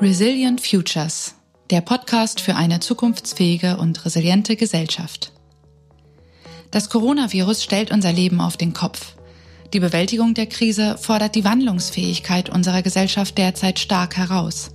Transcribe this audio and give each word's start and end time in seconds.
Resilient 0.00 0.60
Futures, 0.60 1.36
der 1.70 1.80
Podcast 1.80 2.40
für 2.40 2.56
eine 2.56 2.80
zukunftsfähige 2.80 3.76
und 3.76 4.04
resiliente 4.04 4.56
Gesellschaft. 4.56 5.32
Das 6.72 6.90
Coronavirus 6.90 7.62
stellt 7.62 7.92
unser 7.92 8.12
Leben 8.12 8.40
auf 8.40 8.56
den 8.56 8.74
Kopf. 8.74 9.14
Die 9.72 9.78
Bewältigung 9.78 10.34
der 10.34 10.46
Krise 10.46 10.98
fordert 10.98 11.36
die 11.36 11.44
Wandlungsfähigkeit 11.44 12.50
unserer 12.50 12.82
Gesellschaft 12.82 13.38
derzeit 13.38 13.78
stark 13.78 14.16
heraus. 14.16 14.74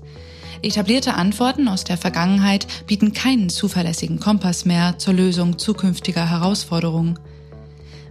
Etablierte 0.62 1.14
Antworten 1.14 1.68
aus 1.68 1.84
der 1.84 1.98
Vergangenheit 1.98 2.68
bieten 2.88 3.12
keinen 3.12 3.50
zuverlässigen 3.50 4.22
Kompass 4.22 4.64
mehr 4.64 4.98
zur 4.98 5.14
Lösung 5.14 5.60
zukünftiger 5.60 6.30
Herausforderungen. 6.30 7.20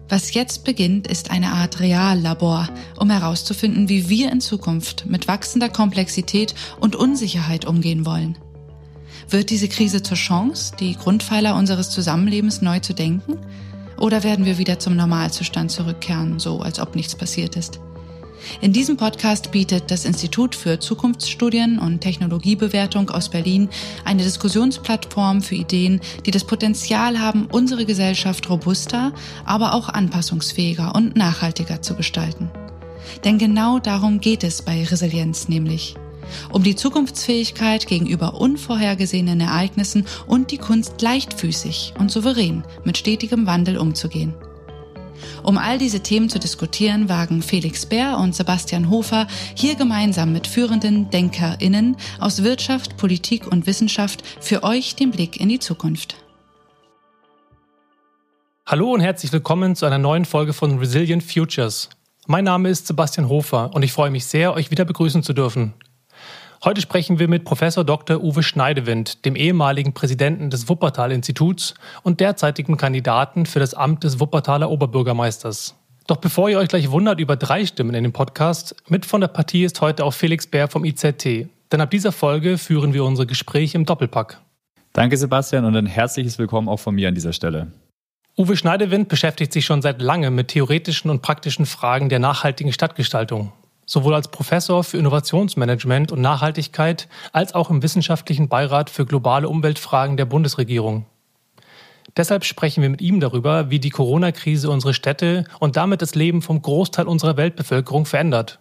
Was 0.08 0.32
jetzt 0.32 0.64
beginnt, 0.64 1.06
ist 1.06 1.30
eine 1.30 1.52
Art 1.52 1.80
Reallabor, 1.80 2.68
um 2.98 3.10
herauszufinden, 3.10 3.90
wie 3.90 4.08
wir 4.08 4.32
in 4.32 4.40
Zukunft 4.40 5.04
mit 5.06 5.28
wachsender 5.28 5.68
Komplexität 5.68 6.54
und 6.80 6.96
Unsicherheit 6.96 7.66
umgehen 7.66 8.06
wollen. 8.06 8.38
Wird 9.28 9.50
diese 9.50 9.68
Krise 9.68 10.02
zur 10.02 10.16
Chance, 10.16 10.72
die 10.80 10.94
Grundpfeiler 10.94 11.54
unseres 11.54 11.90
Zusammenlebens 11.90 12.62
neu 12.62 12.80
zu 12.80 12.94
denken? 12.94 13.36
Oder 13.98 14.22
werden 14.22 14.46
wir 14.46 14.56
wieder 14.56 14.78
zum 14.78 14.96
Normalzustand 14.96 15.70
zurückkehren, 15.70 16.38
so 16.38 16.60
als 16.60 16.80
ob 16.80 16.96
nichts 16.96 17.14
passiert 17.14 17.56
ist? 17.56 17.80
In 18.60 18.72
diesem 18.72 18.96
Podcast 18.96 19.50
bietet 19.50 19.90
das 19.90 20.04
Institut 20.04 20.54
für 20.54 20.78
Zukunftsstudien 20.78 21.78
und 21.78 22.00
Technologiebewertung 22.00 23.10
aus 23.10 23.28
Berlin 23.28 23.68
eine 24.04 24.22
Diskussionsplattform 24.22 25.42
für 25.42 25.54
Ideen, 25.54 26.00
die 26.26 26.30
das 26.30 26.44
Potenzial 26.44 27.20
haben, 27.20 27.46
unsere 27.50 27.84
Gesellschaft 27.84 28.48
robuster, 28.50 29.12
aber 29.44 29.74
auch 29.74 29.88
anpassungsfähiger 29.88 30.94
und 30.94 31.16
nachhaltiger 31.16 31.82
zu 31.82 31.94
gestalten. 31.94 32.50
Denn 33.24 33.38
genau 33.38 33.78
darum 33.78 34.20
geht 34.20 34.44
es 34.44 34.62
bei 34.62 34.84
Resilienz 34.84 35.48
nämlich. 35.48 35.94
Um 36.52 36.62
die 36.62 36.76
Zukunftsfähigkeit 36.76 37.86
gegenüber 37.86 38.34
unvorhergesehenen 38.34 39.40
Ereignissen 39.40 40.06
und 40.26 40.50
die 40.50 40.58
Kunst 40.58 41.00
leichtfüßig 41.00 41.94
und 41.98 42.10
souverän 42.10 42.64
mit 42.84 42.98
stetigem 42.98 43.46
Wandel 43.46 43.78
umzugehen. 43.78 44.34
Um 45.42 45.58
all 45.58 45.78
diese 45.78 46.00
Themen 46.00 46.28
zu 46.28 46.38
diskutieren, 46.38 47.08
wagen 47.08 47.42
Felix 47.42 47.86
Bär 47.86 48.18
und 48.18 48.34
Sebastian 48.34 48.90
Hofer 48.90 49.26
hier 49.54 49.74
gemeinsam 49.74 50.32
mit 50.32 50.46
führenden 50.46 51.10
DenkerInnen 51.10 51.96
aus 52.20 52.42
Wirtschaft, 52.42 52.96
Politik 52.96 53.46
und 53.46 53.66
Wissenschaft 53.66 54.22
für 54.40 54.62
euch 54.62 54.96
den 54.96 55.10
Blick 55.10 55.40
in 55.40 55.48
die 55.48 55.58
Zukunft. 55.58 56.16
Hallo 58.66 58.92
und 58.92 59.00
herzlich 59.00 59.32
willkommen 59.32 59.76
zu 59.76 59.86
einer 59.86 59.98
neuen 59.98 60.26
Folge 60.26 60.52
von 60.52 60.78
Resilient 60.78 61.22
Futures. 61.22 61.88
Mein 62.26 62.44
Name 62.44 62.68
ist 62.68 62.86
Sebastian 62.86 63.30
Hofer 63.30 63.70
und 63.72 63.82
ich 63.82 63.92
freue 63.92 64.10
mich 64.10 64.26
sehr, 64.26 64.52
euch 64.52 64.70
wieder 64.70 64.84
begrüßen 64.84 65.22
zu 65.22 65.32
dürfen. 65.32 65.72
Heute 66.64 66.80
sprechen 66.80 67.20
wir 67.20 67.28
mit 67.28 67.44
Professor 67.44 67.84
Dr. 67.84 68.20
Uwe 68.20 68.42
Schneidewind, 68.42 69.24
dem 69.24 69.36
ehemaligen 69.36 69.92
Präsidenten 69.94 70.50
des 70.50 70.68
Wuppertal-Instituts 70.68 71.74
und 72.02 72.18
derzeitigen 72.18 72.76
Kandidaten 72.76 73.46
für 73.46 73.60
das 73.60 73.74
Amt 73.74 74.02
des 74.02 74.18
Wuppertaler 74.18 74.68
Oberbürgermeisters. 74.68 75.76
Doch 76.08 76.16
bevor 76.16 76.50
ihr 76.50 76.58
euch 76.58 76.68
gleich 76.68 76.90
wundert 76.90 77.20
über 77.20 77.36
drei 77.36 77.64
Stimmen 77.64 77.94
in 77.94 78.02
dem 78.02 78.12
Podcast, 78.12 78.74
mit 78.88 79.06
von 79.06 79.20
der 79.20 79.28
Partie 79.28 79.62
ist 79.62 79.80
heute 79.80 80.04
auch 80.04 80.12
Felix 80.12 80.48
Bär 80.48 80.66
vom 80.66 80.84
IZT. 80.84 81.48
Denn 81.70 81.80
ab 81.80 81.92
dieser 81.92 82.10
Folge 82.10 82.58
führen 82.58 82.92
wir 82.92 83.04
unsere 83.04 83.26
Gespräche 83.26 83.78
im 83.78 83.84
Doppelpack. 83.84 84.40
Danke 84.94 85.16
Sebastian 85.16 85.64
und 85.64 85.76
ein 85.76 85.86
herzliches 85.86 86.40
Willkommen 86.40 86.68
auch 86.68 86.80
von 86.80 86.96
mir 86.96 87.06
an 87.06 87.14
dieser 87.14 87.32
Stelle. 87.32 87.68
Uwe 88.36 88.56
Schneidewind 88.56 89.08
beschäftigt 89.08 89.52
sich 89.52 89.64
schon 89.64 89.80
seit 89.80 90.02
langem 90.02 90.34
mit 90.34 90.48
theoretischen 90.48 91.08
und 91.08 91.22
praktischen 91.22 91.66
Fragen 91.66 92.08
der 92.08 92.18
nachhaltigen 92.18 92.72
Stadtgestaltung 92.72 93.52
sowohl 93.88 94.14
als 94.14 94.28
Professor 94.28 94.84
für 94.84 94.98
Innovationsmanagement 94.98 96.12
und 96.12 96.20
Nachhaltigkeit 96.20 97.08
als 97.32 97.54
auch 97.54 97.70
im 97.70 97.82
wissenschaftlichen 97.82 98.48
Beirat 98.48 98.90
für 98.90 99.06
globale 99.06 99.48
Umweltfragen 99.48 100.16
der 100.16 100.26
Bundesregierung. 100.26 101.06
Deshalb 102.16 102.44
sprechen 102.44 102.82
wir 102.82 102.90
mit 102.90 103.00
ihm 103.00 103.18
darüber, 103.18 103.70
wie 103.70 103.80
die 103.80 103.90
Corona-Krise 103.90 104.70
unsere 104.70 104.92
Städte 104.92 105.44
und 105.58 105.76
damit 105.76 106.02
das 106.02 106.14
Leben 106.14 106.42
vom 106.42 106.60
Großteil 106.60 107.06
unserer 107.06 107.36
Weltbevölkerung 107.36 108.04
verändert. 108.04 108.60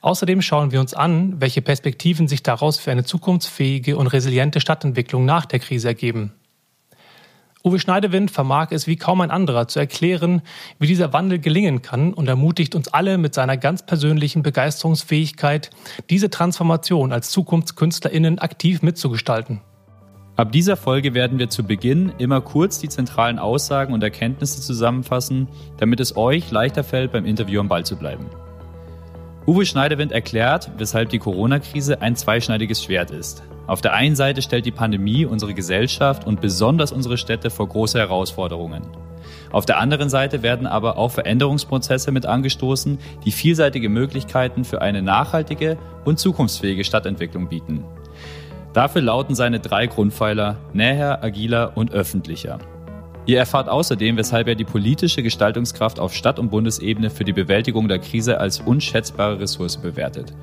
Außerdem 0.00 0.42
schauen 0.42 0.72
wir 0.72 0.80
uns 0.80 0.94
an, 0.94 1.40
welche 1.40 1.62
Perspektiven 1.62 2.26
sich 2.26 2.42
daraus 2.42 2.78
für 2.78 2.90
eine 2.90 3.04
zukunftsfähige 3.04 3.96
und 3.96 4.08
resiliente 4.08 4.60
Stadtentwicklung 4.60 5.24
nach 5.24 5.46
der 5.46 5.60
Krise 5.60 5.88
ergeben. 5.88 6.32
Uwe 7.64 7.78
Schneidewind 7.78 8.32
vermag 8.32 8.72
es 8.72 8.88
wie 8.88 8.96
kaum 8.96 9.20
ein 9.20 9.30
anderer 9.30 9.68
zu 9.68 9.78
erklären, 9.78 10.42
wie 10.80 10.88
dieser 10.88 11.12
Wandel 11.12 11.38
gelingen 11.38 11.80
kann 11.80 12.12
und 12.12 12.26
ermutigt 12.26 12.74
uns 12.74 12.88
alle 12.88 13.18
mit 13.18 13.34
seiner 13.34 13.56
ganz 13.56 13.86
persönlichen 13.86 14.42
Begeisterungsfähigkeit, 14.42 15.70
diese 16.10 16.28
Transformation 16.28 17.12
als 17.12 17.30
Zukunftskünstlerinnen 17.30 18.40
aktiv 18.40 18.82
mitzugestalten. 18.82 19.60
Ab 20.34 20.50
dieser 20.50 20.76
Folge 20.76 21.14
werden 21.14 21.38
wir 21.38 21.50
zu 21.50 21.62
Beginn 21.62 22.12
immer 22.18 22.40
kurz 22.40 22.80
die 22.80 22.88
zentralen 22.88 23.38
Aussagen 23.38 23.92
und 23.92 24.02
Erkenntnisse 24.02 24.60
zusammenfassen, 24.60 25.46
damit 25.76 26.00
es 26.00 26.16
euch 26.16 26.50
leichter 26.50 26.82
fällt, 26.82 27.12
beim 27.12 27.26
Interview 27.26 27.60
am 27.60 27.68
Ball 27.68 27.84
zu 27.84 27.96
bleiben. 27.96 28.26
Uwe 29.44 29.66
Schneidewind 29.66 30.12
erklärt, 30.12 30.70
weshalb 30.78 31.08
die 31.08 31.18
Corona-Krise 31.18 32.00
ein 32.00 32.14
zweischneidiges 32.14 32.84
Schwert 32.84 33.10
ist. 33.10 33.42
Auf 33.66 33.80
der 33.80 33.92
einen 33.92 34.14
Seite 34.14 34.40
stellt 34.40 34.66
die 34.66 34.70
Pandemie 34.70 35.24
unsere 35.24 35.52
Gesellschaft 35.52 36.26
und 36.26 36.40
besonders 36.40 36.92
unsere 36.92 37.16
Städte 37.16 37.50
vor 37.50 37.68
große 37.68 37.98
Herausforderungen. 37.98 38.82
Auf 39.50 39.66
der 39.66 39.78
anderen 39.78 40.08
Seite 40.10 40.42
werden 40.42 40.66
aber 40.68 40.96
auch 40.96 41.10
Veränderungsprozesse 41.10 42.12
mit 42.12 42.24
angestoßen, 42.24 42.98
die 43.24 43.32
vielseitige 43.32 43.88
Möglichkeiten 43.88 44.64
für 44.64 44.80
eine 44.80 45.02
nachhaltige 45.02 45.76
und 46.04 46.20
zukunftsfähige 46.20 46.84
Stadtentwicklung 46.84 47.48
bieten. 47.48 47.84
Dafür 48.72 49.02
lauten 49.02 49.34
seine 49.34 49.58
drei 49.58 49.86
Grundpfeiler 49.88 50.56
näher, 50.72 51.22
agiler 51.22 51.76
und 51.76 51.92
öffentlicher. 51.92 52.58
Ihr 53.24 53.38
erfahrt 53.38 53.68
außerdem, 53.68 54.16
weshalb 54.16 54.48
er 54.48 54.56
die 54.56 54.64
politische 54.64 55.22
Gestaltungskraft 55.22 56.00
auf 56.00 56.12
Stadt- 56.12 56.40
und 56.40 56.50
Bundesebene 56.50 57.08
für 57.08 57.24
die 57.24 57.32
Bewältigung 57.32 57.86
der 57.86 58.00
Krise 58.00 58.38
als 58.38 58.60
unschätzbare 58.60 59.38
Ressource 59.38 59.76
bewertet. 59.76 60.34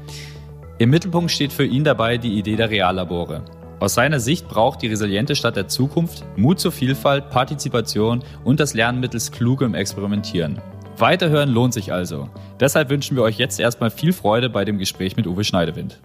Im 0.78 0.90
Mittelpunkt 0.90 1.30
steht 1.30 1.52
für 1.52 1.66
ihn 1.66 1.84
dabei 1.84 2.18
die 2.18 2.38
Idee 2.38 2.56
der 2.56 2.70
Reallabore. 2.70 3.44
Aus 3.82 3.96
seiner 3.96 4.22
Sicht 4.22 4.48
braucht 4.48 4.82
die 4.82 4.88
resiliente 4.88 5.36
Stadt 5.36 5.58
der 5.58 5.68
Zukunft 5.68 6.24
Mut 6.38 6.60
zur 6.60 6.72
Vielfalt, 6.72 7.30
Partizipation 7.30 8.24
und 8.46 8.62
das 8.62 8.74
Lernen 8.74 9.02
mittels 9.02 9.32
klugem 9.32 9.74
Experimentieren. 9.74 10.62
Weiterhören 10.98 11.50
lohnt 11.50 11.74
sich 11.74 11.92
also. 11.92 12.30
Deshalb 12.60 12.90
wünschen 12.90 13.16
wir 13.16 13.24
euch 13.24 13.38
jetzt 13.38 13.60
erstmal 13.60 13.90
viel 13.90 14.14
Freude 14.14 14.50
bei 14.50 14.66
dem 14.66 14.78
Gespräch 14.78 15.18
mit 15.18 15.28
Uwe 15.28 15.44
Schneidewind. 15.44 16.00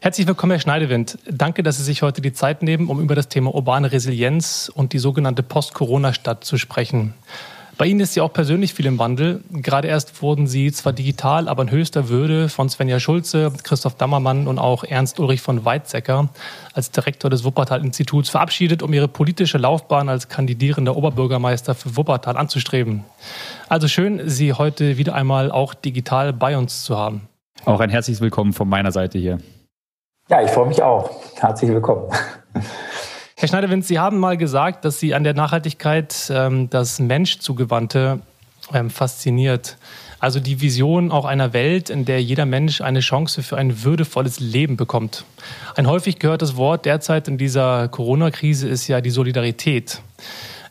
Herzlich 0.00 0.26
willkommen, 0.26 0.52
Herr 0.52 0.60
Schneidewind. 0.60 1.18
Danke, 1.30 1.62
dass 1.62 1.78
Sie 1.78 1.82
sich 1.82 2.02
heute 2.02 2.20
die 2.20 2.32
Zeit 2.32 2.62
nehmen, 2.62 2.88
um 2.88 3.00
über 3.00 3.14
das 3.14 3.28
Thema 3.28 3.54
urbane 3.54 3.92
Resilienz 3.92 4.70
und 4.72 4.92
die 4.92 4.98
sogenannte 4.98 5.42
Post-Corona-Stadt 5.42 6.44
zu 6.44 6.58
sprechen. 6.58 7.14
Bei 7.78 7.86
Ihnen 7.86 8.00
ist 8.00 8.14
ja 8.14 8.22
auch 8.22 8.32
persönlich 8.32 8.72
viel 8.72 8.86
im 8.86 8.98
Wandel. 8.98 9.42
Gerade 9.50 9.88
erst 9.88 10.22
wurden 10.22 10.46
Sie 10.46 10.70
zwar 10.72 10.92
digital, 10.92 11.48
aber 11.48 11.62
in 11.62 11.70
höchster 11.70 12.08
Würde 12.08 12.48
von 12.48 12.68
Svenja 12.68 13.00
Schulze, 13.00 13.52
Christoph 13.62 13.96
Dammermann 13.96 14.46
und 14.46 14.58
auch 14.58 14.84
Ernst 14.84 15.18
Ulrich 15.18 15.40
von 15.40 15.64
Weizsäcker 15.64 16.28
als 16.72 16.90
Direktor 16.90 17.30
des 17.30 17.44
Wuppertal-Instituts 17.44 18.28
verabschiedet, 18.28 18.82
um 18.82 18.92
Ihre 18.92 19.08
politische 19.08 19.58
Laufbahn 19.58 20.08
als 20.08 20.28
kandidierender 20.28 20.96
Oberbürgermeister 20.96 21.74
für 21.74 21.96
Wuppertal 21.96 22.36
anzustreben. 22.36 23.04
Also 23.68 23.88
schön, 23.88 24.28
Sie 24.28 24.52
heute 24.52 24.98
wieder 24.98 25.14
einmal 25.14 25.50
auch 25.50 25.74
digital 25.74 26.32
bei 26.32 26.56
uns 26.56 26.82
zu 26.82 26.96
haben. 26.96 27.28
Auch 27.64 27.80
ein 27.80 27.90
herzliches 27.90 28.20
Willkommen 28.20 28.52
von 28.52 28.68
meiner 28.68 28.92
Seite 28.92 29.18
hier. 29.18 29.38
Ja, 30.28 30.42
ich 30.42 30.50
freue 30.50 30.66
mich 30.66 30.82
auch. 30.82 31.08
Herzlich 31.38 31.70
willkommen. 31.70 32.10
Herr 33.36 33.48
Schneiderwind, 33.48 33.86
Sie 33.86 34.00
haben 34.00 34.18
mal 34.18 34.36
gesagt, 34.36 34.84
dass 34.84 34.98
Sie 34.98 35.14
an 35.14 35.22
der 35.22 35.34
Nachhaltigkeit 35.34 36.32
ähm, 36.34 36.68
das 36.68 36.98
Menschzugewandte 36.98 38.18
ähm, 38.74 38.90
fasziniert. 38.90 39.76
Also 40.18 40.40
die 40.40 40.60
Vision 40.60 41.12
auch 41.12 41.26
einer 41.26 41.52
Welt, 41.52 41.90
in 41.90 42.06
der 42.06 42.20
jeder 42.20 42.44
Mensch 42.44 42.80
eine 42.80 43.00
Chance 43.00 43.44
für 43.44 43.56
ein 43.56 43.84
würdevolles 43.84 44.40
Leben 44.40 44.76
bekommt. 44.76 45.24
Ein 45.76 45.86
häufig 45.86 46.18
gehörtes 46.18 46.56
Wort 46.56 46.86
derzeit 46.86 47.28
in 47.28 47.38
dieser 47.38 47.86
Corona-Krise 47.86 48.68
ist 48.68 48.88
ja 48.88 49.00
die 49.00 49.10
Solidarität 49.10 50.00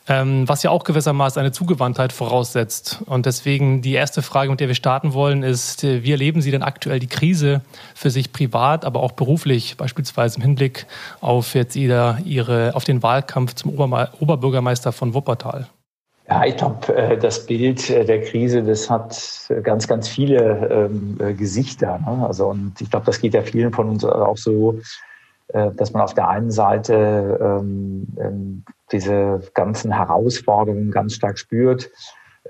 ähm, 0.08 0.48
was 0.48 0.62
ja 0.62 0.70
auch 0.70 0.84
gewissermaßen 0.84 1.40
eine 1.40 1.52
Zugewandtheit 1.52 2.12
voraussetzt. 2.12 3.02
Und 3.06 3.26
deswegen 3.26 3.82
die 3.82 3.94
erste 3.94 4.22
Frage, 4.22 4.50
mit 4.50 4.60
der 4.60 4.68
wir 4.68 4.74
starten 4.74 5.12
wollen, 5.12 5.42
ist, 5.42 5.84
äh, 5.84 6.02
wie 6.02 6.12
erleben 6.12 6.40
Sie 6.40 6.50
denn 6.50 6.62
aktuell 6.62 6.98
die 6.98 7.08
Krise 7.08 7.62
für 7.94 8.10
sich 8.10 8.32
privat, 8.32 8.84
aber 8.84 9.02
auch 9.02 9.12
beruflich, 9.12 9.76
beispielsweise 9.76 10.36
im 10.36 10.42
Hinblick 10.42 10.86
auf 11.20 11.54
jetzt 11.54 11.76
Ihre, 11.76 12.18
Ihre 12.24 12.74
auf 12.74 12.84
den 12.84 13.02
Wahlkampf 13.02 13.54
zum 13.54 13.72
Ober 13.72 14.10
Oberbürgermeister 14.20 14.92
von 14.92 15.14
Wuppertal? 15.14 15.66
Ja, 16.28 16.44
ich 16.44 16.56
glaube, 16.56 16.94
äh, 16.96 17.18
das 17.18 17.46
Bild 17.46 17.88
äh, 17.90 18.04
der 18.04 18.22
Krise, 18.22 18.62
das 18.62 18.90
hat 18.90 19.48
ganz, 19.62 19.86
ganz 19.86 20.08
viele 20.08 20.88
ähm, 20.90 21.18
Gesichter. 21.36 21.98
Ne? 21.98 22.26
Also, 22.26 22.48
und 22.48 22.80
ich 22.80 22.90
glaube, 22.90 23.06
das 23.06 23.20
geht 23.20 23.34
ja 23.34 23.42
vielen 23.42 23.72
von 23.72 23.88
uns 23.88 24.04
auch 24.04 24.36
so, 24.36 24.80
dass 25.48 25.92
man 25.92 26.02
auf 26.02 26.14
der 26.14 26.28
einen 26.28 26.50
Seite 26.50 27.38
ähm, 27.40 28.06
ähm, 28.18 28.64
diese 28.92 29.42
ganzen 29.54 29.92
Herausforderungen 29.92 30.90
ganz 30.90 31.14
stark 31.14 31.38
spürt. 31.38 31.90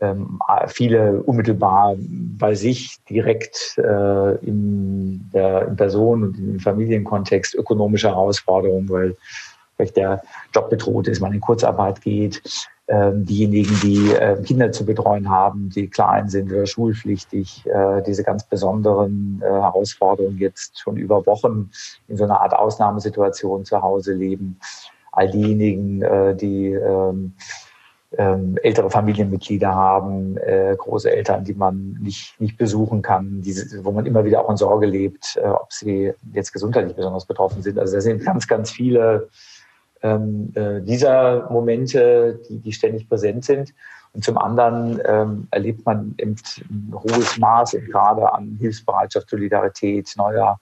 ähm, 0.00 0.40
viele 0.68 1.22
unmittelbar 1.22 1.96
bei 1.98 2.54
sich 2.54 2.96
direkt 3.08 3.78
äh, 3.78 4.34
in 4.44 5.30
der 5.32 5.68
in 5.68 5.76
Person 5.76 6.22
und 6.24 6.38
im 6.38 6.60
Familienkontext 6.60 7.54
ökonomische 7.54 8.08
Herausforderungen, 8.08 8.88
weil 8.88 9.16
vielleicht 9.76 9.96
der 9.96 10.22
Job 10.54 10.70
bedroht 10.70 11.08
ist, 11.08 11.20
man 11.20 11.32
in 11.32 11.40
Kurzarbeit 11.40 12.00
geht, 12.00 12.42
diejenigen, 12.88 13.74
die 13.82 14.12
äh, 14.12 14.40
Kinder 14.42 14.70
zu 14.70 14.86
betreuen 14.86 15.28
haben, 15.28 15.70
die 15.70 15.88
klein 15.88 16.28
sind 16.28 16.52
oder 16.52 16.66
schulpflichtig, 16.66 17.66
äh, 17.66 18.00
diese 18.02 18.22
ganz 18.22 18.44
besonderen 18.44 19.42
äh, 19.42 19.46
Herausforderungen 19.46 20.38
jetzt 20.38 20.78
schon 20.78 20.96
über 20.96 21.26
Wochen 21.26 21.70
in 22.06 22.16
so 22.16 22.24
einer 22.24 22.40
Art 22.40 22.54
Ausnahmesituation 22.54 23.64
zu 23.64 23.82
Hause 23.82 24.12
leben. 24.12 24.60
All 25.10 25.28
diejenigen, 25.28 26.02
äh, 26.02 26.36
die 26.36 26.74
ähm, 26.74 27.32
ähm, 28.16 28.56
ältere 28.62 28.88
Familienmitglieder 28.88 29.74
haben, 29.74 30.36
große 30.78 31.10
Eltern, 31.10 31.44
die 31.44 31.54
man 31.54 31.98
nicht, 32.00 32.40
nicht 32.40 32.56
besuchen 32.56 33.02
kann, 33.02 33.42
wo 33.82 33.90
man 33.90 34.06
immer 34.06 34.24
wieder 34.24 34.44
auch 34.44 34.48
in 34.48 34.56
Sorge 34.56 34.86
lebt, 34.86 35.38
ob 35.42 35.72
sie 35.72 36.12
jetzt 36.32 36.52
gesundheitlich 36.52 36.94
besonders 36.94 37.26
betroffen 37.26 37.62
sind. 37.62 37.78
Also 37.80 37.94
da 37.94 38.00
sind 38.00 38.24
ganz, 38.24 38.46
ganz 38.46 38.70
viele 38.70 39.28
ähm, 40.02 40.52
äh, 40.54 40.80
dieser 40.82 41.50
Momente, 41.50 42.40
die, 42.48 42.58
die 42.58 42.72
ständig 42.72 43.08
präsent 43.08 43.44
sind. 43.44 43.74
Und 44.12 44.24
zum 44.24 44.38
anderen 44.38 45.00
ähm, 45.04 45.48
erlebt 45.50 45.84
man 45.84 46.14
eben 46.18 46.36
ein 46.70 46.94
hohes 46.94 47.36
Maß 47.38 47.74
eben 47.74 47.86
gerade 47.88 48.32
an 48.32 48.56
Hilfsbereitschaft, 48.58 49.28
Solidarität, 49.28 50.14
neuer 50.16 50.58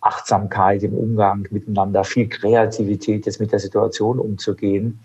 Achtsamkeit 0.00 0.82
im 0.82 0.94
Umgang 0.94 1.46
miteinander, 1.50 2.04
viel 2.04 2.28
Kreativität, 2.28 3.26
jetzt 3.26 3.40
mit 3.40 3.52
der 3.52 3.58
Situation 3.58 4.18
umzugehen. 4.18 5.00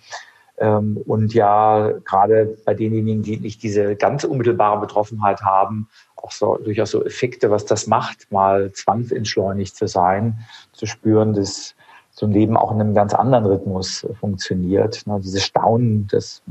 Ähm, 0.57 0.97
und 1.05 1.33
ja, 1.33 1.91
gerade 2.05 2.57
bei 2.65 2.73
denjenigen, 2.73 3.23
die 3.23 3.37
nicht 3.37 3.61
diese 3.61 3.95
ganz 3.95 4.23
unmittelbare 4.23 4.79
Betroffenheit 4.79 5.41
haben, 5.41 5.89
auch 6.15 6.31
so 6.31 6.57
durchaus 6.57 6.91
so 6.91 7.03
Effekte, 7.03 7.51
was 7.51 7.65
das 7.65 7.87
macht, 7.87 8.31
mal 8.31 8.71
zwangsentschleunigt 8.71 9.75
zu 9.75 9.87
sein, 9.87 10.39
zu 10.71 10.85
spüren, 10.85 11.33
dass 11.33 11.75
so 12.15 12.25
ein 12.25 12.31
Leben 12.31 12.55
auch 12.55 12.71
in 12.71 12.79
einem 12.79 12.95
ganz 12.95 13.13
anderen 13.13 13.45
Rhythmus 13.45 14.07
funktioniert. 14.19 15.05
Ne, 15.05 15.19
dieses 15.21 15.43
Staunen, 15.43 16.07
das 16.09 16.41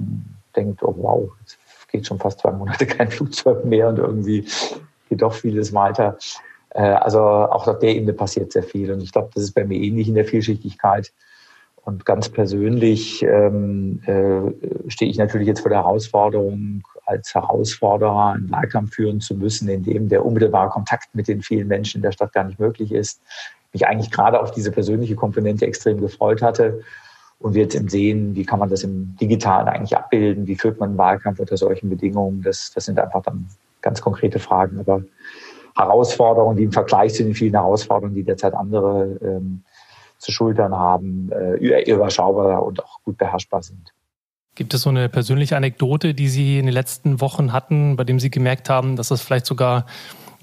denkt, 0.54 0.82
oh 0.82 0.94
wow, 0.96 1.30
es 1.44 1.56
geht 1.90 2.06
schon 2.06 2.18
fast 2.18 2.40
zwei 2.40 2.52
Monate 2.52 2.86
kein 2.86 3.10
Flugzeug 3.10 3.64
mehr 3.64 3.88
und 3.88 3.98
irgendwie 3.98 4.46
geht 5.08 5.22
doch 5.22 5.32
vieles 5.32 5.72
weiter. 5.72 6.18
Äh, 6.70 6.82
also 6.82 7.20
auch 7.20 7.66
auf 7.66 7.78
der 7.78 7.94
Ebene 7.94 8.12
passiert 8.12 8.52
sehr 8.52 8.62
viel. 8.62 8.92
Und 8.92 9.00
ich 9.00 9.10
glaube, 9.10 9.30
das 9.34 9.42
ist 9.42 9.52
bei 9.52 9.64
mir 9.64 9.80
ähnlich 9.80 10.06
in 10.06 10.14
der 10.14 10.26
Vielschichtigkeit. 10.26 11.12
Und 11.84 12.06
ganz 12.06 12.28
persönlich 12.28 13.22
ähm, 13.22 14.00
äh, 14.06 14.90
stehe 14.90 15.10
ich 15.10 15.18
natürlich 15.18 15.46
jetzt 15.46 15.60
vor 15.60 15.70
der 15.70 15.80
Herausforderung, 15.80 16.82
als 17.06 17.34
Herausforderer 17.34 18.32
einen 18.32 18.50
Wahlkampf 18.50 18.94
führen 18.94 19.20
zu 19.20 19.34
müssen, 19.34 19.68
in 19.68 19.82
dem 19.82 20.08
der 20.08 20.24
unmittelbare 20.24 20.70
Kontakt 20.70 21.14
mit 21.14 21.28
den 21.28 21.42
vielen 21.42 21.68
Menschen 21.68 21.98
in 21.98 22.02
der 22.02 22.12
Stadt 22.12 22.32
gar 22.32 22.44
nicht 22.44 22.58
möglich 22.58 22.92
ist. 22.92 23.20
Mich 23.74 23.86
eigentlich 23.86 24.10
gerade 24.10 24.40
auf 24.40 24.50
diese 24.50 24.70
persönliche 24.70 25.16
Komponente 25.16 25.66
extrem 25.66 26.00
gefreut 26.00 26.40
hatte. 26.40 26.82
Und 27.38 27.54
wir 27.54 27.64
jetzt 27.64 27.74
im 27.74 27.88
Sehen, 27.88 28.34
wie 28.34 28.46
kann 28.46 28.58
man 28.58 28.70
das 28.70 28.84
im 28.84 29.16
Digitalen 29.20 29.68
eigentlich 29.68 29.96
abbilden? 29.96 30.46
Wie 30.46 30.56
führt 30.56 30.80
man 30.80 30.90
einen 30.90 30.98
Wahlkampf 30.98 31.40
unter 31.40 31.58
solchen 31.58 31.90
Bedingungen? 31.90 32.42
Das, 32.42 32.72
das 32.74 32.86
sind 32.86 32.98
einfach 32.98 33.22
dann 33.22 33.48
ganz 33.82 34.00
konkrete 34.00 34.38
Fragen. 34.38 34.80
Aber 34.80 35.02
Herausforderungen, 35.76 36.56
die 36.56 36.64
im 36.64 36.72
Vergleich 36.72 37.14
zu 37.14 37.24
den 37.24 37.34
vielen 37.34 37.54
Herausforderungen, 37.54 38.14
die 38.14 38.22
derzeit 38.22 38.54
andere 38.54 39.18
ähm, 39.20 39.64
zu 40.18 40.32
schultern 40.32 40.74
haben, 40.74 41.30
äh, 41.32 41.82
überschaubar 41.90 42.64
und 42.64 42.82
auch 42.82 43.02
gut 43.04 43.18
beherrschbar 43.18 43.62
sind. 43.62 43.92
Gibt 44.54 44.72
es 44.72 44.82
so 44.82 44.90
eine 44.90 45.08
persönliche 45.08 45.56
Anekdote, 45.56 46.14
die 46.14 46.28
Sie 46.28 46.58
in 46.60 46.66
den 46.66 46.72
letzten 46.72 47.20
Wochen 47.20 47.52
hatten, 47.52 47.96
bei 47.96 48.04
dem 48.04 48.20
Sie 48.20 48.30
gemerkt 48.30 48.70
haben, 48.70 48.94
dass 48.94 49.08
das 49.08 49.20
vielleicht 49.20 49.46
sogar, 49.46 49.86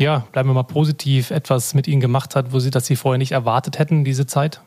ja, 0.02 0.26
bleiben 0.32 0.50
wir 0.50 0.54
mal 0.54 0.64
positiv, 0.64 1.32
etwas 1.32 1.74
mit 1.74 1.88
Ihnen 1.88 2.02
gemacht 2.02 2.36
hat, 2.36 2.52
wo 2.52 2.60
Sie 2.60 2.72
das 2.72 2.86
Sie 2.86 2.96
vorher 2.96 3.18
nicht 3.18 3.32
erwartet 3.32 3.80
hätten, 3.80 4.04
diese 4.04 4.26
Zeit? 4.26 4.62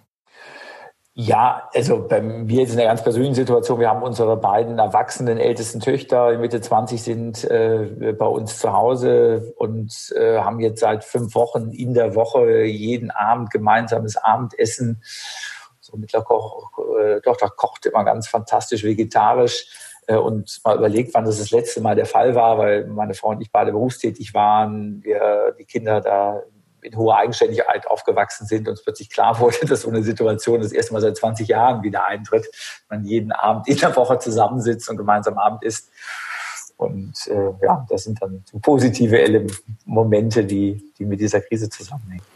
Ja, 1.16 1.68
also 1.72 2.08
bei 2.08 2.20
mir 2.20 2.62
jetzt 2.62 2.72
in 2.72 2.80
einer 2.80 2.88
ganz 2.88 3.04
persönlichen 3.04 3.36
Situation, 3.36 3.78
wir 3.78 3.88
haben 3.88 4.02
unsere 4.02 4.36
beiden 4.36 4.80
erwachsenen 4.80 5.38
ältesten 5.38 5.78
Töchter, 5.78 6.36
Mitte 6.38 6.60
20 6.60 7.00
sind 7.00 7.44
äh, 7.44 8.14
bei 8.18 8.26
uns 8.26 8.58
zu 8.58 8.72
Hause 8.72 9.54
und 9.56 10.12
äh, 10.16 10.38
haben 10.38 10.58
jetzt 10.58 10.80
seit 10.80 11.04
fünf 11.04 11.36
Wochen 11.36 11.70
in 11.70 11.94
der 11.94 12.16
Woche 12.16 12.64
jeden 12.64 13.12
Abend 13.12 13.50
gemeinsames 13.50 14.16
Abendessen. 14.16 15.04
So 15.78 15.96
mittler 15.96 16.26
äh, 17.00 17.20
Tochter 17.20 17.48
kocht 17.48 17.86
immer 17.86 18.04
ganz 18.04 18.26
fantastisch 18.26 18.82
vegetarisch 18.82 19.66
und 20.08 20.60
mal 20.64 20.76
überlegt, 20.76 21.14
wann 21.14 21.24
das 21.24 21.38
das 21.38 21.50
letzte 21.50 21.80
Mal 21.80 21.96
der 21.96 22.06
Fall 22.06 22.34
war, 22.34 22.58
weil 22.58 22.86
meine 22.86 23.14
Frau 23.14 23.28
und 23.30 23.40
ich 23.40 23.50
beide 23.50 23.72
berufstätig 23.72 24.34
waren, 24.34 25.02
wir 25.02 25.54
die 25.58 25.64
Kinder 25.64 26.00
da 26.00 26.42
in 26.84 26.96
hoher 26.96 27.16
Eigenständigkeit 27.16 27.86
aufgewachsen 27.86 28.46
sind, 28.46 28.68
uns 28.68 28.82
plötzlich 28.82 29.10
klar 29.10 29.38
wurde, 29.40 29.66
dass 29.66 29.82
so 29.82 29.88
eine 29.88 30.02
Situation 30.02 30.60
das 30.60 30.72
erste 30.72 30.92
Mal 30.92 31.00
seit 31.00 31.16
20 31.16 31.48
Jahren 31.48 31.82
wieder 31.82 32.04
eintritt. 32.04 32.46
Man 32.88 33.04
jeden 33.04 33.32
Abend 33.32 33.68
in 33.68 33.78
der 33.78 33.96
Woche 33.96 34.18
zusammensitzt 34.18 34.88
und 34.90 34.96
gemeinsam 34.96 35.38
Abend 35.38 35.64
isst. 35.64 35.90
Und 36.76 37.26
äh, 37.28 37.52
ja, 37.62 37.86
das 37.88 38.04
sind 38.04 38.20
dann 38.20 38.44
positive 38.60 39.46
Momente, 39.84 40.44
die, 40.44 40.92
die 40.98 41.04
mit 41.04 41.20
dieser 41.20 41.40
Krise 41.40 41.70
zusammenhängen. 41.70 42.33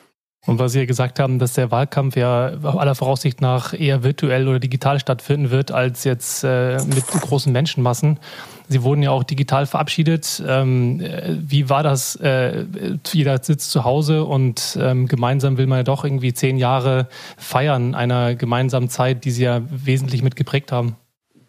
Und 0.49 0.59
weil 0.59 0.71
Sie 0.71 0.79
ja 0.79 0.87
gesagt 0.87 1.21
haben, 1.21 1.39
dass 1.39 1.53
der 1.53 1.71
Wahlkampf 1.71 2.17
ja 2.17 2.53
aller 2.62 2.95
Voraussicht 2.95 3.43
nach 3.43 3.79
eher 3.79 4.03
virtuell 4.03 4.49
oder 4.49 4.59
digital 4.59 4.99
stattfinden 4.99 5.50
wird, 5.50 5.73
als 5.73 6.05
jetzt 6.05 6.43
äh, 6.43 6.79
mit 6.87 7.06
großen 7.06 7.53
Menschenmassen. 7.53 8.19
Sie 8.67 8.83
wurden 8.83 9.03
ja 9.03 9.11
auch 9.11 9.25
digital 9.25 9.67
verabschiedet. 9.67 10.43
Ähm, 10.49 11.03
wie 11.39 11.69
war 11.69 11.83
das? 11.83 12.17
Äh, 12.17 12.65
jeder 13.12 13.45
sitzt 13.45 13.71
zu 13.71 13.85
Hause 13.85 14.25
und 14.25 14.79
ähm, 14.81 15.06
gemeinsam 15.06 15.59
will 15.59 15.67
man 15.67 15.81
ja 15.81 15.85
doch 15.85 16.03
irgendwie 16.03 16.33
zehn 16.33 16.56
Jahre 16.56 17.09
feiern, 17.37 17.95
einer 17.95 18.35
gemeinsamen 18.35 18.89
Zeit, 18.89 19.27
die 19.27 19.33
Sie 19.33 19.45
ja 19.45 19.61
wesentlich 19.69 20.23
mitgeprägt 20.23 20.73
haben. 20.73 20.97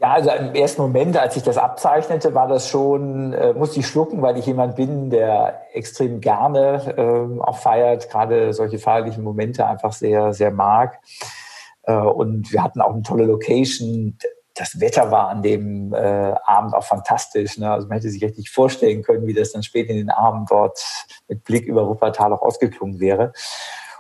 Ja, 0.02 0.14
also 0.14 0.30
im 0.32 0.56
ersten 0.56 0.82
Moment, 0.82 1.18
als 1.18 1.36
ich 1.36 1.44
das 1.44 1.58
abzeichnete, 1.58 2.34
war 2.34 2.48
das 2.48 2.70
schon, 2.70 3.34
äh, 3.34 3.54
musste 3.54 3.82
ich 3.82 3.88
schlucken, 3.88 4.22
weil 4.22 4.38
ich 4.38 4.46
jemand 4.46 4.78
bin, 4.78 5.10
der 5.10 5.62
extrem 5.74 6.22
gerne 6.22 6.96
äh, 6.96 7.42
auch 7.42 7.58
feiert, 7.58 8.10
gerade 8.10 8.54
solche 8.54 8.80
feierlichen 8.80 9.26
Momente 9.26 9.66
einfach 9.66 9.92
sehr, 9.92 10.32
sehr 10.32 10.52
mag. 10.52 11.00
Äh, 11.84 11.96
und 11.96 12.54
wir 12.54 12.64
hatten 12.64 12.80
auch 12.80 12.94
eine 12.94 13.02
tolle 13.02 13.26
Location. 13.26 14.18
Das 14.56 14.80
Wetter 14.80 15.12
war 15.12 15.28
an 15.28 15.42
dem 15.42 15.94
äh, 15.94 15.98
Abend 16.46 16.76
auch 16.76 16.86
fantastisch. 16.86 17.58
Ne? 17.58 17.70
Also 17.70 17.90
man 17.90 17.98
hätte 17.98 18.10
sich 18.10 18.24
richtig 18.24 18.52
vorstellen 18.52 19.04
können, 19.04 19.28
wie 19.28 19.34
das 19.34 19.52
dann 19.52 19.64
spät 19.64 19.90
in 19.90 19.98
den 19.98 20.10
Abend 20.12 20.50
dort 20.50 20.80
mit 21.28 21.44
Blick 21.44 21.66
über 21.66 21.90
Wuppertal 21.90 22.32
auch 22.32 22.42
ausgeklungen 22.42 23.02
wäre. 23.02 23.34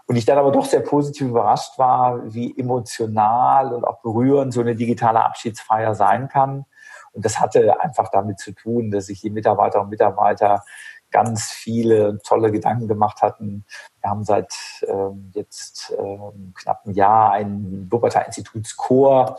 Und 0.09 0.15
ich 0.15 0.25
dann 0.25 0.39
aber 0.39 0.51
doch 0.51 0.65
sehr 0.65 0.79
positiv 0.79 1.27
überrascht 1.27 1.77
war, 1.77 2.33
wie 2.33 2.57
emotional 2.57 3.71
und 3.71 3.85
auch 3.85 4.01
berührend 4.01 4.51
so 4.51 4.59
eine 4.59 4.75
digitale 4.75 5.23
Abschiedsfeier 5.23 5.93
sein 5.93 6.27
kann. 6.27 6.65
Und 7.11 7.25
das 7.25 7.39
hatte 7.39 7.79
einfach 7.79 8.09
damit 8.09 8.39
zu 8.39 8.53
tun, 8.53 8.89
dass 8.89 9.05
sich 9.05 9.21
die 9.21 9.29
Mitarbeiterinnen 9.29 9.85
und 9.85 9.91
Mitarbeiter 9.91 10.63
ganz 11.11 11.51
viele 11.51 12.17
tolle 12.23 12.51
Gedanken 12.51 12.87
gemacht 12.87 13.21
hatten. 13.21 13.65
Wir 14.01 14.09
haben 14.09 14.23
seit 14.23 14.51
ähm, 14.87 15.29
jetzt 15.35 15.93
ähm, 15.95 16.53
knapp 16.55 16.85
einem 16.85 16.95
Jahr 16.95 17.31
einen 17.31 17.87
Wuppertal 17.91 18.25
Institutschor, 18.25 19.37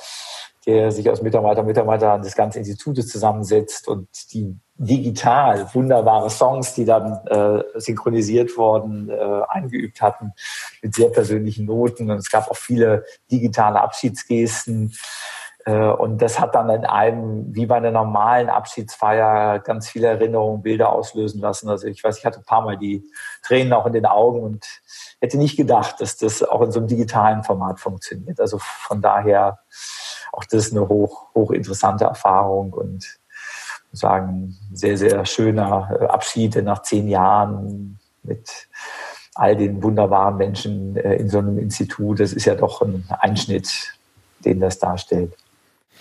der 0.66 0.92
sich 0.92 1.10
aus 1.10 1.20
Mitarbeiter 1.20 1.62
und 1.62 1.66
Mitarbeitern 1.66 2.22
des 2.22 2.36
ganzen 2.36 2.58
Institutes 2.58 3.08
zusammensetzt 3.08 3.88
und 3.88 4.08
die 4.32 4.56
digital 4.82 5.68
wunderbare 5.74 6.30
Songs, 6.30 6.72
die 6.72 6.86
dann 6.86 7.20
äh, 7.26 7.62
synchronisiert 7.78 8.56
wurden, 8.56 9.10
äh, 9.10 9.42
eingeübt 9.48 10.00
hatten 10.00 10.32
mit 10.80 10.94
sehr 10.94 11.10
persönlichen 11.10 11.66
Noten. 11.66 12.10
Und 12.10 12.16
es 12.16 12.30
gab 12.30 12.50
auch 12.50 12.56
viele 12.56 13.04
digitale 13.30 13.78
Abschiedsgesten. 13.78 14.94
Äh, 15.66 15.74
und 15.74 16.22
das 16.22 16.40
hat 16.40 16.54
dann 16.54 16.70
in 16.70 16.86
einem, 16.86 17.54
wie 17.54 17.66
bei 17.66 17.76
einer 17.76 17.90
normalen 17.90 18.48
Abschiedsfeier, 18.48 19.58
ganz 19.58 19.90
viele 19.90 20.06
Erinnerungen, 20.06 20.62
Bilder 20.62 20.92
auslösen 20.92 21.42
lassen. 21.42 21.68
Also 21.68 21.86
ich 21.86 22.02
weiß, 22.02 22.16
ich 22.16 22.24
hatte 22.24 22.38
ein 22.38 22.46
paar 22.46 22.62
Mal 22.62 22.78
die 22.78 23.04
Tränen 23.42 23.74
auch 23.74 23.84
in 23.84 23.92
den 23.92 24.06
Augen 24.06 24.42
und 24.42 24.64
hätte 25.20 25.36
nicht 25.36 25.58
gedacht, 25.58 26.00
dass 26.00 26.16
das 26.16 26.42
auch 26.42 26.62
in 26.62 26.72
so 26.72 26.78
einem 26.78 26.88
digitalen 26.88 27.44
Format 27.44 27.80
funktioniert. 27.80 28.40
Also 28.40 28.56
von 28.58 29.02
daher 29.02 29.58
auch 30.32 30.44
das 30.44 30.70
eine 30.70 30.88
hoch, 30.88 31.34
hoch 31.34 31.50
interessante 31.50 32.06
Erfahrung 32.06 32.72
und 32.72 33.19
sagen, 33.92 34.56
sehr, 34.72 34.96
sehr 34.96 35.24
schöner 35.26 35.98
äh, 36.00 36.04
Abschied 36.06 36.62
nach 36.62 36.82
zehn 36.82 37.08
Jahren 37.08 37.98
mit 38.22 38.68
all 39.34 39.56
den 39.56 39.82
wunderbaren 39.82 40.36
Menschen 40.36 40.96
äh, 40.96 41.16
in 41.16 41.28
so 41.28 41.38
einem 41.38 41.58
Institut. 41.58 42.20
Das 42.20 42.32
ist 42.32 42.44
ja 42.44 42.54
doch 42.54 42.82
ein 42.82 43.04
Einschnitt, 43.08 43.94
den 44.44 44.60
das 44.60 44.78
darstellt. 44.78 45.34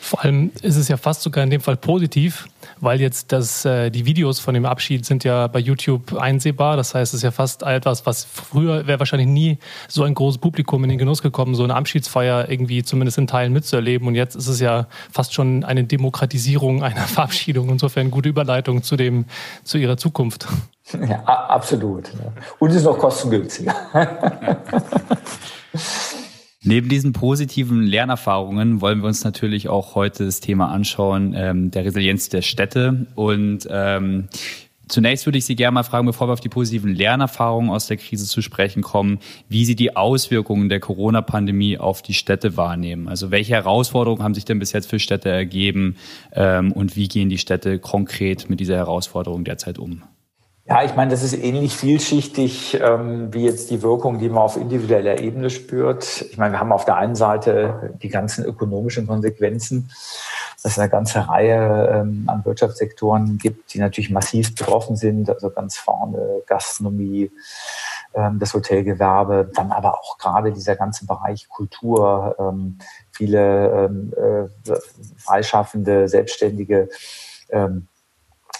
Vor 0.01 0.23
allem 0.23 0.51
ist 0.61 0.77
es 0.77 0.87
ja 0.87 0.97
fast 0.97 1.21
sogar 1.21 1.43
in 1.43 1.49
dem 1.49 1.61
Fall 1.61 1.75
positiv, 1.75 2.47
weil 2.79 3.01
jetzt 3.01 3.31
das, 3.31 3.65
äh, 3.65 3.89
die 3.89 4.05
Videos 4.05 4.39
von 4.39 4.53
dem 4.53 4.65
Abschied 4.65 5.05
sind 5.05 5.23
ja 5.23 5.47
bei 5.47 5.59
YouTube 5.59 6.15
einsehbar. 6.17 6.77
Das 6.77 6.95
heißt, 6.95 7.13
es 7.13 7.19
ist 7.19 7.23
ja 7.23 7.31
fast 7.31 7.63
etwas, 7.63 8.05
was 8.05 8.23
früher 8.23 8.87
wäre 8.87 8.99
wahrscheinlich 8.99 9.27
nie 9.27 9.57
so 9.87 10.03
ein 10.03 10.13
großes 10.13 10.39
Publikum 10.39 10.83
in 10.83 10.89
den 10.89 10.97
Genuss 10.97 11.21
gekommen, 11.21 11.53
so 11.53 11.63
eine 11.63 11.75
Abschiedsfeier 11.75 12.49
irgendwie 12.49 12.83
zumindest 12.83 13.17
in 13.17 13.27
Teilen 13.27 13.51
mitzuerleben. 13.51 14.07
Und 14.07 14.15
jetzt 14.15 14.35
ist 14.35 14.47
es 14.47 14.59
ja 14.59 14.87
fast 15.11 15.33
schon 15.33 15.63
eine 15.63 15.83
Demokratisierung 15.83 16.81
einer 16.81 17.01
Verabschiedung. 17.07 17.69
Insofern 17.69 18.09
gute 18.09 18.29
Überleitung 18.29 18.83
zu 18.83 18.95
dem, 18.95 19.25
zu 19.63 19.77
ihrer 19.77 19.97
Zukunft. 19.97 20.47
Ja, 21.07 21.23
absolut. 21.23 22.11
Und 22.57 22.69
es 22.69 22.77
ist 22.77 22.83
noch 22.85 22.97
kostengünstiger. 22.97 23.75
Neben 26.63 26.89
diesen 26.89 27.13
positiven 27.13 27.83
Lernerfahrungen 27.83 28.81
wollen 28.81 28.99
wir 28.99 29.07
uns 29.07 29.23
natürlich 29.23 29.69
auch 29.69 29.95
heute 29.95 30.25
das 30.25 30.41
Thema 30.41 30.69
anschauen, 30.69 31.33
ähm, 31.33 31.71
der 31.71 31.85
Resilienz 31.85 32.27
der 32.27 32.41
Städte. 32.41 33.07
Und 33.15 33.65
ähm, 33.71 34.27
zunächst 34.89 35.25
würde 35.25 35.37
ich 35.37 35.45
Sie 35.45 35.55
gerne 35.55 35.75
mal 35.75 35.83
fragen, 35.83 36.05
bevor 36.05 36.27
wir 36.27 36.33
auf 36.33 36.41
die 36.41 36.49
positiven 36.49 36.93
Lernerfahrungen 36.93 37.69
aus 37.69 37.87
der 37.87 37.95
Krise 37.95 38.25
zu 38.25 38.41
sprechen 38.41 38.81
kommen, 38.81 39.19
wie 39.47 39.63
Sie 39.63 39.77
die 39.77 39.95
Auswirkungen 39.95 40.67
der 40.67 40.81
Corona-Pandemie 40.81 41.77
auf 41.77 42.01
die 42.01 42.13
Städte 42.13 42.57
wahrnehmen. 42.57 43.07
Also 43.07 43.31
welche 43.31 43.53
Herausforderungen 43.53 44.21
haben 44.21 44.33
sich 44.33 44.43
denn 44.43 44.59
bis 44.59 44.73
jetzt 44.73 44.89
für 44.89 44.99
Städte 44.99 45.29
ergeben 45.29 45.95
ähm, 46.33 46.73
und 46.73 46.97
wie 46.97 47.07
gehen 47.07 47.29
die 47.29 47.37
Städte 47.37 47.79
konkret 47.79 48.49
mit 48.49 48.59
dieser 48.59 48.75
Herausforderung 48.75 49.45
derzeit 49.45 49.79
um? 49.79 50.03
Ja, 50.69 50.83
ich 50.83 50.95
meine, 50.95 51.09
das 51.09 51.23
ist 51.23 51.33
ähnlich 51.33 51.75
vielschichtig 51.75 52.79
ähm, 52.79 53.33
wie 53.33 53.43
jetzt 53.43 53.71
die 53.71 53.81
Wirkung, 53.81 54.19
die 54.19 54.29
man 54.29 54.43
auf 54.43 54.55
individueller 54.55 55.19
Ebene 55.19 55.49
spürt. 55.49 56.21
Ich 56.29 56.37
meine, 56.37 56.53
wir 56.53 56.59
haben 56.59 56.71
auf 56.71 56.85
der 56.85 56.95
einen 56.97 57.15
Seite 57.15 57.95
die 58.03 58.09
ganzen 58.09 58.45
ökonomischen 58.45 59.07
Konsequenzen, 59.07 59.89
dass 60.61 60.73
es 60.73 60.77
eine 60.77 60.89
ganze 60.89 61.27
Reihe 61.27 61.89
ähm, 61.91 62.25
an 62.27 62.45
Wirtschaftssektoren 62.45 63.39
gibt, 63.39 63.73
die 63.73 63.79
natürlich 63.79 64.11
massiv 64.11 64.53
betroffen 64.53 64.95
sind. 64.95 65.27
Also 65.27 65.49
ganz 65.49 65.75
vorne 65.75 66.43
Gastronomie, 66.45 67.31
ähm, 68.13 68.37
das 68.37 68.53
Hotelgewerbe, 68.53 69.49
dann 69.55 69.71
aber 69.71 69.95
auch 69.95 70.19
gerade 70.19 70.51
dieser 70.51 70.75
ganze 70.75 71.07
Bereich 71.07 71.49
Kultur, 71.49 72.35
ähm, 72.37 72.77
viele 73.11 73.89
ähm, 73.89 74.13
äh, 74.15 74.75
freischaffende, 75.17 76.07
selbstständige 76.07 76.89
ähm, 77.49 77.87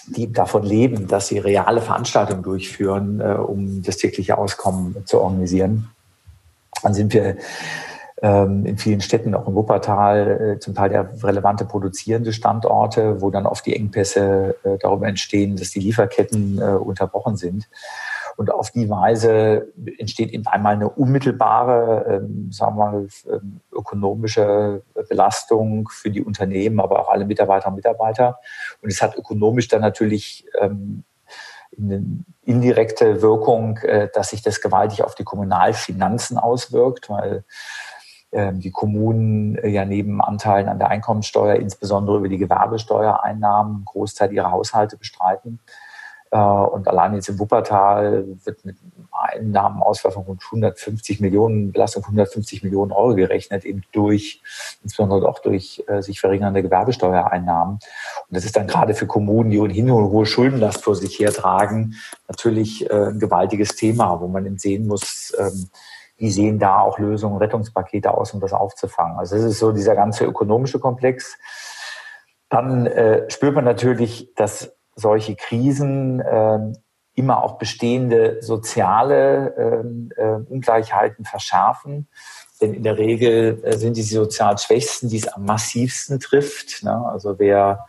die 0.06 0.32
davon 0.32 0.62
leben, 0.62 1.06
dass 1.06 1.28
sie 1.28 1.38
reale 1.38 1.80
Veranstaltungen 1.80 2.42
durchführen, 2.42 3.20
äh, 3.20 3.34
um 3.34 3.82
das 3.82 3.96
tägliche 3.96 4.38
Auskommen 4.38 4.96
zu 5.06 5.20
organisieren. 5.20 5.90
Dann 6.82 6.94
sind 6.94 7.12
wir 7.12 7.36
ähm, 8.22 8.66
in 8.66 8.76
vielen 8.76 9.00
Städten, 9.00 9.34
auch 9.34 9.48
in 9.48 9.54
Wuppertal, 9.54 10.56
äh, 10.56 10.58
zum 10.58 10.74
Teil 10.74 10.90
der 10.90 11.10
relevante 11.22 11.64
produzierende 11.64 12.32
Standorte, 12.32 13.22
wo 13.22 13.30
dann 13.30 13.46
oft 13.46 13.64
die 13.64 13.74
Engpässe 13.74 14.56
äh, 14.62 14.76
darüber 14.78 15.08
entstehen, 15.08 15.56
dass 15.56 15.70
die 15.70 15.80
Lieferketten 15.80 16.58
äh, 16.58 16.72
unterbrochen 16.72 17.36
sind. 17.36 17.68
Und 18.40 18.50
auf 18.50 18.70
die 18.70 18.88
Weise 18.88 19.70
entsteht 19.98 20.30
eben 20.30 20.46
einmal 20.46 20.72
eine 20.72 20.88
unmittelbare, 20.88 22.06
ähm, 22.08 22.50
sagen 22.50 22.78
wir 22.78 22.90
mal, 22.90 23.08
ähm, 23.30 23.60
ökonomische 23.70 24.82
Belastung 25.10 25.90
für 25.90 26.08
die 26.08 26.22
Unternehmen, 26.22 26.80
aber 26.80 27.00
auch 27.00 27.10
alle 27.10 27.26
Mitarbeiter 27.26 27.68
und 27.68 27.74
Mitarbeiter. 27.74 28.38
Und 28.80 28.90
es 28.90 29.02
hat 29.02 29.14
ökonomisch 29.14 29.68
dann 29.68 29.82
natürlich 29.82 30.46
ähm, 30.58 31.04
eine 31.76 32.24
indirekte 32.46 33.20
Wirkung, 33.20 33.76
äh, 33.82 34.08
dass 34.14 34.30
sich 34.30 34.40
das 34.40 34.62
gewaltig 34.62 35.04
auf 35.04 35.14
die 35.14 35.24
Kommunalfinanzen 35.24 36.38
auswirkt, 36.38 37.10
weil 37.10 37.44
ähm, 38.32 38.58
die 38.60 38.70
Kommunen 38.70 39.56
äh, 39.56 39.68
ja 39.68 39.84
neben 39.84 40.22
Anteilen 40.22 40.70
an 40.70 40.78
der 40.78 40.88
Einkommensteuer, 40.88 41.56
insbesondere 41.56 42.16
über 42.16 42.28
die 42.30 42.38
Gewerbesteuereinnahmen, 42.38 43.74
einen 43.74 43.84
Großteil 43.84 44.32
ihrer 44.32 44.50
Haushalte 44.50 44.96
bestreiten. 44.96 45.60
Äh, 46.30 46.38
und 46.38 46.86
allein 46.88 47.14
jetzt 47.14 47.28
im 47.28 47.38
Wuppertal 47.38 48.24
wird 48.44 48.64
mit 48.64 48.76
Einnahmenausfall 49.12 50.12
von 50.12 50.24
rund 50.24 50.42
150 50.44 51.20
Millionen, 51.20 51.72
Belastung 51.72 52.02
von 52.02 52.12
150 52.12 52.62
Millionen 52.62 52.92
Euro 52.92 53.14
gerechnet, 53.14 53.64
eben 53.64 53.82
durch, 53.92 54.42
insbesondere 54.82 55.28
auch 55.28 55.40
durch 55.40 55.82
äh, 55.88 56.02
sich 56.02 56.20
verringernde 56.20 56.62
Gewerbesteuereinnahmen. 56.62 57.74
Und 57.74 58.36
das 58.36 58.44
ist 58.44 58.56
dann 58.56 58.66
gerade 58.66 58.94
für 58.94 59.06
Kommunen, 59.06 59.50
die 59.50 59.58
ohnehin 59.58 59.90
eine 59.90 59.94
hohe 59.94 60.26
Schuldenlast 60.26 60.84
vor 60.84 60.94
sich 60.94 61.18
hertragen, 61.18 61.94
natürlich 62.28 62.88
äh, 62.88 63.08
ein 63.08 63.18
gewaltiges 63.18 63.74
Thema, 63.76 64.20
wo 64.20 64.28
man 64.28 64.46
eben 64.46 64.58
sehen 64.58 64.86
muss, 64.86 65.34
ähm, 65.38 65.68
wie 66.16 66.30
sehen 66.30 66.58
da 66.58 66.80
auch 66.80 66.98
Lösungen, 66.98 67.38
Rettungspakete 67.38 68.12
aus, 68.12 68.34
um 68.34 68.40
das 68.40 68.52
aufzufangen. 68.52 69.18
Also 69.18 69.36
das 69.36 69.44
ist 69.44 69.58
so 69.58 69.72
dieser 69.72 69.94
ganze 69.96 70.26
ökonomische 70.26 70.78
Komplex. 70.78 71.38
Dann 72.50 72.86
äh, 72.86 73.30
spürt 73.30 73.54
man 73.54 73.64
natürlich, 73.64 74.34
dass 74.34 74.76
solche 75.00 75.34
Krisen 75.34 76.20
äh, 76.20 76.72
immer 77.14 77.42
auch 77.42 77.58
bestehende 77.58 78.42
soziale 78.42 79.54
ähm, 79.58 80.12
äh, 80.16 80.52
Ungleichheiten 80.52 81.24
verschärfen. 81.24 82.08
Denn 82.60 82.74
in 82.74 82.82
der 82.82 82.98
Regel 82.98 83.60
äh, 83.64 83.76
sind 83.76 83.96
die 83.96 84.02
sozial 84.02 84.58
Schwächsten, 84.58 85.08
die 85.08 85.18
es 85.18 85.28
am 85.28 85.44
massivsten 85.44 86.20
trifft. 86.20 86.82
Ne? 86.82 87.04
Also 87.06 87.38
wer 87.38 87.86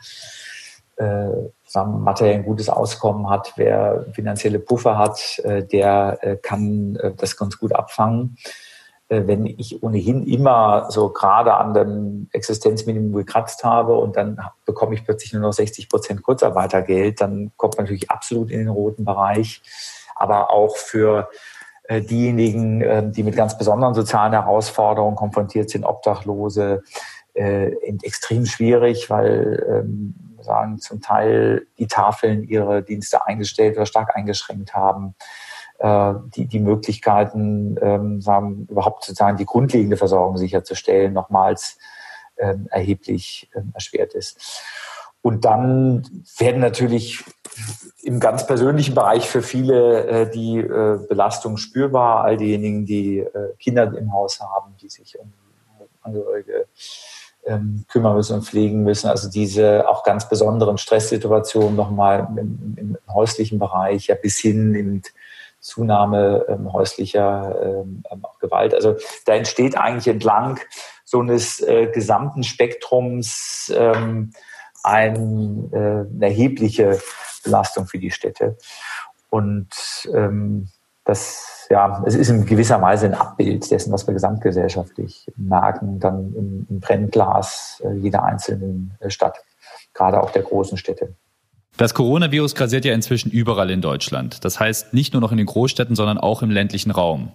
äh, 0.98 1.30
sagen, 1.65 2.01
materiell 2.01 2.36
ein 2.36 2.46
gutes 2.46 2.70
Auskommen 2.70 3.30
hat, 3.30 3.53
wer 3.56 4.06
finanzielle 4.13 4.60
Puffer 4.60 4.98
hat, 4.98 5.41
der 5.46 6.39
kann 6.44 7.00
das 7.15 7.38
ganz 7.38 7.58
gut 7.58 7.74
abfangen. 7.74 8.36
Äh, 9.12 9.27
wenn 9.27 9.46
ich 9.46 9.84
ohnehin 9.84 10.25
immer 10.25 10.89
so 10.89 11.10
gerade 11.10 11.53
an 11.53 11.74
dem 11.74 12.30
Existenzminimum 12.32 13.12
gekratzt 13.12 13.63
habe 13.65 13.96
und 13.96 14.15
dann 14.15 14.39
bekomme 14.65 14.96
ich 14.96 15.03
plötzlich 15.03 15.34
nur 15.34 15.41
noch 15.41 15.53
60 15.53 15.89
Prozent 15.89 16.24
Kurzarbeitergeld, 16.24 17.20
dann 17.20 17.51
kommt 17.58 17.75
man 17.75 17.86
natürlich 17.86 18.10
absolut 18.10 18.50
in 18.50 18.60
den 18.60 18.70
roten 18.70 19.03
Bereich. 19.03 19.62
Aber 20.15 20.51
auch 20.51 20.77
für 20.77 21.30
äh, 21.84 22.01
diejenigen, 22.01 22.82
ähm, 22.82 23.12
die 23.12 23.24
mit 23.24 23.36
ganz 23.36 23.58
besonderen 23.58 23.94
sozialen 23.94 24.32
Herausforderungen 24.32 25.18
konfrontiert 25.18 25.70
sind, 25.70 25.84
Obdachlose, 25.84 26.84
äh, 27.34 27.72
extrem 28.03 28.46
schwierig, 28.46 29.10
weil 29.10 29.65
ähm, 29.68 30.15
sagen 30.39 30.80
zum 30.80 31.01
Teil 31.01 31.68
die 31.77 31.88
Tafeln 31.88 32.44
ihre 32.44 32.82
Dienste 32.82 33.25
eingestellt 33.27 33.75
oder 33.75 33.86
stark 33.86 34.15
eingeschränkt 34.15 34.74
haben 34.74 35.15
die, 35.83 36.45
die 36.45 36.59
Möglichkeiten, 36.59 37.75
ähm, 37.81 38.21
sagen, 38.21 38.67
überhaupt 38.69 39.03
sozusagen 39.03 39.38
die 39.38 39.45
grundlegende 39.45 39.97
Versorgung 39.97 40.38
sicherzustellen, 40.38 41.11
nochmals 41.11 41.79
ähm, 42.38 42.67
erheblich 42.69 43.50
ähm, 43.55 43.71
erschwert 43.73 44.13
ist. 44.13 44.61
Und 45.21 45.45
dann 45.45 46.23
werden 46.38 46.61
natürlich 46.61 47.23
im 48.01 48.19
ganz 48.19 48.47
persönlichen 48.47 48.95
Bereich 48.95 49.29
für 49.29 49.41
viele 49.41 50.05
äh, 50.07 50.29
die 50.29 50.57
äh, 50.57 51.00
Belastung 51.07 51.57
spürbar. 51.57 52.23
All 52.23 52.38
diejenigen, 52.38 52.85
die 52.85 53.19
äh, 53.19 53.53
Kinder 53.59 53.95
im 53.95 54.11
Haus 54.13 54.39
haben, 54.39 54.75
die 54.81 54.89
sich 54.89 55.19
um 55.19 55.31
Angehörige 56.01 56.65
ähm, 57.45 57.85
kümmern 57.88 58.15
müssen 58.15 58.35
und 58.35 58.45
pflegen 58.45 58.83
müssen. 58.83 59.07
Also 59.07 59.29
diese 59.29 59.88
auch 59.88 60.03
ganz 60.03 60.27
besonderen 60.27 60.79
Stresssituationen 60.79 61.75
nochmal 61.75 62.27
im, 62.35 62.75
im, 62.77 62.97
häuslichen 63.13 63.59
Bereich, 63.59 64.07
ja 64.07 64.15
bis 64.15 64.39
hin 64.39 64.73
in 64.73 65.01
Zunahme 65.62 66.46
ähm, 66.50 66.74
häuslicher 66.74 67.56
ähm, 67.63 68.03
ähm, 68.12 68.25
Gewalt. 68.39 68.74
Also 68.74 68.98
da 69.25 69.36
entsteht 69.36 69.77
eigentlich 69.77 70.08
entlang 70.08 70.60
so 71.06 71.22
eines 71.22 71.62
äh, 71.62 71.88
gesamten 71.88 72.44
Spektrums 72.44 73.72
ähm, 73.75 74.34
ein, 74.84 75.72
äh, 75.72 75.77
eine 75.77 76.25
erhebliche 76.25 77.00
Belastung 77.44 77.86
für 77.86 78.00
die 78.00 78.12
Städte. 78.12 78.58
Und 79.30 79.70
ähm, 80.13 80.68
das, 81.06 81.68
ja, 81.70 82.03
es 82.06 82.15
ist 82.15 82.30
in 82.30 82.46
gewisser 82.46 82.82
Weise 82.82 83.06
ein 83.06 83.13
Abbild 83.13 83.70
dessen, 83.72 83.91
was 83.91 84.08
wir 84.08 84.13
gesamtgesellschaftlich 84.13 85.32
merken, 85.36 86.00
dann 86.00 86.34
im, 86.36 86.68
im 86.70 86.80
Brennglas 86.80 87.82
äh, 87.86 87.94
jeder 87.94 88.24
einzelnen 88.24 88.98
äh, 89.00 89.10
Stadt, 89.10 89.38
gerade 89.94 90.22
auch 90.22 90.32
der 90.32 90.44
großen 90.44 90.77
Städte. 90.77 91.15
Das 91.78 91.94
Coronavirus 91.94 92.56
grasiert 92.56 92.86
ja 92.86 92.94
inzwischen 92.94 93.32
überall 93.32 93.72
in 93.72 93.82
Deutschland. 93.82 94.44
Das 94.46 94.60
heißt 94.60 94.94
nicht 94.94 95.13
nur 95.13 95.22
noch 95.22 95.32
in 95.32 95.38
den 95.38 95.48
Großstädten, 95.48 95.96
sondern 95.96 96.18
auch 96.18 96.42
im 96.42 96.51
ländlichen 96.51 96.92
Raum. 96.92 97.32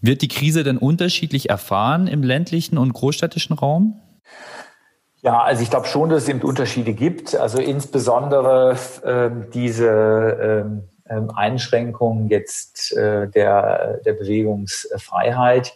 Wird 0.00 0.22
die 0.22 0.28
Krise 0.28 0.64
denn 0.64 0.78
unterschiedlich 0.78 1.50
erfahren 1.50 2.06
im 2.06 2.22
ländlichen 2.22 2.78
und 2.78 2.92
großstädtischen 2.92 3.54
Raum? 3.56 4.00
Ja, 5.22 5.42
also 5.42 5.62
ich 5.62 5.68
glaube 5.68 5.86
schon, 5.86 6.08
dass 6.08 6.22
es 6.22 6.28
eben 6.30 6.40
Unterschiede 6.40 6.94
gibt. 6.94 7.34
Also 7.34 7.58
insbesondere 7.58 8.76
ähm, 9.04 9.46
diese 9.52 9.88
ähm, 9.88 10.88
ähm 11.08 11.30
Einschränkung 11.34 12.28
jetzt 12.28 12.96
äh, 12.96 13.28
der, 13.28 13.98
der 13.98 14.14
Bewegungsfreiheit 14.14 15.74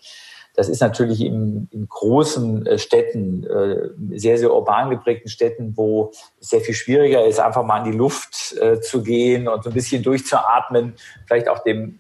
das 0.55 0.69
ist 0.69 0.81
natürlich 0.81 1.21
in, 1.21 1.69
in 1.73 1.89
großen 1.89 2.67
äh, 2.67 2.79
Städten, 2.79 3.45
äh, 3.45 4.19
sehr, 4.19 4.39
sehr 4.39 4.53
urban 4.53 4.91
geprägten 4.91 5.29
Städten, 5.29 5.77
wo 5.77 6.13
es 6.41 6.51
sehr 6.51 6.61
viel 6.61 6.75
schwieriger 6.75 7.27
ist, 7.27 7.41
einfach 7.41 7.65
mal 7.65 7.85
in 7.85 7.93
die 7.93 7.99
Luft 7.99 8.55
äh, 8.61 8.81
zu 8.81 9.03
gehen 9.03 9.49
und 9.49 9.65
so 9.65 9.71
ein 9.71 9.75
bisschen 9.75 10.03
durchzuatmen, 10.03 10.95
vielleicht 11.27 11.49
auch 11.49 11.63
dem 11.65 11.99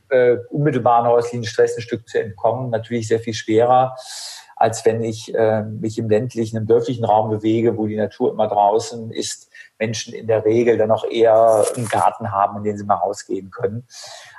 unmittelbaren 0.50 1.08
häuslichen 1.08 1.44
Stress 1.44 1.76
ein 1.76 1.82
Stück 1.82 2.08
zu 2.08 2.20
entkommen, 2.20 2.70
natürlich 2.70 3.08
sehr 3.08 3.18
viel 3.18 3.34
schwerer 3.34 3.96
als 4.56 4.84
wenn 4.84 5.02
ich 5.02 5.34
äh, 5.34 5.62
mich 5.62 5.98
im 5.98 6.08
ländlichen, 6.08 6.56
im 6.56 6.66
dörflichen 6.66 7.04
Raum 7.04 7.30
bewege, 7.30 7.76
wo 7.76 7.86
die 7.86 7.96
Natur 7.96 8.32
immer 8.32 8.48
draußen 8.48 9.10
ist. 9.10 9.50
Menschen 9.78 10.14
in 10.14 10.28
der 10.28 10.44
Regel 10.44 10.78
dann 10.78 10.92
auch 10.92 11.04
eher 11.04 11.64
einen 11.76 11.88
Garten 11.88 12.30
haben, 12.30 12.58
in 12.58 12.62
den 12.62 12.78
sie 12.78 12.84
mal 12.84 12.94
rausgehen 12.94 13.50
können, 13.50 13.84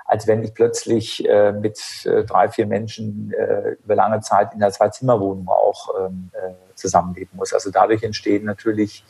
als 0.06 0.28
wenn 0.28 0.44
ich 0.44 0.54
plötzlich 0.54 1.28
äh, 1.28 1.52
mit 1.52 1.80
äh, 2.06 2.24
drei, 2.24 2.48
vier 2.48 2.68
Menschen 2.68 3.34
äh, 3.34 3.72
über 3.84 3.96
lange 3.96 4.22
Zeit 4.22 4.54
in 4.54 4.62
einer 4.62 4.72
Zwei-Zimmer-Wohnung 4.72 5.48
auch 5.50 5.90
ähm, 6.00 6.30
äh, 6.34 6.54
zusammenleben 6.76 7.36
muss. 7.36 7.54
Also 7.54 7.72
dadurch 7.72 8.04
entstehen 8.04 8.46
natürlich 8.46 9.04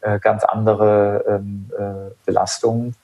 äh, 0.00 0.20
ganz 0.20 0.44
andere 0.44 1.24
ähm, 1.28 1.70
äh, 1.76 2.14
Belastungen. 2.24 2.94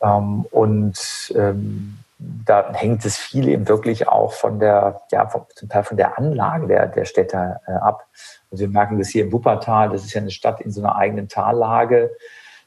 Ähm, 0.00 0.46
und 0.50 1.32
ähm, 1.34 1.98
da 2.18 2.72
hängt 2.72 3.04
es 3.04 3.16
viel 3.16 3.48
eben 3.48 3.68
wirklich 3.68 4.08
auch 4.08 4.32
von 4.32 4.60
der, 4.60 5.02
ja, 5.10 5.26
von, 5.28 5.42
zum 5.56 5.68
Teil 5.68 5.82
von 5.82 5.96
der 5.96 6.16
Anlage 6.16 6.68
der, 6.68 6.86
der 6.86 7.04
Städte 7.04 7.60
äh, 7.66 7.72
ab. 7.72 8.06
Also 8.52 8.62
wir 8.62 8.68
merken 8.68 8.98
das 8.98 9.08
hier 9.08 9.24
im 9.24 9.32
Wuppertal, 9.32 9.90
das 9.90 10.04
ist 10.04 10.14
ja 10.14 10.20
eine 10.20 10.30
Stadt 10.30 10.60
in 10.60 10.70
so 10.70 10.80
einer 10.80 10.94
eigenen 10.94 11.28
Tallage 11.28 12.12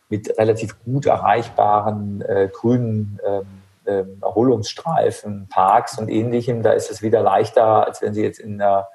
mit 0.09 0.37
relativ 0.37 0.83
gut 0.83 1.05
erreichbaren 1.05 2.21
äh, 2.21 2.49
grünen 2.51 3.19
ähm, 3.25 3.56
ähm, 3.87 4.19
Erholungsstreifen, 4.21 5.47
Parks 5.49 5.97
und 5.97 6.09
ähnlichem. 6.09 6.61
Da 6.61 6.71
ist 6.71 6.91
es 6.91 7.01
wieder 7.01 7.21
leichter, 7.21 7.85
als 7.85 8.01
wenn 8.01 8.13
Sie 8.13 8.23
jetzt 8.23 8.39
in 8.39 8.61
einer 8.61 8.87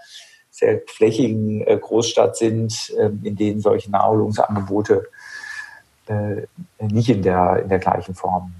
sehr 0.51 0.83
flächigen 0.87 1.67
äh, 1.67 1.79
Großstadt 1.79 2.37
sind, 2.37 2.93
äh, 2.99 3.11
in 3.23 3.37
denen 3.37 3.61
solche 3.61 3.91
Naherholungsangebote 3.91 5.09
äh, 6.07 6.47
nicht 6.79 7.09
in 7.09 7.23
der, 7.23 7.61
in 7.63 7.69
der 7.69 7.79
gleichen 7.79 8.15
Form 8.15 8.53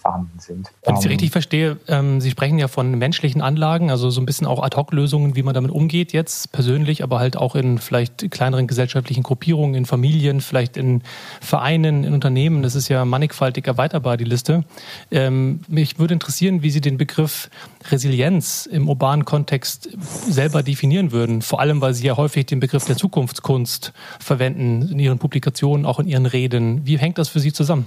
vorhanden 0.00 0.38
sind. 0.38 0.70
Wenn 0.84 0.94
ich 0.94 1.00
Sie 1.00 1.06
ähm, 1.06 1.12
richtig 1.12 1.30
verstehe, 1.30 1.78
ähm, 1.86 2.20
Sie 2.20 2.30
sprechen 2.30 2.58
ja 2.58 2.68
von 2.68 2.98
menschlichen 2.98 3.42
Anlagen, 3.42 3.90
also 3.90 4.10
so 4.10 4.20
ein 4.20 4.26
bisschen 4.26 4.46
auch 4.46 4.62
Ad-Hoc-Lösungen, 4.62 5.36
wie 5.36 5.42
man 5.42 5.54
damit 5.54 5.70
umgeht 5.70 6.12
jetzt 6.12 6.52
persönlich, 6.52 7.02
aber 7.02 7.18
halt 7.18 7.36
auch 7.36 7.54
in 7.54 7.78
vielleicht 7.78 8.30
kleineren 8.30 8.66
gesellschaftlichen 8.66 9.22
Gruppierungen, 9.22 9.74
in 9.74 9.84
Familien, 9.84 10.40
vielleicht 10.40 10.76
in 10.76 11.02
Vereinen, 11.40 12.04
in 12.04 12.14
Unternehmen. 12.14 12.62
Das 12.62 12.74
ist 12.74 12.88
ja 12.88 13.04
mannigfaltig 13.04 13.66
erweiterbar, 13.66 14.16
die 14.16 14.24
Liste. 14.24 14.64
Ähm, 15.10 15.60
mich 15.68 15.98
würde 15.98 16.14
interessieren, 16.14 16.62
wie 16.62 16.70
Sie 16.70 16.80
den 16.80 16.96
Begriff 16.96 17.50
Resilienz 17.90 18.66
im 18.66 18.88
urbanen 18.88 19.24
Kontext 19.24 19.90
selber 20.28 20.62
definieren 20.62 21.12
würden. 21.12 21.42
Vor 21.42 21.60
allem, 21.60 21.80
weil 21.80 21.94
Sie 21.94 22.06
ja 22.06 22.16
häufig 22.16 22.46
den 22.46 22.60
Begriff 22.60 22.86
der 22.86 22.96
Zukunftskunst 22.96 23.92
verwenden 24.18 24.88
in 24.90 24.98
Ihren 24.98 25.18
Publikationen, 25.18 25.84
auch 25.84 26.00
in 26.00 26.08
Ihren 26.08 26.26
Reden. 26.26 26.86
Wie 26.86 26.98
hängt 26.98 27.18
das 27.18 27.28
für 27.28 27.40
Sie 27.40 27.52
zusammen? 27.52 27.86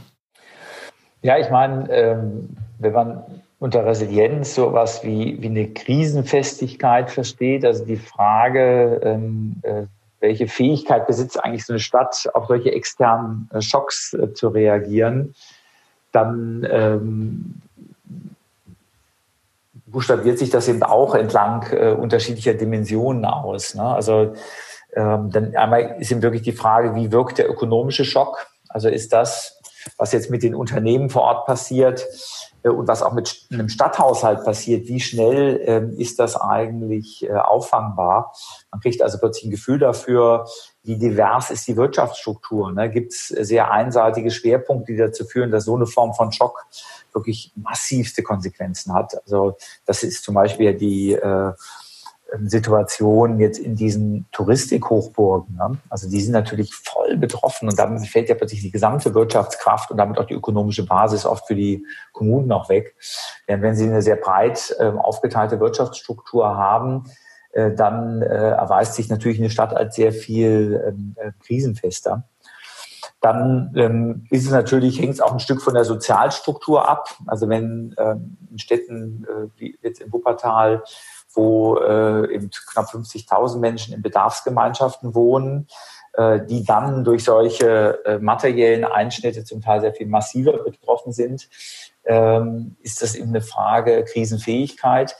Ja, 1.23 1.37
ich 1.37 1.49
meine, 1.49 1.89
ähm, 1.89 2.49
wenn 2.79 2.91
man 2.91 3.23
unter 3.59 3.85
Resilienz 3.85 4.55
sowas 4.55 5.05
wie, 5.05 5.41
wie 5.41 5.47
eine 5.47 5.69
Krisenfestigkeit 5.69 7.09
versteht, 7.09 7.63
also 7.63 7.85
die 7.85 7.95
Frage, 7.95 8.99
ähm, 9.03 9.55
äh, 9.63 9.83
welche 10.19 10.49
Fähigkeit 10.49 11.07
besitzt 11.07 11.41
eigentlich 11.41 11.65
so 11.65 11.71
eine 11.71 11.79
Stadt, 11.79 12.29
auf 12.33 12.47
solche 12.47 12.73
externen 12.73 13.49
äh, 13.53 13.61
Schocks 13.61 14.13
äh, 14.13 14.33
zu 14.33 14.49
reagieren, 14.49 15.33
dann 16.11 16.67
ähm, 16.69 17.61
buchstabiert 19.85 20.39
sich 20.39 20.49
das 20.49 20.67
eben 20.67 20.83
auch 20.83 21.15
entlang 21.15 21.65
äh, 21.71 21.91
unterschiedlicher 21.91 22.55
Dimensionen 22.55 23.23
aus. 23.23 23.75
Ne? 23.75 23.83
Also 23.83 24.33
ähm, 24.93 25.29
dann 25.31 25.55
einmal 25.55 25.95
ist 25.99 26.11
eben 26.11 26.21
wirklich 26.21 26.41
die 26.41 26.51
Frage, 26.51 26.95
wie 26.95 27.13
wirkt 27.13 27.37
der 27.37 27.49
ökonomische 27.49 28.03
Schock? 28.03 28.45
Also 28.67 28.89
ist 28.89 29.13
das 29.13 29.61
was 29.97 30.11
jetzt 30.11 30.29
mit 30.29 30.43
den 30.43 30.55
Unternehmen 30.55 31.09
vor 31.09 31.23
Ort 31.23 31.45
passiert 31.45 32.05
äh, 32.63 32.69
und 32.69 32.87
was 32.87 33.01
auch 33.01 33.13
mit 33.13 33.47
einem 33.51 33.69
Stadthaushalt 33.69 34.43
passiert, 34.43 34.87
wie 34.87 34.99
schnell 34.99 35.61
ähm, 35.65 35.93
ist 35.97 36.19
das 36.19 36.35
eigentlich 36.39 37.23
äh, 37.23 37.33
auffangbar? 37.33 38.33
Man 38.71 38.81
kriegt 38.81 39.01
also 39.01 39.17
plötzlich 39.19 39.45
ein 39.45 39.51
Gefühl 39.51 39.79
dafür, 39.79 40.45
wie 40.83 40.97
divers 40.97 41.49
ist 41.49 41.67
die 41.67 41.77
Wirtschaftsstruktur. 41.77 42.71
Ne? 42.71 42.89
Gibt 42.89 43.13
es 43.13 43.27
sehr 43.27 43.71
einseitige 43.71 44.31
Schwerpunkte, 44.31 44.91
die 44.91 44.97
dazu 44.97 45.25
führen, 45.25 45.51
dass 45.51 45.65
so 45.65 45.75
eine 45.75 45.85
Form 45.85 46.13
von 46.13 46.31
Schock 46.31 46.65
wirklich 47.13 47.51
massivste 47.55 48.23
Konsequenzen 48.23 48.93
hat. 48.93 49.15
Also 49.23 49.57
das 49.85 50.03
ist 50.03 50.23
zum 50.23 50.35
Beispiel 50.35 50.73
die 50.73 51.13
äh, 51.13 51.53
Situation 52.41 53.39
jetzt 53.39 53.59
in 53.59 53.75
diesen 53.75 54.25
Touristikhochburgen. 54.31 55.55
Ne? 55.55 55.77
Also 55.89 56.09
die 56.09 56.21
sind 56.21 56.33
natürlich 56.33 56.73
voll 56.73 57.17
betroffen 57.17 57.69
und 57.69 57.77
damit 57.77 58.05
fällt 58.07 58.29
ja 58.29 58.35
plötzlich 58.35 58.61
die 58.61 58.71
gesamte 58.71 59.13
Wirtschaftskraft 59.13 59.91
und 59.91 59.97
damit 59.97 60.17
auch 60.17 60.25
die 60.25 60.33
ökonomische 60.33 60.85
Basis 60.85 61.25
oft 61.25 61.47
für 61.47 61.55
die 61.55 61.85
Kommunen 62.11 62.51
auch 62.51 62.69
weg. 62.69 62.95
Denn 63.47 63.61
wenn 63.61 63.75
sie 63.75 63.85
eine 63.85 64.01
sehr 64.01 64.15
breit 64.15 64.75
äh, 64.79 64.85
aufgeteilte 64.85 65.59
Wirtschaftsstruktur 65.59 66.57
haben, 66.57 67.03
äh, 67.51 67.71
dann 67.71 68.21
äh, 68.21 68.25
erweist 68.25 68.95
sich 68.95 69.09
natürlich 69.09 69.39
eine 69.39 69.49
Stadt 69.49 69.75
als 69.75 69.95
sehr 69.95 70.11
viel 70.11 70.83
ähm, 70.87 71.15
äh, 71.17 71.31
krisenfester. 71.45 72.23
Dann 73.21 73.73
ähm, 73.77 74.27
ist 74.31 74.45
es 74.45 74.51
natürlich, 74.51 74.99
hängt 74.99 75.13
es 75.13 75.21
auch 75.21 75.31
ein 75.31 75.39
Stück 75.39 75.61
von 75.61 75.75
der 75.75 75.85
Sozialstruktur 75.85 76.89
ab. 76.89 77.15
Also 77.25 77.47
wenn 77.47 77.95
ähm, 77.97 78.37
in 78.51 78.59
Städten 78.59 79.25
äh, 79.29 79.47
wie 79.55 79.77
jetzt 79.81 80.01
in 80.01 80.11
Wuppertal 80.11 80.83
wo 81.33 81.77
äh, 81.77 82.33
eben 82.33 82.49
knapp 82.71 82.87
50.000 82.87 83.59
Menschen 83.59 83.93
in 83.93 84.01
Bedarfsgemeinschaften 84.01 85.15
wohnen, 85.15 85.67
äh, 86.13 86.39
die 86.45 86.63
dann 86.63 87.03
durch 87.03 87.23
solche 87.23 88.03
äh, 88.05 88.19
materiellen 88.19 88.85
Einschnitte 88.85 89.43
zum 89.43 89.61
Teil 89.61 89.81
sehr 89.81 89.93
viel 89.93 90.07
massiver 90.07 90.63
betroffen 90.63 91.11
sind, 91.11 91.49
ähm, 92.05 92.75
ist 92.81 93.01
das 93.01 93.15
eben 93.15 93.29
eine 93.29 93.41
Frage 93.41 94.03
Krisenfähigkeit. 94.03 95.15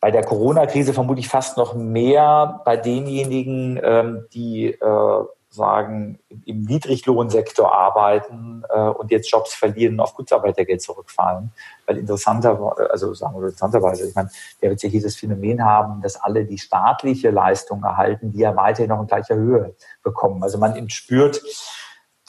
Bei 0.00 0.10
der 0.10 0.22
Corona-Krise 0.22 0.92
vermutlich 0.92 1.28
fast 1.28 1.56
noch 1.56 1.74
mehr 1.74 2.60
bei 2.66 2.76
denjenigen, 2.76 3.80
ähm, 3.82 4.26
die 4.34 4.66
äh, 4.66 5.24
sagen, 5.54 6.18
im 6.44 6.62
Niedriglohnsektor 6.62 7.72
arbeiten 7.72 8.64
äh, 8.68 8.88
und 8.88 9.10
jetzt 9.10 9.30
Jobs 9.30 9.54
verlieren 9.54 9.94
und 9.94 10.00
auf 10.00 10.14
Kurzarbeitergeld 10.14 10.82
zurückfallen. 10.82 11.52
Weil 11.86 11.98
interessanter, 11.98 12.74
also 12.90 13.14
sagen 13.14 13.34
wir 13.34 13.44
interessanterweise, 13.44 14.08
ich 14.08 14.14
meine, 14.14 14.30
der 14.60 14.70
wird 14.70 14.80
hier 14.80 15.02
das 15.02 15.16
Phänomen 15.16 15.64
haben, 15.64 16.02
dass 16.02 16.16
alle 16.16 16.44
die 16.44 16.58
staatliche 16.58 17.30
Leistung 17.30 17.82
erhalten, 17.82 18.32
die 18.32 18.40
ja 18.40 18.56
weiterhin 18.56 18.90
noch 18.90 19.00
in 19.00 19.06
gleicher 19.06 19.36
Höhe 19.36 19.74
bekommen. 20.02 20.42
Also 20.42 20.58
man 20.58 20.90
spürt, 20.90 21.40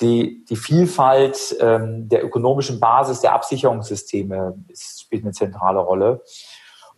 die, 0.02 0.44
die 0.50 0.58
Vielfalt 0.58 1.56
ähm, 1.60 2.10
der 2.10 2.24
ökonomischen 2.24 2.80
Basis 2.80 3.22
der 3.22 3.34
Absicherungssysteme 3.34 4.58
ist, 4.68 5.02
spielt 5.02 5.24
eine 5.24 5.32
zentrale 5.32 5.80
Rolle. 5.80 6.22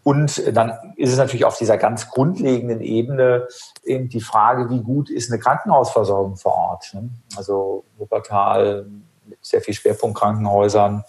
Und 0.08 0.56
dann 0.56 0.72
ist 0.96 1.12
es 1.12 1.18
natürlich 1.18 1.44
auf 1.44 1.58
dieser 1.58 1.76
ganz 1.76 2.10
grundlegenden 2.10 2.80
Ebene 2.80 3.46
eben 3.84 4.08
die 4.08 4.22
Frage, 4.22 4.70
wie 4.70 4.80
gut 4.80 5.10
ist 5.10 5.30
eine 5.30 5.38
Krankenhausversorgung 5.38 6.38
vor 6.38 6.54
Ort. 6.54 6.94
Ne? 6.94 7.10
Also 7.36 7.84
Wuppertal 7.98 8.86
mit 9.26 9.38
sehr 9.42 9.60
viel 9.60 9.74
Schwerpunkt 9.74 10.18
Krankenhäusern 10.18 11.04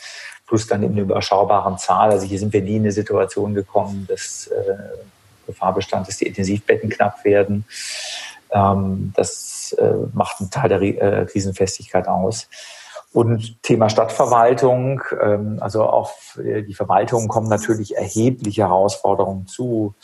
plus 0.49 0.67
dann 0.67 0.83
in 0.83 0.95
einer 0.95 1.03
überschaubaren 1.03 1.79
Zahl. 1.79 2.11
Also 2.11 2.27
hier 2.27 2.41
sind 2.41 2.53
wir 2.53 2.61
nie 2.61 2.75
in 2.75 2.83
eine 2.83 2.91
Situation 2.91 3.55
gekommen, 3.55 4.05
dass 4.11 4.49
äh, 4.49 4.75
Gefahr 5.47 5.75
bestand, 5.75 6.09
dass 6.09 6.17
die 6.17 6.27
Intensivbetten 6.27 6.91
knapp 6.91 7.25
werden. 7.25 7.67
Ähm, 8.51 9.13
das 9.15 9.77
äh, 9.79 9.95
macht 10.13 10.41
einen 10.41 10.51
Teil 10.51 10.71
der 10.71 10.83
äh, 10.83 11.25
Krisenfestigkeit 11.25 12.09
aus. 12.09 12.49
Und 13.13 13.63
Thema 13.63 13.89
Stadtverwaltung, 13.89 15.01
ähm, 15.21 15.59
also 15.61 15.85
auf 15.85 16.39
äh, 16.45 16.63
die 16.63 16.75
Verwaltung 16.75 17.27
kommen 17.27 17.49
natürlich 17.49 17.97
erhebliche 17.97 18.63
Herausforderungen 18.63 19.47
zu, 19.47 19.95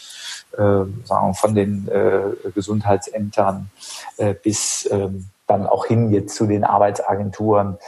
äh, 0.57 0.85
sagen 1.05 1.35
von 1.35 1.55
den 1.55 1.89
äh, 1.89 2.51
Gesundheitsämtern 2.55 3.71
bis 4.43 4.89
ähm, 4.91 5.29
dann 5.47 5.67
auch 5.67 5.87
hin 5.87 6.11
jetzt 6.11 6.37
zu 6.37 6.47
den 6.47 6.65
Arbeitsagenturen, 6.65 7.79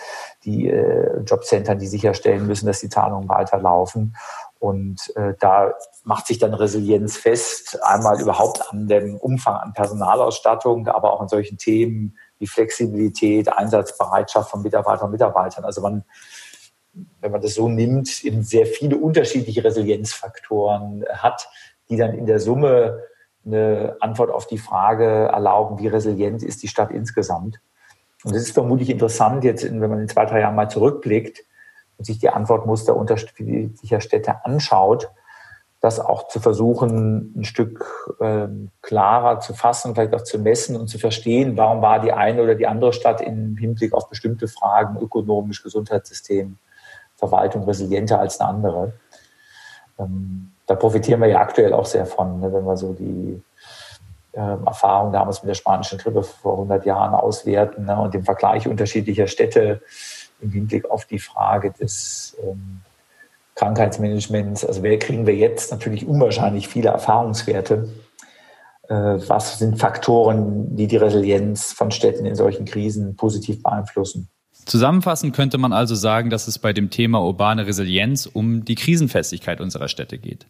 die 0.45 0.69
Jobcentern, 0.69 1.79
die 1.79 1.87
sicherstellen 1.87 2.47
müssen, 2.47 2.67
dass 2.67 2.81
die 2.81 2.89
Zahlungen 2.89 3.29
weiterlaufen. 3.29 4.17
Und 4.59 5.13
da 5.41 5.73
macht 6.05 6.27
sich 6.27 6.39
dann 6.39 6.53
Resilienz 6.53 7.17
fest, 7.17 7.79
einmal 7.83 8.21
überhaupt 8.21 8.71
an 8.71 8.89
dem 8.89 9.17
Umfang 9.17 9.57
an 9.57 9.73
Personalausstattung, 9.73 10.89
aber 10.89 11.13
auch 11.13 11.21
an 11.21 11.29
solchen 11.29 11.59
Themen 11.59 12.17
die 12.41 12.47
Flexibilität, 12.47 13.53
Einsatzbereitschaft 13.53 14.51
von 14.51 14.63
Mitarbeitern 14.63 15.07
und 15.07 15.13
Mitarbeitern. 15.13 15.65
Also 15.65 15.81
man, 15.81 16.05
wenn 17.21 17.33
man 17.33 17.41
das 17.41 17.55
so 17.55 17.69
nimmt, 17.69 18.25
eben 18.25 18.43
sehr 18.43 18.67
viele 18.67 18.97
unterschiedliche 18.97 19.65
Resilienzfaktoren 19.65 21.05
hat, 21.13 21.49
die 21.89 21.97
dann 21.97 22.15
in 22.15 22.27
der 22.27 22.41
Summe 22.41 23.03
eine 23.45 23.97
Antwort 24.01 24.31
auf 24.31 24.47
die 24.47 24.59
Frage 24.59 25.05
erlauben, 25.05 25.79
wie 25.79 25.87
resilient 25.87 26.43
ist 26.43 26.63
die 26.63 26.69
Stadt 26.69 26.91
insgesamt. 26.91 27.61
Und 28.25 28.35
das 28.35 28.43
ist 28.43 28.53
vermutlich 28.53 28.91
interessant, 28.91 29.45
jetzt, 29.45 29.65
wenn 29.65 29.79
man 29.79 30.01
in 30.01 30.09
zwei, 30.09 30.27
drei 30.27 30.41
Jahren 30.41 30.57
mal 30.57 30.69
zurückblickt 30.69 31.45
und 31.97 32.05
sich 32.05 32.19
die 32.19 32.29
Antwortmuster 32.29 32.97
unterschiedlicher 32.97 34.01
Städte 34.01 34.45
anschaut, 34.45 35.09
das 35.81 36.01
auch 36.01 36.29
zu 36.29 36.41
versuchen, 36.41 37.35
ein 37.37 37.45
Stück 37.45 38.17
ähm, 38.21 38.71
klarer 38.83 39.41
zu 39.41 39.55
fassen, 39.55 39.95
vielleicht 39.95 40.15
auch 40.15 40.23
zu 40.23 40.39
messen 40.39 40.77
und 40.77 40.89
zu 40.89 40.99
verstehen, 40.99 41.57
warum 41.57 41.83
war 41.83 42.01
die 42.01 42.13
eine 42.13 42.43
oder 42.43 42.55
die 42.55 42.67
andere 42.67 42.93
Stadt 42.93 43.21
im 43.21 43.57
Hinblick 43.57 43.93
auf 43.93 44.09
bestimmte 44.09 44.49
Fragen, 44.49 44.99
ökonomisch, 44.99 45.63
Gesundheitssystem, 45.63 46.57
Verwaltung 47.17 47.65
resilienter 47.65 48.19
als 48.19 48.41
eine 48.41 48.49
andere. 48.51 48.93
Ähm, 49.99 50.53
da 50.67 50.75
profitieren 50.75 51.21
wir 51.21 51.29
ja 51.29 51.41
aktuell 51.41 51.73
auch 51.73 51.87
sehr 51.87 52.07
von, 52.07 52.41
ne, 52.41 52.53
wenn 52.53 52.65
wir 52.65 52.77
so 52.77 52.93
die 52.93 53.43
äh, 54.33 54.41
Erfahrung 54.67 55.13
damals 55.13 55.43
mit 55.43 55.51
der 55.51 55.55
spanischen 55.55 55.99
Grippe 55.99 56.23
vor 56.23 56.55
100 56.55 56.85
Jahren 56.85 57.15
auswerten 57.15 57.85
ne, 57.85 57.99
und 57.99 58.15
dem 58.15 58.25
Vergleich 58.25 58.67
unterschiedlicher 58.67 59.27
Städte 59.27 59.83
im 60.41 60.51
Hinblick 60.51 60.91
auf 60.91 61.05
die 61.05 61.19
Frage 61.19 61.71
des 61.71 62.37
ähm, 62.43 62.83
Krankheitsmanagements. 63.57 64.65
Also 64.65 64.83
wer 64.83 64.99
kriegen 64.99 65.27
wir 65.27 65.35
jetzt 65.35 65.73
natürlich 65.73 66.07
unwahrscheinlich 66.07 66.69
viele 66.69 66.91
Erfahrungswerte. 66.91 67.89
Äh, 68.89 68.95
was 68.95 69.59
sind 69.59 69.79
Faktoren, 69.79 70.77
die 70.77 70.87
die 70.87 70.97
Resilienz 70.97 71.73
von 71.73 71.91
Städten 71.91 72.27
in 72.27 72.37
solchen 72.37 72.67
Krisen 72.67 73.17
positiv 73.17 73.63
beeinflussen? 73.63 74.29
Zusammenfassend 74.67 75.35
könnte 75.35 75.59
man 75.59 75.73
also 75.73 75.95
sagen, 75.95 76.31
dass 76.31 76.49
es 76.49 76.59
bei 76.59 76.73
dem 76.73 76.91
Thema 76.91 77.23
urbane 77.23 77.67
Resilienz 77.67 78.27
um 78.27 78.65
die 78.65 78.75
Krisenfestigkeit 78.75 79.61
unserer 79.61 79.89
Städte 79.89 80.19
geht. 80.19 80.47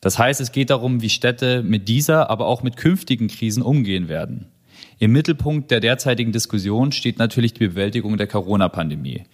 Das 0.00 0.18
heißt, 0.18 0.40
es 0.40 0.52
geht 0.52 0.70
darum, 0.70 1.00
wie 1.00 1.10
Städte 1.10 1.62
mit 1.62 1.88
dieser, 1.88 2.28
aber 2.28 2.46
auch 2.46 2.62
mit 2.62 2.76
künftigen 2.76 3.28
Krisen 3.28 3.62
umgehen 3.62 4.08
werden. 4.08 4.48
Im 4.98 5.12
Mittelpunkt 5.12 5.70
der 5.70 5.80
derzeitigen 5.80 6.32
Diskussion 6.32 6.92
steht 6.92 7.18
natürlich 7.18 7.54
die 7.54 7.68
Bewältigung 7.68 8.16
der 8.16 8.26
Corona-Pandemie. 8.26 9.24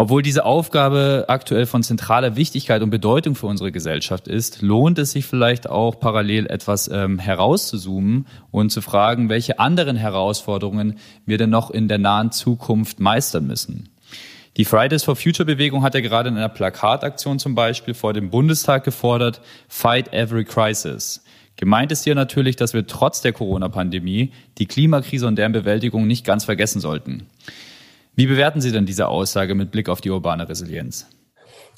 Obwohl 0.00 0.22
diese 0.22 0.44
Aufgabe 0.44 1.24
aktuell 1.26 1.66
von 1.66 1.82
zentraler 1.82 2.36
Wichtigkeit 2.36 2.82
und 2.82 2.90
Bedeutung 2.90 3.34
für 3.34 3.46
unsere 3.48 3.72
Gesellschaft 3.72 4.28
ist, 4.28 4.62
lohnt 4.62 4.96
es 5.00 5.10
sich 5.10 5.26
vielleicht 5.26 5.68
auch 5.68 5.98
parallel 5.98 6.46
etwas 6.46 6.86
ähm, 6.86 7.18
herauszuzoomen 7.18 8.28
und 8.52 8.70
zu 8.70 8.80
fragen, 8.80 9.28
welche 9.28 9.58
anderen 9.58 9.96
Herausforderungen 9.96 11.00
wir 11.26 11.36
denn 11.36 11.50
noch 11.50 11.72
in 11.72 11.88
der 11.88 11.98
nahen 11.98 12.30
Zukunft 12.30 13.00
meistern 13.00 13.48
müssen. 13.48 13.88
Die 14.56 14.64
Fridays 14.64 15.02
for 15.02 15.16
Future 15.16 15.46
Bewegung 15.46 15.82
hat 15.82 15.96
ja 15.96 16.00
gerade 16.00 16.28
in 16.28 16.36
einer 16.36 16.48
Plakataktion 16.48 17.40
zum 17.40 17.56
Beispiel 17.56 17.94
vor 17.94 18.12
dem 18.12 18.30
Bundestag 18.30 18.84
gefordert, 18.84 19.40
Fight 19.66 20.12
Every 20.12 20.44
Crisis. 20.44 21.24
Gemeint 21.56 21.90
ist 21.90 22.04
hier 22.04 22.14
natürlich, 22.14 22.54
dass 22.54 22.72
wir 22.72 22.86
trotz 22.86 23.20
der 23.20 23.32
Corona-Pandemie 23.32 24.30
die 24.58 24.66
Klimakrise 24.66 25.26
und 25.26 25.34
deren 25.34 25.50
Bewältigung 25.50 26.06
nicht 26.06 26.24
ganz 26.24 26.44
vergessen 26.44 26.80
sollten. 26.80 27.26
Wie 28.18 28.26
bewerten 28.26 28.60
Sie 28.60 28.72
denn 28.72 28.84
diese 28.84 29.06
Aussage 29.06 29.54
mit 29.54 29.70
Blick 29.70 29.88
auf 29.88 30.00
die 30.00 30.10
urbane 30.10 30.48
Resilienz? 30.48 31.08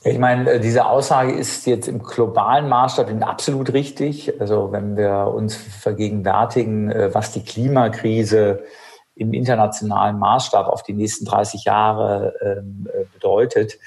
Ich 0.05 0.18
meine, 0.18 0.53
äh, 0.53 0.59
diese 0.59 0.87
Aussage 0.87 1.33
ist 1.33 1.66
jetzt 1.66 1.87
im 1.87 2.03
globalen 2.03 2.66
Maßstab 2.66 3.11
absolut 3.20 3.74
richtig. 3.74 4.40
Also 4.40 4.72
wenn 4.72 4.96
wir 4.96 5.35
uns 5.35 5.55
vergegenwärtigen, 5.55 6.90
äh, 6.90 7.14
was 7.14 7.33
die 7.33 7.44
Klimakrise 7.44 8.64
im 9.16 9.35
internationalen 9.35 10.18
Maßstab 10.18 10.66
auf 10.66 10.83
die 10.83 10.94
nächsten 10.94 11.26
30 11.26 11.64
Jahre 11.64 12.33
ähm, 12.40 12.88
äh, 12.90 13.05
bedeutet, 13.12 13.79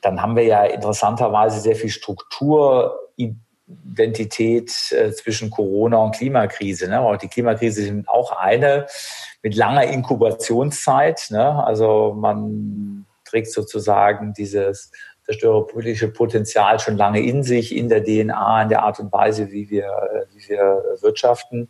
dann 0.00 0.22
haben 0.22 0.34
wir 0.34 0.44
ja 0.44 0.64
interessanterweise 0.64 1.60
sehr 1.60 1.76
viel 1.76 1.90
Strukturidentität 3.92 4.92
äh, 4.92 5.12
zwischen 5.12 5.50
Corona 5.50 5.98
und 5.98 6.14
Klimakrise. 6.14 6.88
Ne? 6.88 7.00
Auch 7.00 7.16
die 7.16 7.28
Klimakrise 7.28 7.82
ist 7.82 8.08
auch 8.08 8.32
eine 8.32 8.86
mit 9.42 9.54
langer 9.54 9.84
Inkubationszeit. 9.84 11.28
Ne? 11.30 11.64
Also 11.64 12.14
man 12.16 13.06
trägt 13.24 13.50
sozusagen 13.52 14.32
dieses 14.34 14.90
zerstörerpolitische 15.24 16.08
Potenzial 16.08 16.80
schon 16.80 16.96
lange 16.96 17.20
in 17.20 17.42
sich, 17.42 17.76
in 17.76 17.88
der 17.88 18.02
DNA, 18.02 18.62
in 18.62 18.68
der 18.68 18.82
Art 18.82 18.98
und 18.98 19.12
Weise, 19.12 19.50
wie 19.50 19.70
wir, 19.70 19.84
äh, 19.84 20.34
wie 20.34 20.48
wir 20.48 20.82
wirtschaften 21.00 21.68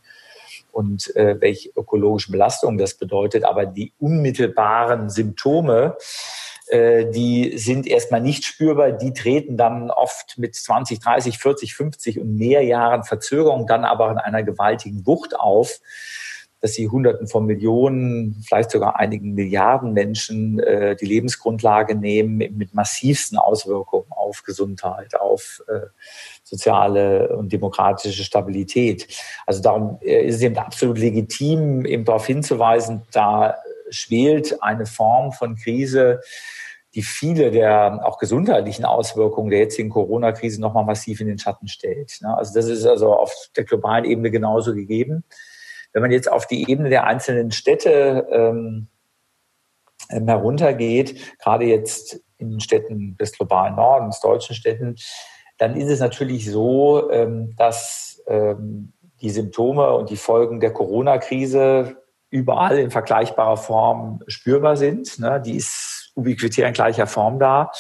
und 0.71 1.15
äh, 1.17 1.41
welche 1.41 1.71
ökologische 1.77 2.33
Belastung 2.33 2.79
das 2.79 2.95
bedeutet. 2.95 3.45
Aber 3.45 3.67
die 3.67 3.93
unmittelbaren 3.99 5.11
Symptome, 5.11 5.97
äh, 6.73 7.11
die 7.11 7.59
sind 7.59 7.87
erstmal 7.87 8.23
nicht 8.23 8.45
spürbar. 8.45 8.93
Die 8.93 9.13
treten 9.13 9.57
dann 9.57 9.91
oft 9.91 10.39
mit 10.39 10.55
20, 10.55 11.01
30, 11.01 11.39
40, 11.39 11.75
50 11.75 12.21
und 12.21 12.37
mehr 12.37 12.63
Jahren 12.65 13.05
Verzögerung 13.05 13.67
dann 13.67 13.85
aber 13.85 14.11
in 14.11 14.19
einer 14.19 14.43
gewaltigen 14.43 15.07
Wucht 15.07 15.39
auf 15.39 15.81
dass 16.63 16.75
sie 16.75 16.89
Hunderten 16.89 17.27
von 17.27 17.45
Millionen, 17.45 18.41
vielleicht 18.47 18.71
sogar 18.71 18.97
einigen 18.97 19.35
Milliarden 19.35 19.93
Menschen 19.93 20.61
äh, 20.61 20.95
die 20.95 21.07
Lebensgrundlage 21.07 21.97
nehmen 21.97 22.37
mit 22.57 22.73
massivsten 22.73 23.37
Auswirkungen 23.37 24.07
auf 24.11 24.45
Gesundheit, 24.45 25.19
auf 25.21 25.61
äh, 25.67 25.89
soziale 26.45 27.37
und 27.37 27.53
demokratische 27.53 28.23
Stabilität. 28.23 29.09
Also 29.45 29.61
darum 29.61 29.99
äh, 30.03 30.25
ist 30.25 30.37
es 30.37 30.43
eben 30.43 30.57
absolut 30.57 30.99
legitim, 30.99 31.85
eben 31.85 32.05
darauf 32.05 32.27
hinzuweisen, 32.27 33.03
da 33.11 33.57
schwelt 33.93 34.63
eine 34.63 34.87
Form 34.87 35.33
von 35.33 35.57
Krise, 35.57 36.21
die 36.95 37.03
viele 37.03 37.51
der 37.51 38.01
auch 38.05 38.19
gesundheitlichen 38.19 38.85
Auswirkungen 38.85 39.51
der 39.51 39.61
jetzigen 39.61 39.89
Corona-Krise 39.89 40.61
nochmal 40.61 40.85
massiv 40.85 41.21
in 41.21 41.29
den 41.29 41.39
Schatten 41.39 41.69
stellt. 41.69 42.19
Ne? 42.21 42.37
Also 42.37 42.53
das 42.55 42.67
ist 42.67 42.85
also 42.85 43.15
auf 43.15 43.33
der 43.57 43.65
globalen 43.65 44.05
Ebene 44.05 44.31
genauso 44.31 44.75
gegeben. 44.75 45.25
Wenn 45.93 46.03
man 46.03 46.11
jetzt 46.11 46.31
auf 46.31 46.47
die 46.47 46.71
Ebene 46.71 46.91
der 46.91 47.05
einzelnen 47.05 47.51
Städte 47.51 48.27
ähm, 48.31 48.89
ähm, 50.11 50.29
heruntergeht, 50.29 51.39
gerade 51.39 51.65
jetzt 51.65 52.21
in 52.39 52.61
Städten 52.61 53.17
des 53.17 53.33
globalen 53.33 53.77
Nordens, 53.77 54.21
deutschen 54.21 54.55
Städten, 54.55 54.97
dann 55.59 55.77
ist 55.77 55.89
es 55.89 56.01
natürlich 56.01 56.51
so, 56.51 57.11
ähm, 57.11 57.55
dass 57.57 58.23
ähm, 58.27 58.93
die 59.21 59.31
Symptome 59.31 59.93
und 59.95 60.11
die 60.11 60.17
Folgen 60.17 60.61
der 60.61 60.73
Corona-Krise 60.73 62.02
überall 62.33 62.79
in 62.79 62.91
vergleichbarer 62.91 63.59
Form 63.59 64.23
spürbar 64.27 64.77
sind. 64.77 65.19
Ne? 65.19 65.41
Die 65.45 65.57
ist 65.57 66.11
ubiquitär 66.17 66.67
in 66.67 66.75
gleicher 66.75 67.07
Form 67.07 67.39
da. 67.39 67.71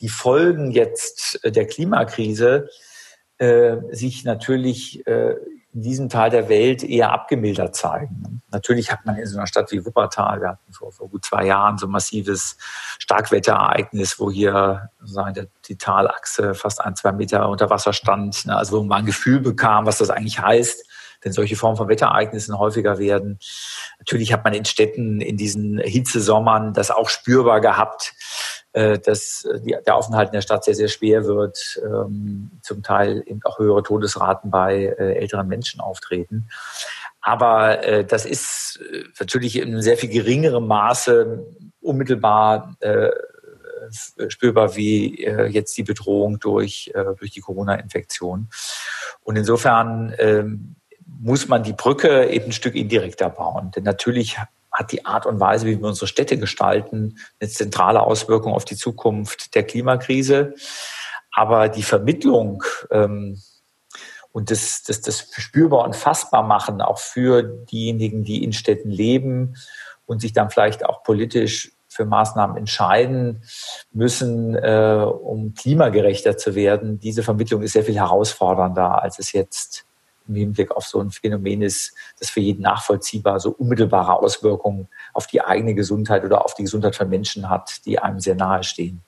Die 0.00 0.08
Folgen 0.08 0.70
jetzt 0.70 1.40
der 1.44 1.66
Klimakrise 1.66 2.70
äh, 3.38 3.76
sich 3.90 4.24
natürlich 4.24 5.06
äh, 5.06 5.34
in 5.72 5.82
diesem 5.82 6.08
Teil 6.08 6.30
der 6.30 6.48
Welt 6.48 6.82
eher 6.82 7.12
abgemildert 7.12 7.76
zeigen. 7.76 8.42
Natürlich 8.50 8.90
hat 8.90 9.06
man 9.06 9.16
in 9.16 9.26
so 9.26 9.38
einer 9.38 9.46
Stadt 9.46 9.70
wie 9.70 9.84
Wuppertal, 9.84 10.40
wir 10.40 10.48
hatten 10.50 10.72
vor, 10.72 10.90
vor 10.92 11.08
gut 11.08 11.24
zwei 11.24 11.46
Jahren 11.46 11.78
so 11.78 11.86
ein 11.86 11.92
massives 11.92 12.56
Starkwetterereignis, 12.98 14.18
wo 14.18 14.30
hier 14.30 14.90
sozusagen 15.00 15.48
die 15.66 15.76
Talachse 15.76 16.54
fast 16.54 16.80
ein, 16.80 16.96
zwei 16.96 17.12
Meter 17.12 17.48
unter 17.48 17.70
Wasser 17.70 17.92
stand, 17.92 18.46
ne, 18.46 18.56
also 18.56 18.78
wo 18.78 18.82
man 18.82 19.00
ein 19.00 19.06
Gefühl 19.06 19.40
bekam, 19.40 19.86
was 19.86 19.98
das 19.98 20.10
eigentlich 20.10 20.40
heißt, 20.40 20.89
wenn 21.22 21.32
solche 21.32 21.56
Formen 21.56 21.76
von 21.76 21.88
Wetterereignissen 21.88 22.58
häufiger 22.58 22.98
werden. 22.98 23.38
Natürlich 23.98 24.32
hat 24.32 24.44
man 24.44 24.54
in 24.54 24.64
Städten 24.64 25.20
in 25.20 25.36
diesen 25.36 25.78
Hitzesommern 25.78 26.72
das 26.72 26.90
auch 26.90 27.08
spürbar 27.08 27.60
gehabt, 27.60 28.14
äh, 28.72 28.98
dass 28.98 29.46
die, 29.64 29.76
der 29.84 29.96
Aufenthalt 29.96 30.28
in 30.28 30.34
der 30.34 30.42
Stadt 30.42 30.64
sehr, 30.64 30.74
sehr 30.74 30.88
schwer 30.88 31.24
wird, 31.24 31.80
ähm, 31.84 32.50
zum 32.62 32.82
Teil 32.82 33.22
eben 33.26 33.40
auch 33.44 33.58
höhere 33.58 33.82
Todesraten 33.82 34.50
bei 34.50 34.94
äh, 34.98 35.14
älteren 35.16 35.48
Menschen 35.48 35.80
auftreten. 35.80 36.48
Aber 37.20 37.84
äh, 37.84 38.04
das 38.04 38.24
ist 38.24 38.80
äh, 38.92 39.04
natürlich 39.18 39.56
in 39.56 39.82
sehr 39.82 39.96
viel 39.96 40.08
geringerem 40.08 40.66
Maße 40.66 41.44
unmittelbar 41.80 42.76
äh, 42.80 43.10
spürbar 44.28 44.76
wie 44.76 45.24
äh, 45.24 45.46
jetzt 45.46 45.76
die 45.76 45.82
Bedrohung 45.82 46.38
durch, 46.38 46.90
äh, 46.94 47.16
durch 47.18 47.30
die 47.32 47.40
Corona-Infektion. 47.40 48.48
Und 49.22 49.36
insofern 49.36 50.14
ähm, 50.18 50.76
muss 51.18 51.48
man 51.48 51.62
die 51.62 51.72
Brücke 51.72 52.28
eben 52.28 52.46
ein 52.46 52.52
Stück 52.52 52.74
indirekter 52.74 53.30
bauen. 53.30 53.70
Denn 53.72 53.84
natürlich 53.84 54.38
hat 54.72 54.92
die 54.92 55.04
Art 55.04 55.26
und 55.26 55.40
Weise, 55.40 55.66
wie 55.66 55.78
wir 55.78 55.88
unsere 55.88 56.06
Städte 56.06 56.38
gestalten, 56.38 57.18
eine 57.40 57.50
zentrale 57.50 58.00
Auswirkung 58.00 58.52
auf 58.52 58.64
die 58.64 58.76
Zukunft 58.76 59.54
der 59.54 59.64
Klimakrise. 59.64 60.54
Aber 61.32 61.68
die 61.68 61.82
Vermittlung 61.82 62.62
ähm, 62.90 63.40
und 64.32 64.50
das, 64.50 64.82
das, 64.84 65.00
das 65.00 65.28
spürbar 65.36 65.84
und 65.84 65.96
fassbar 65.96 66.42
machen, 66.42 66.80
auch 66.80 66.98
für 66.98 67.42
diejenigen, 67.42 68.22
die 68.22 68.44
in 68.44 68.52
Städten 68.52 68.90
leben 68.90 69.56
und 70.06 70.20
sich 70.20 70.32
dann 70.32 70.50
vielleicht 70.50 70.84
auch 70.84 71.02
politisch 71.02 71.72
für 71.88 72.04
Maßnahmen 72.04 72.56
entscheiden 72.56 73.42
müssen, 73.92 74.54
äh, 74.54 75.04
um 75.04 75.54
klimagerechter 75.54 76.36
zu 76.36 76.54
werden. 76.54 77.00
Diese 77.00 77.24
Vermittlung 77.24 77.62
ist 77.62 77.72
sehr 77.72 77.84
viel 77.84 77.96
herausfordernder, 77.96 79.02
als 79.02 79.18
es 79.18 79.32
jetzt 79.32 79.84
im 80.30 80.36
Hinblick 80.36 80.70
auf 80.70 80.86
so 80.86 81.00
ein 81.00 81.10
Phänomen 81.10 81.62
ist, 81.62 81.94
das 82.18 82.30
für 82.30 82.40
jeden 82.40 82.62
nachvollziehbar 82.62 83.40
so 83.40 83.50
unmittelbare 83.50 84.14
Auswirkungen 84.14 84.88
auf 85.12 85.26
die 85.26 85.42
eigene 85.42 85.74
Gesundheit 85.74 86.24
oder 86.24 86.44
auf 86.44 86.54
die 86.54 86.62
Gesundheit 86.62 86.96
von 86.96 87.08
Menschen 87.08 87.50
hat, 87.50 87.84
die 87.84 87.98
einem 87.98 88.20
sehr 88.20 88.34
nahe 88.34 88.62
stehen. 88.62 89.02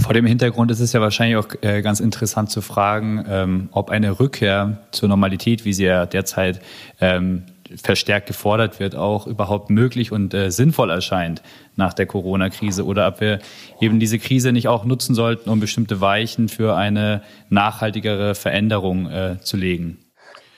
Vor 0.00 0.14
dem 0.14 0.26
Hintergrund 0.26 0.70
ist 0.72 0.80
es 0.80 0.92
ja 0.92 1.00
wahrscheinlich 1.00 1.36
auch 1.36 1.48
äh, 1.62 1.80
ganz 1.80 2.00
interessant 2.00 2.50
zu 2.50 2.60
fragen, 2.60 3.24
ähm, 3.28 3.68
ob 3.70 3.90
eine 3.90 4.18
Rückkehr 4.18 4.78
zur 4.90 5.08
Normalität, 5.08 5.64
wie 5.64 5.72
sie 5.72 5.84
ja 5.84 6.06
derzeit 6.06 6.60
ähm, 7.00 7.44
verstärkt 7.74 8.26
gefordert 8.26 8.80
wird, 8.80 8.96
auch 8.96 9.26
überhaupt 9.26 9.70
möglich 9.70 10.12
und 10.12 10.34
äh, 10.34 10.50
sinnvoll 10.50 10.90
erscheint 10.90 11.42
nach 11.76 11.92
der 11.92 12.06
Corona-Krise 12.06 12.84
oder 12.84 13.06
ob 13.06 13.20
wir 13.20 13.38
eben 13.80 14.00
diese 14.00 14.18
Krise 14.18 14.52
nicht 14.52 14.68
auch 14.68 14.84
nutzen 14.84 15.14
sollten, 15.14 15.50
um 15.50 15.60
bestimmte 15.60 16.00
Weichen 16.00 16.48
für 16.48 16.76
eine 16.76 17.22
nachhaltigere 17.48 18.34
Veränderung 18.34 19.08
äh, 19.10 19.38
zu 19.40 19.56
legen. 19.56 19.98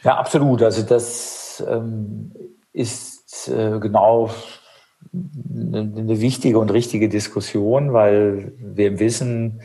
Ja, 0.04 0.16
absolut. 0.16 0.62
Also 0.62 0.82
das 0.82 1.64
ähm, 1.66 2.32
ist 2.72 3.48
äh, 3.48 3.78
genau 3.80 4.30
eine 5.12 6.20
wichtige 6.20 6.58
und 6.58 6.70
richtige 6.70 7.08
Diskussion, 7.08 7.92
weil 7.92 8.52
wir 8.58 8.98
wissen, 8.98 9.62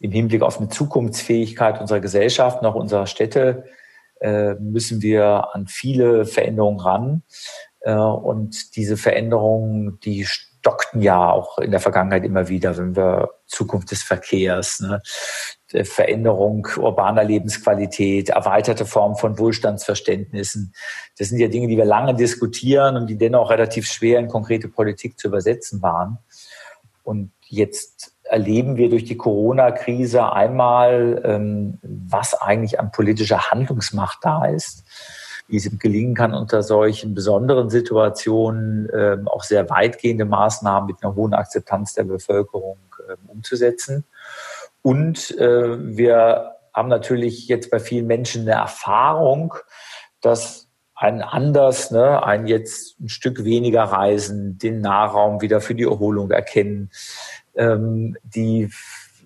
im 0.00 0.12
Hinblick 0.12 0.42
auf 0.42 0.58
eine 0.58 0.68
Zukunftsfähigkeit 0.68 1.80
unserer 1.80 2.00
Gesellschaft, 2.00 2.62
noch 2.62 2.74
unserer 2.74 3.06
Städte, 3.06 3.64
äh, 4.20 4.54
müssen 4.54 5.02
wir 5.02 5.54
an 5.54 5.66
viele 5.66 6.24
Veränderungen 6.24 6.80
ran. 6.80 7.22
Äh, 7.80 7.94
und 7.94 8.76
diese 8.76 8.96
Veränderungen, 8.96 9.98
die 10.00 10.24
stockten 10.24 11.02
ja 11.02 11.30
auch 11.30 11.58
in 11.58 11.70
der 11.70 11.80
Vergangenheit 11.80 12.24
immer 12.24 12.48
wieder, 12.48 12.76
wenn 12.76 12.96
wir 12.96 13.30
Zukunft 13.46 13.90
des 13.90 14.02
Verkehrs, 14.02 14.80
ne? 14.80 15.00
Veränderung 15.82 16.68
urbaner 16.76 17.24
Lebensqualität, 17.24 18.28
erweiterte 18.28 18.86
Formen 18.86 19.16
von 19.16 19.38
Wohlstandsverständnissen. 19.38 20.72
Das 21.18 21.30
sind 21.30 21.40
ja 21.40 21.48
Dinge, 21.48 21.66
die 21.66 21.76
wir 21.76 21.84
lange 21.84 22.14
diskutieren 22.14 22.96
und 22.96 23.08
die 23.08 23.18
dennoch 23.18 23.50
relativ 23.50 23.86
schwer 23.86 24.20
in 24.20 24.28
konkrete 24.28 24.68
Politik 24.68 25.18
zu 25.18 25.28
übersetzen 25.28 25.82
waren. 25.82 26.18
Und 27.02 27.32
jetzt 27.48 28.14
erleben 28.24 28.76
wir 28.76 28.88
durch 28.88 29.04
die 29.04 29.16
Corona-Krise 29.16 30.32
einmal, 30.32 31.20
ähm, 31.24 31.78
was 31.82 32.34
eigentlich 32.34 32.80
an 32.80 32.90
politischer 32.90 33.50
Handlungsmacht 33.50 34.18
da 34.22 34.46
ist, 34.46 34.84
wie 35.46 35.56
es 35.58 35.68
gelingen 35.78 36.14
kann, 36.14 36.32
unter 36.32 36.62
solchen 36.62 37.14
besonderen 37.14 37.68
Situationen 37.68 38.88
ähm, 38.94 39.28
auch 39.28 39.42
sehr 39.42 39.68
weitgehende 39.68 40.24
Maßnahmen 40.24 40.86
mit 40.86 41.02
einer 41.02 41.14
hohen 41.14 41.34
Akzeptanz 41.34 41.92
der 41.92 42.04
Bevölkerung 42.04 42.78
ähm, 43.08 43.16
umzusetzen. 43.28 44.04
Und 44.84 45.30
äh, 45.38 45.96
wir 45.96 46.56
haben 46.74 46.88
natürlich 46.88 47.48
jetzt 47.48 47.70
bei 47.70 47.80
vielen 47.80 48.06
Menschen 48.06 48.42
eine 48.42 48.60
Erfahrung, 48.60 49.54
dass 50.20 50.68
ein 50.94 51.22
anders, 51.22 51.90
ne, 51.90 52.22
ein 52.22 52.46
jetzt 52.46 53.00
ein 53.00 53.08
Stück 53.08 53.44
weniger 53.44 53.84
reisen, 53.84 54.58
den 54.58 54.82
Nahraum 54.82 55.40
wieder 55.40 55.62
für 55.62 55.74
die 55.74 55.84
Erholung 55.84 56.30
erkennen, 56.30 56.90
ähm, 57.54 58.18
die 58.24 58.70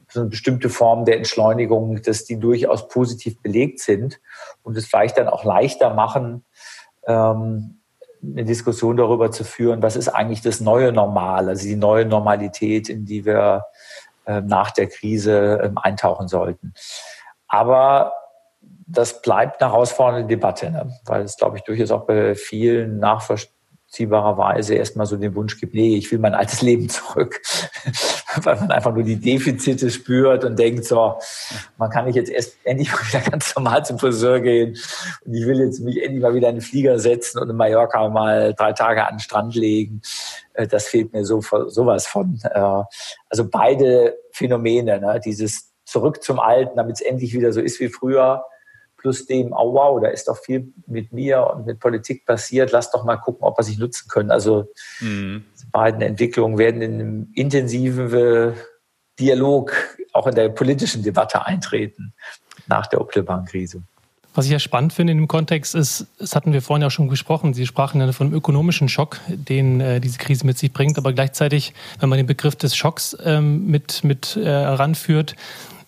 so 0.09 0.21
eine 0.21 0.29
bestimmte 0.29 0.69
Form 0.69 1.05
der 1.05 1.17
Entschleunigung, 1.17 2.03
dass 2.03 2.25
die 2.25 2.39
durchaus 2.39 2.87
positiv 2.87 3.43
belegt 3.43 3.81
sind 3.81 4.21
und 4.63 4.77
es 4.77 4.87
vielleicht 4.87 5.19
dann 5.19 5.29
auch 5.29 5.43
leichter 5.43 5.93
machen, 5.93 6.45
ähm, 7.05 7.81
eine 8.23 8.45
Diskussion 8.45 8.97
darüber 8.97 9.33
zu 9.33 9.43
führen, 9.43 9.83
was 9.83 9.97
ist 9.97 10.09
eigentlich 10.09 10.41
das 10.41 10.61
neue 10.61 10.93
Normal, 10.93 11.49
also 11.49 11.67
die 11.67 11.77
neue 11.77 12.05
Normalität, 12.05 12.89
in 12.89 13.05
die 13.05 13.25
wir 13.25 13.65
nach 14.29 14.71
der 14.71 14.89
Krise 14.89 15.61
ähm, 15.63 15.79
eintauchen 15.79 16.29
sollten. 16.29 16.75
Aber 17.49 18.13
das 18.89 19.23
bleibt 19.23 19.61
eine 19.61 19.71
herausfordernde 19.71 20.27
Debatte, 20.27 20.71
ne? 20.71 20.93
weil 21.05 21.23
es, 21.23 21.37
glaube 21.37 21.59
ich, 21.59 21.63
durchaus 21.65 21.91
auch 21.91 22.07
bei 22.07 22.35
vielen 22.35 22.99
nachvollziehbarerweise 22.99 24.75
erstmal 24.75 25.07
so 25.07 25.17
den 25.17 25.35
Wunsch 25.35 25.61
gibt, 25.61 25.75
nee, 25.75 25.97
ich 25.97 26.11
will 26.11 26.19
mein 26.19 26.35
altes 26.35 26.63
Leben 26.63 26.89
zurück, 26.89 27.41
weil 28.43 28.57
man 28.57 28.71
einfach 28.71 28.95
nur 28.95 29.03
die 29.03 29.21
Defizite 29.21 29.91
spürt 29.91 30.45
und 30.45 30.59
denkt, 30.59 30.87
so, 30.87 31.19
man 31.77 31.91
kann 31.91 32.07
nicht 32.07 32.17
jetzt 32.17 32.31
erst 32.31 32.57
endlich 32.65 32.91
mal 32.91 33.07
wieder 33.07 33.21
ganz 33.31 33.55
normal 33.55 33.85
zum 33.85 33.99
Friseur 33.99 34.41
gehen 34.41 34.77
und 35.25 35.35
ich 35.35 35.47
will 35.47 35.61
jetzt 35.61 35.81
mich 35.81 36.03
endlich 36.03 36.23
mal 36.23 36.35
wieder 36.35 36.49
in 36.49 36.57
den 36.57 36.63
Flieger 36.63 36.99
setzen 36.99 37.41
und 37.41 37.51
in 37.51 37.57
Mallorca 37.57 38.09
mal 38.09 38.55
drei 38.55 38.73
Tage 38.73 39.07
an 39.07 39.15
den 39.15 39.21
Strand 39.21 39.55
legen. 39.55 40.01
Äh, 40.59 40.67
das 40.67 40.89
fehlt 40.89 41.13
mir 41.13 41.25
so 41.25 41.41
sowas 41.41 42.07
von. 42.07 42.41
Äh, 42.43 42.83
also 43.31 43.49
beide 43.49 44.19
Phänomene, 44.33 45.01
ne? 45.01 45.21
dieses 45.25 45.73
zurück 45.85 46.23
zum 46.23 46.39
Alten, 46.39 46.77
damit 46.77 46.97
es 46.97 47.01
endlich 47.01 47.33
wieder 47.33 47.53
so 47.53 47.61
ist 47.61 47.81
wie 47.81 47.89
früher, 47.89 48.45
plus 48.99 49.27
dem, 49.27 49.53
oh 49.53 49.73
wow, 49.73 50.01
da 50.03 50.09
ist 50.09 50.29
doch 50.29 50.37
viel 50.37 50.73
mit 50.87 51.13
mir 51.13 51.47
und 51.47 51.67
mit 51.67 51.79
Politik 51.79 52.27
passiert, 52.27 52.73
lass 52.73 52.91
doch 52.91 53.05
mal 53.05 53.17
gucken, 53.17 53.47
ob 53.47 53.57
wir 53.57 53.63
sich 53.63 53.79
nutzen 53.79 54.09
können. 54.09 54.31
Also 54.31 54.71
mhm. 55.01 55.45
beiden 55.71 56.03
Entwicklungen 56.03 56.59
werden 56.59 56.83
in 56.83 56.95
einem 56.95 57.33
intensiven 57.35 58.55
Dialog 59.19 59.73
auch 60.13 60.27
in 60.27 60.35
der 60.35 60.49
politischen 60.49 61.03
Debatte 61.03 61.47
eintreten 61.47 62.13
nach 62.67 62.87
der 62.89 63.01
Opelbank-Krise. 63.01 63.83
Was 64.39 64.45
ich 64.45 64.53
ja 64.53 64.61
spannend 64.61 64.93
finde 64.93 65.11
in 65.11 65.19
dem 65.19 65.27
Kontext 65.27 65.75
ist, 65.75 66.07
das 66.21 66.37
hatten 66.37 66.53
wir 66.53 66.63
vorhin 66.63 66.83
ja 66.83 66.91
schon 66.91 67.09
gesprochen, 67.09 67.55
Sie 67.55 67.67
sprachen 67.67 68.01
ja 68.01 68.13
von 68.13 68.29
einem 68.29 68.37
ökonomischen 68.37 68.89
Schock, 68.89 69.19
den 69.27 69.81
äh, 69.81 70.01
diese 70.01 70.19
Krise 70.19 70.47
mit 70.47 70.57
sich 70.57 70.73
bringt, 70.73 70.97
aber 70.97 71.13
gleichzeitig, 71.13 71.75
wenn 71.99 72.09
man 72.09 72.19
den 72.19 72.27
Begriff 72.27 72.55
des 72.55 72.77
Schocks 72.77 73.17
ähm, 73.25 73.67
mit, 73.67 74.05
mit 74.05 74.37
äh, 74.37 74.45
heranführt, 74.45 75.35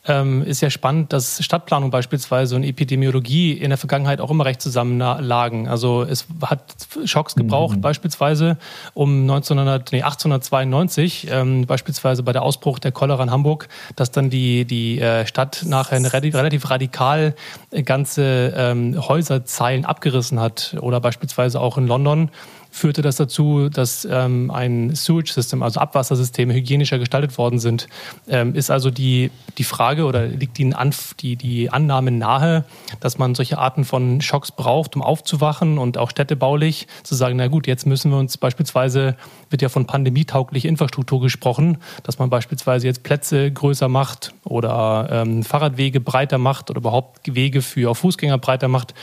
ähm, 0.06 0.42
ist 0.42 0.62
ja 0.62 0.70
spannend, 0.70 1.12
dass 1.12 1.44
Stadtplanung 1.44 1.90
beispielsweise 1.90 2.56
und 2.56 2.64
Epidemiologie 2.64 3.52
in 3.52 3.68
der 3.68 3.76
Vergangenheit 3.76 4.20
auch 4.20 4.30
immer 4.30 4.46
recht 4.46 4.62
zusammenlagen. 4.62 5.68
Also 5.68 6.02
es 6.02 6.26
hat 6.42 6.74
Schocks 7.04 7.34
gebraucht, 7.34 7.76
mhm. 7.76 7.80
beispielsweise 7.82 8.56
um 8.94 9.22
1900, 9.22 9.92
nee, 9.92 10.02
1892, 10.02 11.28
ähm, 11.30 11.66
beispielsweise 11.66 12.22
bei 12.22 12.32
der 12.32 12.42
Ausbruch 12.42 12.78
der 12.78 12.92
Cholera 12.92 13.22
in 13.22 13.30
Hamburg, 13.30 13.68
dass 13.94 14.10
dann 14.10 14.30
die, 14.30 14.64
die 14.64 15.00
äh, 15.00 15.26
Stadt 15.26 15.64
nachher 15.66 15.96
eine 15.96 16.12
relativ 16.12 16.70
radikal 16.70 17.34
äh, 17.70 17.82
ganze 17.82 18.54
ähm, 18.56 18.96
Häuserzeilen 19.06 19.84
abgerissen 19.84 20.40
hat. 20.40 20.76
Oder 20.80 21.00
beispielsweise 21.00 21.60
auch 21.60 21.76
in 21.76 21.86
London 21.86 22.30
führte 22.70 23.02
das 23.02 23.16
dazu, 23.16 23.68
dass 23.68 24.06
ähm, 24.10 24.50
ein 24.50 24.94
Sewage-System, 24.94 25.62
also 25.62 25.80
Abwassersysteme, 25.80 26.54
hygienischer 26.54 26.98
gestaltet 26.98 27.36
worden 27.36 27.58
sind. 27.58 27.88
Ähm, 28.28 28.54
ist 28.54 28.70
also 28.70 28.90
die, 28.90 29.30
die 29.58 29.64
Frage 29.64 30.04
oder 30.04 30.26
liegt 30.26 30.58
die, 30.58 30.72
die, 31.20 31.36
die 31.36 31.70
Annahme 31.70 32.10
nahe, 32.10 32.64
dass 33.00 33.18
man 33.18 33.34
solche 33.34 33.58
Arten 33.58 33.84
von 33.84 34.20
Schocks 34.20 34.52
braucht, 34.52 34.96
um 34.96 35.02
aufzuwachen 35.02 35.78
und 35.78 35.98
auch 35.98 36.10
städtebaulich 36.10 36.86
zu 37.02 37.14
sagen, 37.14 37.36
na 37.36 37.48
gut, 37.48 37.66
jetzt 37.66 37.86
müssen 37.86 38.10
wir 38.10 38.18
uns 38.18 38.36
beispielsweise, 38.36 39.16
wird 39.50 39.62
ja 39.62 39.68
von 39.68 39.86
pandemietaugliche 39.86 40.68
Infrastruktur 40.68 41.20
gesprochen, 41.20 41.78
dass 42.04 42.18
man 42.18 42.30
beispielsweise 42.30 42.86
jetzt 42.86 43.02
Plätze 43.02 43.50
größer 43.50 43.88
macht 43.88 44.32
oder 44.44 45.08
ähm, 45.10 45.42
Fahrradwege 45.42 46.00
breiter 46.00 46.38
macht 46.38 46.70
oder 46.70 46.78
überhaupt 46.78 47.34
Wege 47.34 47.62
für 47.62 47.94
Fußgänger 47.94 48.38
breiter 48.38 48.68
macht. 48.68 48.94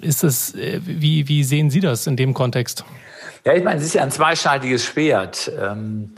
Ist 0.00 0.24
es, 0.24 0.54
äh, 0.54 0.80
wie, 0.84 1.28
wie 1.28 1.44
sehen 1.44 1.70
Sie 1.70 1.80
das 1.80 2.06
in 2.06 2.16
dem 2.16 2.34
Kontext? 2.34 2.84
Ja, 3.44 3.54
ich 3.54 3.64
meine, 3.64 3.78
es 3.78 3.86
ist 3.86 3.94
ja 3.94 4.02
ein 4.02 4.10
zweischneidiges 4.10 4.84
Schwert. 4.84 5.50
Ähm, 5.58 6.14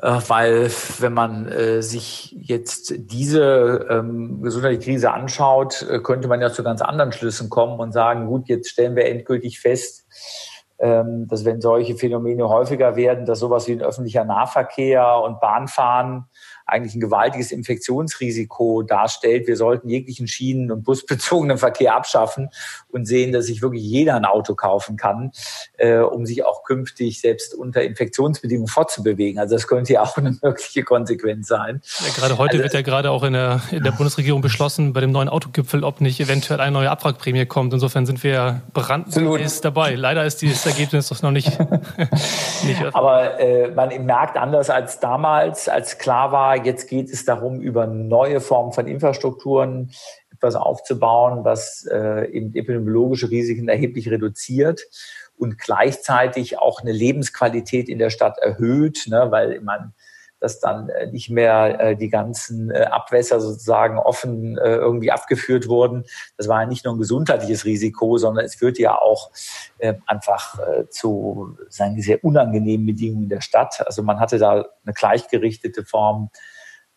äh, 0.00 0.20
weil 0.28 0.70
wenn 1.00 1.12
man 1.12 1.48
äh, 1.48 1.82
sich 1.82 2.34
jetzt 2.38 2.94
diese 2.96 3.86
ähm, 3.90 4.42
gesundheitliche 4.42 4.92
Krise 4.92 5.12
anschaut, 5.12 5.82
äh, 5.90 5.98
könnte 5.98 6.28
man 6.28 6.40
ja 6.40 6.52
zu 6.52 6.62
ganz 6.62 6.82
anderen 6.82 7.12
Schlüssen 7.12 7.50
kommen 7.50 7.80
und 7.80 7.92
sagen, 7.92 8.26
gut, 8.26 8.48
jetzt 8.48 8.70
stellen 8.70 8.94
wir 8.94 9.06
endgültig 9.06 9.58
fest, 9.58 10.06
ähm, 10.78 11.26
dass 11.26 11.44
wenn 11.44 11.60
solche 11.60 11.96
Phänomene 11.96 12.48
häufiger 12.48 12.94
werden, 12.94 13.26
dass 13.26 13.40
sowas 13.40 13.66
wie 13.66 13.72
ein 13.72 13.82
öffentlicher 13.82 14.24
Nahverkehr 14.24 15.20
und 15.24 15.40
Bahnfahren 15.40 16.26
eigentlich 16.68 16.94
ein 16.94 17.00
gewaltiges 17.00 17.50
Infektionsrisiko 17.50 18.82
darstellt. 18.82 19.46
Wir 19.46 19.56
sollten 19.56 19.88
jeglichen 19.88 20.28
Schienen- 20.28 20.70
und 20.70 20.84
busbezogenen 20.84 21.56
Verkehr 21.56 21.94
abschaffen 21.94 22.50
und 22.88 23.06
sehen, 23.06 23.32
dass 23.32 23.46
sich 23.46 23.62
wirklich 23.62 23.82
jeder 23.82 24.16
ein 24.16 24.26
Auto 24.26 24.54
kaufen 24.54 24.96
kann, 24.96 25.32
äh, 25.78 25.98
um 25.98 26.26
sich 26.26 26.44
auch 26.44 26.64
künftig 26.64 27.20
selbst 27.20 27.54
unter 27.54 27.82
Infektionsbedingungen 27.82 28.68
fortzubewegen. 28.68 29.40
Also 29.40 29.54
das 29.54 29.66
könnte 29.66 29.94
ja 29.94 30.02
auch 30.02 30.16
eine 30.18 30.36
mögliche 30.42 30.82
Konsequenz 30.82 31.48
sein. 31.48 31.80
Ja, 32.00 32.12
gerade 32.14 32.38
heute 32.38 32.52
also, 32.52 32.64
wird 32.64 32.74
ja 32.74 32.82
gerade 32.82 33.10
auch 33.10 33.22
in 33.22 33.32
der, 33.32 33.62
in 33.70 33.82
der 33.82 33.92
Bundesregierung 33.92 34.42
beschlossen, 34.42 34.92
bei 34.92 35.00
dem 35.00 35.10
neuen 35.10 35.30
Autogipfel, 35.30 35.84
ob 35.84 36.02
nicht 36.02 36.20
eventuell 36.20 36.60
eine 36.60 36.72
neue 36.72 36.90
Abwrackprämie 36.90 37.46
kommt. 37.46 37.72
Insofern 37.72 38.04
sind 38.04 38.22
wir 38.22 38.60
brandneues 38.74 39.62
dabei. 39.62 39.94
Leider 39.94 40.24
ist 40.24 40.42
dieses 40.42 40.66
Ergebnis 40.66 41.08
doch 41.08 41.22
noch 41.22 41.30
nicht, 41.30 41.58
nicht 42.64 42.94
Aber 42.94 43.40
äh, 43.40 43.68
man 43.70 43.88
merkt 44.04 44.36
anders 44.36 44.68
als 44.68 45.00
damals, 45.00 45.68
als 45.68 45.96
klar 45.96 46.30
war, 46.30 46.57
jetzt 46.64 46.88
geht 46.88 47.10
es 47.10 47.24
darum, 47.24 47.60
über 47.60 47.86
neue 47.86 48.40
Formen 48.40 48.72
von 48.72 48.86
Infrastrukturen 48.86 49.90
etwas 50.32 50.54
aufzubauen, 50.54 51.44
was 51.44 51.86
äh, 51.90 52.30
eben 52.30 52.54
epidemiologische 52.54 53.30
Risiken 53.30 53.68
erheblich 53.68 54.10
reduziert 54.10 54.82
und 55.36 55.58
gleichzeitig 55.58 56.58
auch 56.58 56.80
eine 56.80 56.92
Lebensqualität 56.92 57.88
in 57.88 57.98
der 57.98 58.10
Stadt 58.10 58.38
erhöht, 58.38 59.06
ne, 59.08 59.28
weil 59.30 59.60
man 59.60 59.94
dass 60.40 60.60
dann 60.60 60.88
äh, 60.88 61.06
nicht 61.10 61.30
mehr 61.30 61.80
äh, 61.80 61.96
die 61.96 62.08
ganzen 62.08 62.70
äh, 62.70 62.84
Abwässer 62.84 63.40
sozusagen 63.40 63.98
offen 63.98 64.56
irgendwie 64.56 65.10
abgeführt 65.10 65.68
wurden. 65.68 66.04
Das 66.36 66.48
war 66.48 66.60
ja 66.60 66.66
nicht 66.66 66.84
nur 66.84 66.94
ein 66.94 66.98
gesundheitliches 66.98 67.64
Risiko, 67.64 68.18
sondern 68.18 68.44
es 68.44 68.54
führte 68.54 68.82
ja 68.82 68.96
auch 68.96 69.30
einfach 70.06 70.58
zu 70.90 71.56
sagen, 71.68 72.00
sehr 72.00 72.24
unangenehmen 72.24 72.86
Bedingungen 72.86 73.24
in 73.24 73.28
der 73.28 73.40
Stadt. 73.40 73.86
Also 73.86 74.02
man 74.02 74.20
hatte 74.20 74.38
da 74.38 74.66
eine 74.84 74.94
gleichgerichtete 74.94 75.84
Form 75.84 76.30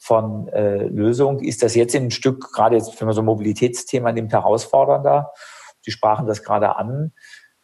von 0.02 0.48
äh, 0.48 0.86
Lösung. 0.86 1.40
Ist 1.42 1.62
das 1.62 1.76
jetzt 1.76 1.96
ein 1.96 2.10
Stück, 2.10 2.52
gerade 2.52 2.76
jetzt, 2.76 3.00
wenn 3.00 3.06
man 3.06 3.14
so 3.14 3.22
ein 3.22 3.26
Mobilitätsthema 3.26 4.12
nimmt, 4.12 4.34
herausfordernder? 4.34 5.32
Sie 5.82 5.92
sprachen 5.92 6.26
das 6.26 6.44
gerade 6.44 6.76
an. 6.76 7.14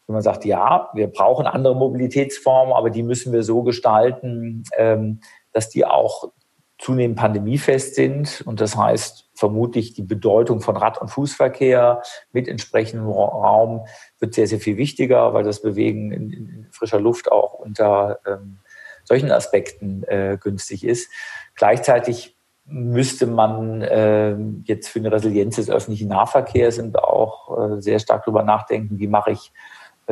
Wenn 0.05 0.13
man 0.13 0.21
sagt, 0.21 0.45
ja, 0.45 0.89
wir 0.93 1.07
brauchen 1.07 1.47
andere 1.47 1.75
Mobilitätsformen, 1.75 2.75
aber 2.75 2.91
die 2.91 3.01
müssen 3.01 3.33
wir 3.33 3.41
so 3.41 3.63
gestalten, 3.63 4.63
ähm, 4.77 5.19
dass 5.57 5.69
die 5.69 5.85
auch 5.85 6.31
zunehmend 6.77 7.17
pandemiefest 7.17 7.95
sind. 7.95 8.43
Und 8.45 8.61
das 8.61 8.77
heißt, 8.77 9.31
vermutlich 9.33 9.95
die 9.95 10.03
Bedeutung 10.03 10.61
von 10.61 10.77
Rad- 10.77 11.01
und 11.01 11.07
Fußverkehr 11.07 12.03
mit 12.31 12.47
entsprechendem 12.47 13.09
Raum 13.09 13.87
wird 14.19 14.35
sehr, 14.35 14.45
sehr 14.45 14.59
viel 14.59 14.77
wichtiger, 14.77 15.33
weil 15.33 15.43
das 15.43 15.63
Bewegen 15.63 16.11
in, 16.11 16.29
in 16.31 16.67
frischer 16.69 16.99
Luft 16.99 17.31
auch 17.31 17.53
unter 17.55 18.19
ähm, 18.27 18.59
solchen 19.03 19.31
Aspekten 19.31 20.03
äh, 20.03 20.37
günstig 20.39 20.83
ist. 20.85 21.09
Gleichzeitig 21.55 22.37
müsste 22.65 23.25
man 23.25 23.81
äh, 23.81 24.37
jetzt 24.65 24.89
für 24.89 24.99
eine 24.99 25.11
Resilienz 25.11 25.55
des 25.55 25.71
öffentlichen 25.71 26.09
Nahverkehrs 26.09 26.77
und 26.77 26.99
auch 26.99 27.57
äh, 27.57 27.81
sehr 27.81 27.97
stark 27.97 28.25
darüber 28.25 28.43
nachdenken, 28.43 28.99
wie 28.99 29.07
mache 29.07 29.31
ich 29.31 29.51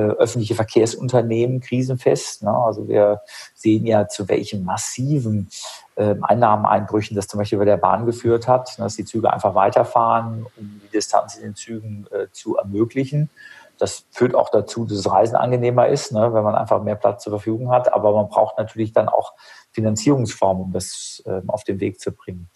öffentliche 0.02 0.56
Verkehrsunternehmen 0.56 1.62
krisenfest. 1.62 2.44
Ne? 2.44 2.52
Also 2.52 2.88
wir 2.88 3.22
sehen 3.54 3.86
ja, 3.86 4.08
zu 4.08 4.28
welchen 4.28 4.64
massiven 4.64 5.50
äh, 5.96 6.16
Einnahmeneinbrüchen 6.22 7.16
das 7.16 7.28
zum 7.28 7.40
Beispiel 7.40 7.60
bei 7.60 7.66
der 7.66 7.78
Bahn 7.78 8.06
geführt 8.06 8.48
hat, 8.48 8.78
ne? 8.78 8.86
dass 8.86 8.96
die 8.96 9.06
Züge 9.06 9.32
einfach 9.32 9.56
weiterfahren, 9.56 10.46
um 10.58 10.82
die 10.84 10.90
Distanz 10.90 11.36
in 11.36 11.44
den 11.44 11.56
Zügen 11.56 12.08
äh, 12.12 12.28
zu 12.32 12.58
ermöglichen. 12.58 13.30
Das 13.78 14.06
führt 14.12 14.36
auch 14.36 14.50
dazu, 14.50 14.86
dass 14.86 15.02
das 15.02 15.12
Reisen 15.12 15.36
angenehmer 15.36 15.88
ist, 15.88 16.12
ne? 16.12 16.34
wenn 16.34 16.44
man 16.44 16.56
einfach 16.56 16.82
mehr 16.82 16.96
Platz 16.96 17.24
zur 17.24 17.32
Verfügung 17.32 17.72
hat. 17.72 17.94
Aber 17.94 18.14
man 18.14 18.30
braucht 18.30 18.58
natürlich 18.58 18.94
dann 18.94 19.10
auch 19.10 19.34
Finanzierungsform, 19.72 20.62
um 20.62 20.72
das 20.72 21.22
ähm, 21.26 21.50
auf 21.50 21.64
den 21.64 21.80
Weg 21.80 22.00
zu 22.00 22.12
bringen. 22.12 22.50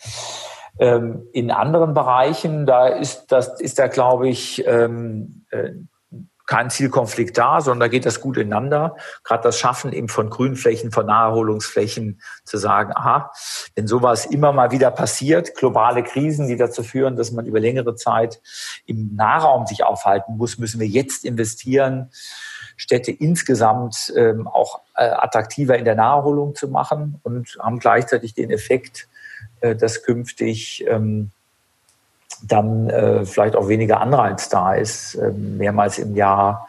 Ähm, 0.79 1.27
in 1.33 1.51
anderen 1.51 1.93
Bereichen, 1.93 2.65
da 2.65 2.87
ist 2.87 3.27
das, 3.31 3.59
ist 3.59 3.79
da, 3.79 3.87
glaube 3.87 4.29
ich, 4.29 4.65
ähm, 4.65 5.45
äh, 5.51 5.71
kein 6.49 6.71
Zielkonflikt 6.71 7.37
da, 7.37 7.61
sondern 7.61 7.81
da 7.81 7.87
geht 7.89 8.07
das 8.07 8.21
gut 8.21 8.35
ineinander. 8.37 8.95
Gerade 9.23 9.43
das 9.43 9.59
Schaffen 9.59 9.93
eben 9.93 10.09
von 10.09 10.31
Grünflächen, 10.31 10.91
von 10.91 11.05
Naherholungsflächen 11.05 12.21
zu 12.43 12.57
sagen, 12.57 12.91
aha, 12.95 13.31
wenn 13.75 13.85
sowas 13.85 14.25
immer 14.25 14.51
mal 14.51 14.71
wieder 14.71 14.89
passiert, 14.89 15.53
globale 15.53 16.01
Krisen, 16.01 16.47
die 16.47 16.57
dazu 16.57 16.81
führen, 16.81 17.15
dass 17.15 17.31
man 17.31 17.45
über 17.45 17.59
längere 17.59 17.93
Zeit 17.93 18.41
im 18.87 19.15
Nahraum 19.15 19.67
sich 19.67 19.83
aufhalten 19.83 20.37
muss, 20.37 20.57
müssen 20.57 20.79
wir 20.79 20.87
jetzt 20.87 21.23
investieren 21.23 22.09
Städte 22.77 23.11
insgesamt 23.11 24.11
ähm, 24.15 24.47
auch 24.47 24.81
äh, 24.95 25.03
attraktiver 25.03 25.77
in 25.77 25.85
der 25.85 25.95
Naherholung 25.95 26.55
zu 26.55 26.67
machen 26.67 27.19
und 27.21 27.59
haben 27.59 27.77
gleichzeitig 27.77 28.33
den 28.33 28.49
Effekt, 28.49 29.07
äh, 29.61 29.75
dass 29.75 30.01
künftig 30.01 30.83
ähm, 30.87 31.29
dann 32.43 32.89
äh, 32.89 33.25
vielleicht 33.25 33.55
auch 33.55 33.67
weniger 33.67 34.01
Anreiz 34.01 34.49
da 34.49 34.73
ist, 34.73 35.15
äh, 35.15 35.31
mehrmals 35.31 35.99
im 35.99 36.15
Jahr 36.15 36.67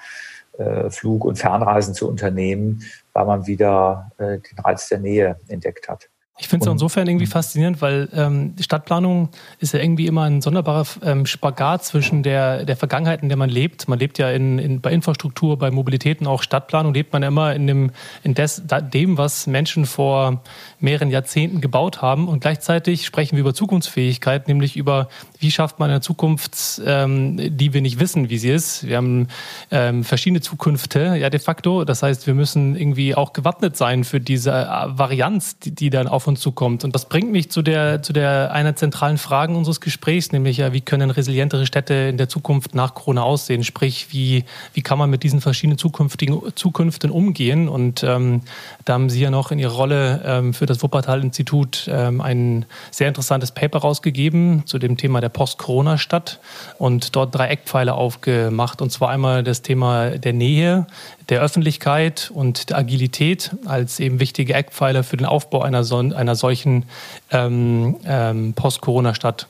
äh, 0.59 0.91
Flug- 0.91 1.25
und 1.25 1.39
Fernreisen 1.39 1.95
zu 1.95 2.07
unternehmen, 2.09 2.83
weil 3.15 3.25
man 3.25 3.47
wieder 3.47 4.13
äh, 4.19 4.39
den 4.39 4.59
Reiz 4.63 4.89
der 4.89 4.99
Nähe 4.99 5.41
entdeckt 5.49 5.89
hat. 5.89 6.10
Ich 6.41 6.49
finde 6.49 6.67
es 6.67 6.73
insofern 6.73 7.07
irgendwie 7.07 7.27
faszinierend, 7.27 7.83
weil 7.83 8.09
ähm, 8.15 8.55
Stadtplanung 8.59 9.29
ist 9.59 9.75
ja 9.75 9.81
irgendwie 9.81 10.07
immer 10.07 10.23
ein 10.23 10.41
sonderbarer 10.41 10.87
ähm, 11.05 11.27
Spagat 11.27 11.85
zwischen 11.85 12.23
der, 12.23 12.65
der 12.65 12.77
Vergangenheit, 12.77 13.23
in 13.23 13.29
der 13.29 13.37
man 13.37 13.51
lebt. 13.51 13.89
Man 13.89 13.99
lebt 13.99 14.19
ja 14.19 14.31
in, 14.31 14.59
in, 14.59 14.81
bei 14.81 14.91
Infrastruktur, 14.91 15.59
bei 15.59 15.71
Mobilitäten, 15.71 16.27
auch 16.27 16.43
Stadtplanung 16.43 16.95
lebt 16.95 17.13
man 17.13 17.21
ja 17.21 17.29
immer 17.29 17.55
in 17.55 17.67
dem, 17.67 17.91
in 18.23 18.33
des, 18.33 18.63
dem, 18.65 19.19
was 19.19 19.47
Menschen 19.47 19.85
vor 19.85 20.43
mehreren 20.79 21.11
Jahrzehnten 21.11 21.61
gebaut 21.61 22.01
haben. 22.01 22.27
Und 22.27 22.41
gleichzeitig 22.41 23.05
sprechen 23.05 23.37
wir 23.37 23.41
über 23.41 23.53
Zukunftsfähigkeit, 23.53 24.49
nämlich 24.49 24.79
über, 24.79 25.11
wie 25.39 25.51
schafft 25.51 25.79
man 25.79 25.91
eine 25.91 26.01
Zukunft, 26.01 26.81
ähm, 26.87 27.37
die 27.55 27.75
wir 27.75 27.83
nicht 27.83 28.01
wissen, 28.01 28.31
wie 28.31 28.39
sie 28.39 28.51
ist. 28.51 28.87
Wir 28.87 28.97
haben 28.97 29.29
ähm, 29.71 30.05
verschiedene 30.05 30.41
Zukünfte, 30.41 31.17
ja 31.17 31.29
de 31.29 31.39
facto. 31.39 31.85
Das 31.85 32.03
heißt, 32.03 32.27
wir 32.27 32.35
müssen 32.35 32.77
irgendwie 32.77 33.15
auch 33.15 33.35
gewappnet 33.35 33.77
sein 33.77 34.05
für 34.05 34.21
diese 34.21 34.53
äh, 34.53 34.87
Varianz, 34.87 35.59
die, 35.59 35.75
die 35.75 35.91
dann 35.91 36.09
auf 36.09 36.27
uns 36.27 36.30
zukommt. 36.37 36.85
Und 36.85 36.95
das 36.95 37.09
bringt 37.09 37.31
mich 37.31 37.51
zu 37.51 37.63
der, 37.63 38.03
zu 38.03 38.13
der 38.13 38.53
einer 38.53 38.77
zentralen 38.77 39.19
Fragen 39.19 39.57
unseres 39.57 39.81
Gesprächs, 39.81 40.33
nämlich 40.33 40.59
ja, 40.59 40.73
wie 40.73 40.81
können 40.81 41.11
resilientere 41.11 41.67
Städte 41.67 41.95
in 41.95 42.17
der 42.17 42.29
Zukunft 42.29 42.75
nach 42.75 42.95
Corona 42.95 43.23
aussehen? 43.23 43.65
Sprich, 43.65 44.09
wie, 44.11 44.45
wie 44.73 44.83
kann 44.83 44.99
man 44.99 45.11
mit 45.11 45.23
diesen 45.23 45.41
verschiedenen 45.41 45.79
zukünftigen 45.79 46.41
Zukünften 46.55 47.11
umgehen? 47.11 47.69
Und 47.69 48.03
ähm, 48.03 48.43
da 48.85 48.95
haben 48.95 49.11
Sie 49.11 49.21
ja 49.21 49.31
noch 49.31 49.51
in 49.51 49.59
Ihrer 49.59 49.75
Rolle 49.75 50.23
ähm, 50.25 50.55
für 50.55 50.67
das 50.67 50.83
Wuppertal-Institut 50.83 51.89
ähm, 51.93 52.21
ein 52.21 52.67
sehr 52.91 53.09
interessantes 53.09 53.53
Paper 53.53 53.79
rausgegeben 53.79 54.67
zu 54.67 54.79
dem 54.79 54.97
Thema 54.97 55.21
der 55.21 55.29
Post-Corona-Stadt 55.29 56.41
und 56.79 57.17
dort 57.17 57.35
drei 57.35 57.49
Eckpfeiler 57.49 57.95
aufgemacht. 57.95 58.83
Und 58.83 58.91
zwar 58.91 59.11
einmal 59.11 59.43
das 59.43 59.63
Thema 59.63 60.11
der 60.11 60.33
Nähe, 60.33 60.87
der 61.31 61.41
Öffentlichkeit 61.41 62.31
und 62.35 62.71
der 62.71 62.79
Agilität 62.79 63.53
als 63.65 64.01
eben 64.01 64.21
wichtige 64.21 64.53
Eckpfeiler 64.53 65.05
für 65.05 65.17
den 65.17 65.27
Aufbau 65.27 65.63
einer, 65.63 65.85
so 65.85 65.99
einer 65.99 66.35
solchen 66.35 66.85
ähm, 67.31 67.97
ähm, 68.05 68.53
Post-Corona-Stadt. 68.55 69.47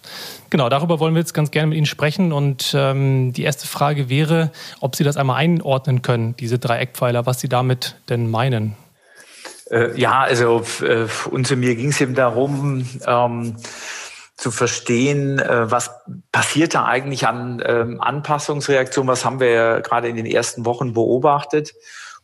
Genau, 0.50 0.68
darüber 0.68 1.00
wollen 1.00 1.14
wir 1.14 1.20
jetzt 1.20 1.32
ganz 1.32 1.50
gerne 1.50 1.68
mit 1.68 1.78
Ihnen 1.78 1.86
sprechen. 1.86 2.32
Und 2.32 2.74
ähm, 2.76 3.32
die 3.32 3.42
erste 3.42 3.66
Frage 3.66 4.08
wäre, 4.08 4.50
ob 4.80 4.94
Sie 4.94 5.04
das 5.04 5.16
einmal 5.16 5.36
einordnen 5.36 6.02
können, 6.02 6.36
diese 6.36 6.58
drei 6.58 6.78
Eckpfeiler, 6.78 7.24
was 7.24 7.40
Sie 7.40 7.48
damit 7.48 7.96
denn 8.08 8.30
meinen. 8.30 8.76
Äh, 9.70 9.98
ja, 9.98 10.20
also 10.20 10.62
äh, 10.82 11.06
uns 11.30 11.50
und 11.50 11.60
mir 11.60 11.76
ging 11.76 11.90
es 11.90 12.00
eben 12.00 12.14
darum, 12.14 12.86
ähm, 13.06 13.56
zu 14.40 14.50
verstehen, 14.50 15.38
äh, 15.38 15.70
was 15.70 15.90
passiert 16.32 16.74
da 16.74 16.86
eigentlich 16.86 17.26
an 17.26 17.62
ähm, 17.64 18.00
Anpassungsreaktionen, 18.00 19.06
was 19.06 19.26
haben 19.26 19.38
wir 19.38 19.50
ja 19.50 19.80
gerade 19.80 20.08
in 20.08 20.16
den 20.16 20.24
ersten 20.24 20.64
Wochen 20.64 20.94
beobachtet 20.94 21.74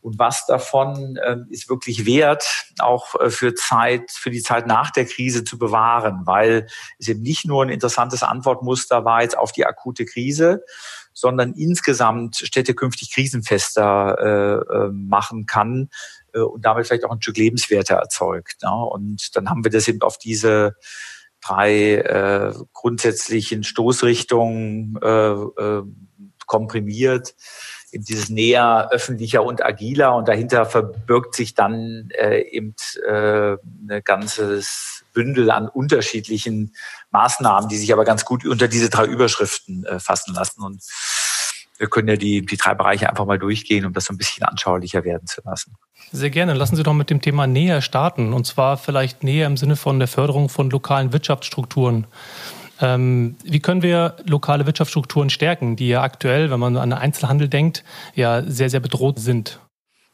und 0.00 0.18
was 0.18 0.46
davon 0.46 1.16
äh, 1.16 1.36
ist 1.50 1.68
wirklich 1.68 2.06
wert, 2.06 2.72
auch 2.78 3.20
äh, 3.20 3.28
für 3.28 3.54
Zeit, 3.54 4.10
für 4.10 4.30
die 4.30 4.40
Zeit 4.40 4.66
nach 4.66 4.90
der 4.90 5.04
Krise 5.04 5.44
zu 5.44 5.58
bewahren, 5.58 6.22
weil 6.24 6.68
es 6.98 7.08
eben 7.08 7.20
nicht 7.20 7.44
nur 7.44 7.62
ein 7.62 7.68
interessantes 7.68 8.22
Antwortmuster 8.22 9.04
war 9.04 9.20
jetzt 9.20 9.36
auf 9.36 9.52
die 9.52 9.66
akute 9.66 10.06
Krise, 10.06 10.64
sondern 11.12 11.52
insgesamt 11.52 12.36
Städte 12.36 12.74
künftig 12.74 13.12
krisenfester 13.12 14.16
äh, 14.18 14.74
äh, 14.74 14.90
machen 14.90 15.44
kann 15.44 15.90
und 16.32 16.66
damit 16.66 16.86
vielleicht 16.86 17.04
auch 17.04 17.12
ein 17.12 17.22
Stück 17.22 17.38
Lebenswerte 17.38 17.94
erzeugt. 17.94 18.56
Ja? 18.62 18.74
Und 18.74 19.34
dann 19.36 19.48
haben 19.48 19.64
wir 19.64 19.70
das 19.70 19.88
eben 19.88 20.02
auf 20.02 20.18
diese 20.18 20.76
drei 21.46 21.96
äh, 21.96 22.54
grundsätzlichen 22.72 23.64
Stoßrichtungen 23.64 24.98
äh, 25.02 25.08
äh, 25.08 25.82
komprimiert. 26.46 27.34
Eben 27.92 28.04
dieses 28.04 28.28
näher 28.28 28.88
öffentlicher 28.90 29.44
und 29.44 29.64
agiler. 29.64 30.14
Und 30.14 30.28
dahinter 30.28 30.66
verbirgt 30.66 31.34
sich 31.34 31.54
dann 31.54 32.08
äh, 32.10 32.40
eben 32.40 32.74
äh, 33.06 33.56
ein 33.88 34.02
ganzes 34.04 35.04
Bündel 35.12 35.50
an 35.50 35.68
unterschiedlichen 35.68 36.74
Maßnahmen, 37.10 37.68
die 37.68 37.76
sich 37.76 37.92
aber 37.92 38.04
ganz 38.04 38.24
gut 38.24 38.44
unter 38.44 38.68
diese 38.68 38.90
drei 38.90 39.06
Überschriften 39.06 39.84
äh, 39.84 40.00
fassen 40.00 40.34
lassen. 40.34 40.62
Und 40.62 40.82
wir 41.78 41.88
können 41.88 42.08
ja 42.08 42.16
die, 42.16 42.44
die 42.44 42.56
drei 42.56 42.74
Bereiche 42.74 43.08
einfach 43.08 43.26
mal 43.26 43.38
durchgehen, 43.38 43.86
um 43.86 43.92
das 43.92 44.06
so 44.06 44.14
ein 44.14 44.18
bisschen 44.18 44.44
anschaulicher 44.44 45.04
werden 45.04 45.26
zu 45.26 45.40
lassen. 45.44 45.76
Sehr 46.12 46.30
gerne. 46.30 46.54
Lassen 46.54 46.76
Sie 46.76 46.82
doch 46.82 46.94
mit 46.94 47.10
dem 47.10 47.20
Thema 47.20 47.46
näher 47.46 47.82
starten. 47.82 48.32
Und 48.32 48.46
zwar 48.46 48.76
vielleicht 48.76 49.24
näher 49.24 49.46
im 49.46 49.56
Sinne 49.56 49.76
von 49.76 49.98
der 49.98 50.08
Förderung 50.08 50.48
von 50.48 50.70
lokalen 50.70 51.12
Wirtschaftsstrukturen. 51.12 52.06
Ähm, 52.80 53.36
wie 53.44 53.60
können 53.60 53.82
wir 53.82 54.16
lokale 54.24 54.66
Wirtschaftsstrukturen 54.66 55.30
stärken, 55.30 55.76
die 55.76 55.88
ja 55.88 56.02
aktuell, 56.02 56.50
wenn 56.50 56.60
man 56.60 56.76
an 56.76 56.90
den 56.90 56.98
Einzelhandel 56.98 57.48
denkt, 57.48 57.84
ja 58.14 58.42
sehr, 58.42 58.70
sehr 58.70 58.80
bedroht 58.80 59.18
sind? 59.18 59.60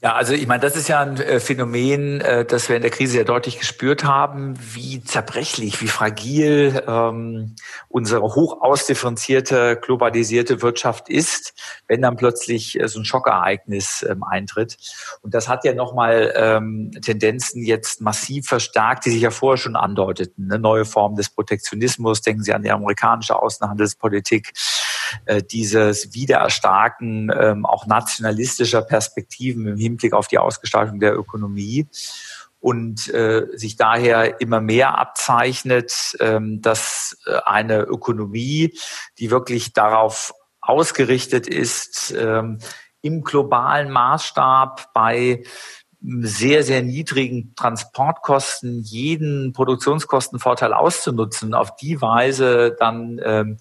Ja, 0.05 0.15
also 0.15 0.33
ich 0.33 0.49
meine, 0.49 0.61
das 0.61 0.75
ist 0.75 0.89
ja 0.89 1.01
ein 1.01 1.17
äh, 1.19 1.39
Phänomen, 1.39 2.21
äh, 2.23 2.45
das 2.45 2.69
wir 2.69 2.75
in 2.75 2.83
der 2.83 2.91
Krise 2.91 3.19
ja 3.19 3.25
deutlich 3.25 3.61
gespürt 3.61 4.03
haben, 4.03 4.59
wie 4.59 5.01
zerbrechlich, 5.05 5.81
wie 5.81 5.87
fragil 5.87 6.83
ähm, 6.89 7.55
unsere 7.89 8.23
hoch 8.23 8.63
ausdifferenzierte, 8.63 9.79
globalisierte 9.81 10.61
Wirtschaft 10.61 11.09
ist, 11.09 11.55
wenn 11.87 12.03
dann 12.03 12.17
plötzlich 12.17 12.81
äh, 12.81 12.89
so 12.89 12.99
ein 12.99 13.05
Schockereignis 13.05 14.05
ähm, 14.11 14.25
eintritt. 14.25 14.77
Und 15.21 15.35
das 15.35 15.49
hat 15.49 15.65
ja 15.65 15.73
nochmal 15.73 16.33
ähm, 16.35 16.91
Tendenzen 17.01 17.63
jetzt 17.63 18.01
massiv 18.01 18.49
verstärkt, 18.49 19.07
die 19.07 19.11
sich 19.11 19.23
ja 19.23 19.31
vorher 19.31 19.57
schon 19.57 19.77
andeuteten. 19.77 20.51
Eine 20.51 20.61
neue 20.61 20.85
Form 20.85 21.15
des 21.15 21.31
Protektionismus, 21.31 22.23
denken 22.23 22.43
Sie 22.43 22.53
an 22.53 22.65
die 22.65 22.73
amerikanische 22.73 23.41
Außenhandelspolitik, 23.41 24.53
äh, 25.25 25.43
dieses 25.43 26.15
Wiedererstarken 26.15 27.31
ähm, 27.37 27.67
auch 27.67 27.87
nationalistischer 27.87 28.83
Perspektiven 28.83 29.67
im 29.67 29.77
Hinblick 29.77 30.13
auf 30.13 30.29
die 30.29 30.39
Ausgestaltung 30.39 31.01
der 31.01 31.17
Ökonomie. 31.17 31.87
Und 32.61 33.09
äh, 33.09 33.49
sich 33.55 33.77
daher 33.77 34.41
immer 34.41 34.61
mehr 34.61 34.97
abzeichnet, 34.97 36.17
ähm, 36.21 36.63
dass 36.63 37.17
äh, 37.27 37.39
eine 37.45 37.81
Ökonomie, 37.81 38.79
die 39.19 39.33
wirklich 39.33 39.73
darauf 39.73 40.33
ausgerichtet 40.61 41.49
ist, 41.49 42.15
ähm, 42.17 42.59
im 43.01 43.25
globalen 43.25 43.91
Maßstab 43.91 44.93
bei 44.95 45.43
sehr, 46.03 46.65
sehr 46.65 46.83
niedrigen 46.83 47.55
Transportkosten 47.55 48.83
jeden 48.83 49.53
Produktionskostenvorteil 49.53 50.73
auszunutzen, 50.73 51.55
auf 51.55 51.77
die 51.77 52.01
Weise 52.01 52.75
dann 52.79 53.21
ähm, 53.25 53.59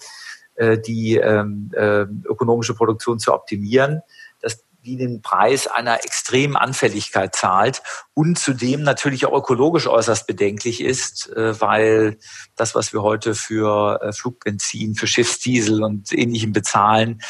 äh, 0.62 0.80
die 0.80 1.18
ähm, 1.18 1.72
äh, 1.74 2.06
ökonomische 2.30 2.76
Produktion 2.76 3.18
zu 3.18 3.34
optimieren, 3.34 4.02
dass 4.42 4.64
die 4.84 4.96
den 4.96 5.24
Preis 5.24 5.66
einer 5.66 6.04
extremen 6.04 6.56
Anfälligkeit 6.56 7.36
zahlt 7.36 7.82
und 8.14 8.38
zudem 8.38 8.84
natürlich 8.84 9.26
auch 9.26 9.36
ökologisch 9.36 9.88
äußerst 9.88 10.28
bedenklich 10.28 10.82
ist, 10.82 11.30
äh, 11.36 11.60
weil 11.60 12.20
das, 12.56 12.76
was 12.76 12.94
wir 12.94 13.02
heute 13.02 13.34
für 13.34 14.00
äh, 14.04 14.14
Flugbenzin, 14.14 14.94
für 14.94 15.08
Schiffsdiesel 15.08 15.84
und 15.84 16.14
Ähnlichem 16.14 16.54
bezahlen, 16.54 17.22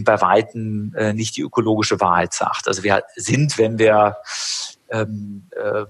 bei 0.00 0.20
Weitem 0.20 0.94
nicht 1.14 1.38
die 1.38 1.40
ökologische 1.40 2.00
Wahrheit 2.00 2.34
sagt. 2.34 2.68
Also 2.68 2.82
wir 2.82 3.02
sind, 3.16 3.56
wenn 3.56 3.78
wir 3.78 4.18
ähm, 4.90 5.48
äh, 5.56 5.80
äh, 5.80 5.86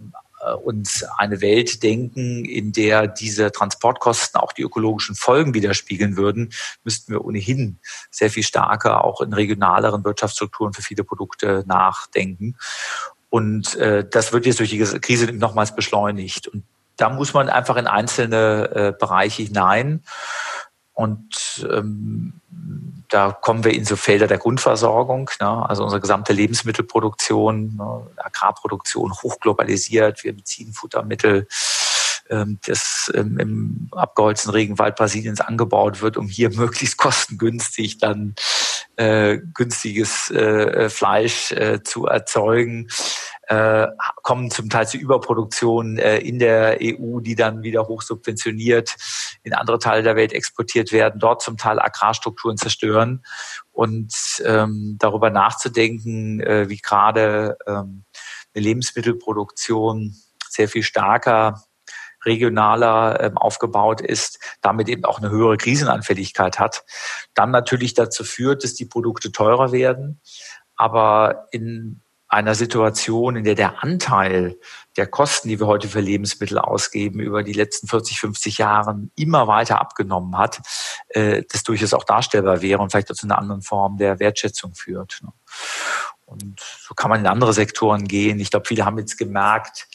uns 0.52 1.04
eine 1.16 1.40
Welt 1.40 1.82
denken, 1.82 2.44
in 2.44 2.72
der 2.72 3.06
diese 3.06 3.50
Transportkosten 3.52 4.40
auch 4.40 4.52
die 4.52 4.62
ökologischen 4.62 5.14
Folgen 5.14 5.54
widerspiegeln 5.54 6.16
würden, 6.16 6.52
müssten 6.84 7.12
wir 7.12 7.24
ohnehin 7.24 7.78
sehr 8.10 8.30
viel 8.30 8.42
stärker 8.42 9.04
auch 9.04 9.20
in 9.20 9.32
regionaleren 9.32 10.04
Wirtschaftsstrukturen 10.04 10.72
für 10.72 10.82
viele 10.82 11.04
Produkte 11.04 11.64
nachdenken. 11.66 12.56
Und 13.28 13.74
äh, 13.76 14.06
das 14.08 14.32
wird 14.32 14.46
jetzt 14.46 14.60
durch 14.60 14.70
die 14.70 14.78
Krise 14.78 15.32
nochmals 15.32 15.74
beschleunigt. 15.74 16.48
Und 16.48 16.64
da 16.96 17.10
muss 17.10 17.34
man 17.34 17.48
einfach 17.48 17.76
in 17.76 17.86
einzelne 17.86 18.70
äh, 18.74 18.92
Bereiche 18.98 19.42
hinein. 19.42 20.02
Und 20.96 21.68
ähm, 21.70 22.40
da 23.10 23.30
kommen 23.30 23.64
wir 23.64 23.74
in 23.74 23.84
so 23.84 23.96
Felder 23.96 24.26
der 24.26 24.38
Grundversorgung, 24.38 25.28
ne? 25.40 25.68
also 25.68 25.84
unsere 25.84 26.00
gesamte 26.00 26.32
Lebensmittelproduktion, 26.32 27.76
ne? 27.76 28.06
Agrarproduktion 28.16 29.12
hochglobalisiert. 29.12 30.24
Wir 30.24 30.34
beziehen 30.34 30.72
Futtermittel, 30.72 31.48
ähm, 32.30 32.58
das 32.66 33.12
ähm, 33.14 33.38
im 33.38 33.88
abgeholzten 33.92 34.52
Regenwald 34.52 34.96
Brasiliens 34.96 35.42
angebaut 35.42 36.00
wird, 36.00 36.16
um 36.16 36.28
hier 36.28 36.48
möglichst 36.56 36.96
kostengünstig 36.96 37.98
dann 37.98 38.34
äh, 38.96 39.36
günstiges 39.52 40.30
äh, 40.30 40.88
Fleisch 40.88 41.52
äh, 41.52 41.82
zu 41.82 42.06
erzeugen 42.06 42.88
äh, 43.46 43.86
kommen 44.22 44.50
zum 44.50 44.68
Teil 44.68 44.88
zu 44.88 44.96
Überproduktion 44.96 45.98
äh, 45.98 46.18
in 46.18 46.38
der 46.38 46.78
EU, 46.82 47.20
die 47.20 47.36
dann 47.36 47.62
wieder 47.62 47.86
hochsubventioniert 47.86 48.96
in 49.42 49.54
andere 49.54 49.78
Teile 49.78 50.02
der 50.02 50.16
Welt 50.16 50.32
exportiert 50.32 50.92
werden, 50.92 51.20
dort 51.20 51.42
zum 51.42 51.56
Teil 51.56 51.78
Agrarstrukturen 51.78 52.56
zerstören. 52.56 53.24
Und 53.72 54.12
ähm, 54.44 54.96
darüber 54.98 55.30
nachzudenken, 55.30 56.40
äh, 56.40 56.68
wie 56.68 56.78
gerade 56.78 57.56
ähm, 57.66 58.04
eine 58.54 58.64
Lebensmittelproduktion 58.64 60.16
sehr 60.48 60.68
viel 60.68 60.82
stärker 60.82 61.62
regionaler 62.24 63.20
ähm, 63.20 63.38
aufgebaut 63.38 64.00
ist, 64.00 64.40
damit 64.60 64.88
eben 64.88 65.04
auch 65.04 65.18
eine 65.18 65.30
höhere 65.30 65.56
Krisenanfälligkeit 65.56 66.58
hat, 66.58 66.84
dann 67.34 67.52
natürlich 67.52 67.94
dazu 67.94 68.24
führt, 68.24 68.64
dass 68.64 68.74
die 68.74 68.86
Produkte 68.86 69.30
teurer 69.30 69.70
werden, 69.70 70.20
aber 70.74 71.46
in 71.52 72.02
einer 72.28 72.54
Situation, 72.54 73.36
in 73.36 73.44
der 73.44 73.54
der 73.54 73.82
Anteil 73.82 74.58
der 74.96 75.06
Kosten, 75.06 75.48
die 75.48 75.60
wir 75.60 75.66
heute 75.66 75.88
für 75.88 76.00
Lebensmittel 76.00 76.58
ausgeben, 76.58 77.20
über 77.20 77.42
die 77.42 77.52
letzten 77.52 77.86
40, 77.86 78.18
50 78.18 78.58
Jahre 78.58 79.08
immer 79.14 79.46
weiter 79.46 79.80
abgenommen 79.80 80.36
hat, 80.36 80.60
äh, 81.08 81.44
das 81.50 81.62
durchaus 81.62 81.94
auch 81.94 82.04
darstellbar 82.04 82.62
wäre 82.62 82.80
und 82.80 82.90
vielleicht 82.90 83.10
auch 83.10 83.16
zu 83.16 83.26
einer 83.26 83.38
anderen 83.38 83.62
Form 83.62 83.96
der 83.96 84.18
Wertschätzung 84.18 84.74
führt. 84.74 85.20
Ne? 85.22 85.32
Und 86.24 86.60
so 86.60 86.94
kann 86.94 87.10
man 87.10 87.20
in 87.20 87.26
andere 87.26 87.52
Sektoren 87.52 88.08
gehen. 88.08 88.40
Ich 88.40 88.50
glaube, 88.50 88.66
viele 88.66 88.84
haben 88.84 88.98
jetzt 88.98 89.16
gemerkt, 89.16 89.86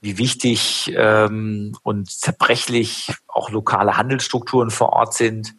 wie 0.00 0.18
wichtig 0.18 0.92
ähm, 0.96 1.76
und 1.82 2.10
zerbrechlich 2.10 3.14
auch 3.26 3.50
lokale 3.50 3.96
Handelsstrukturen 3.96 4.70
vor 4.70 4.90
Ort 4.90 5.14
sind 5.14 5.54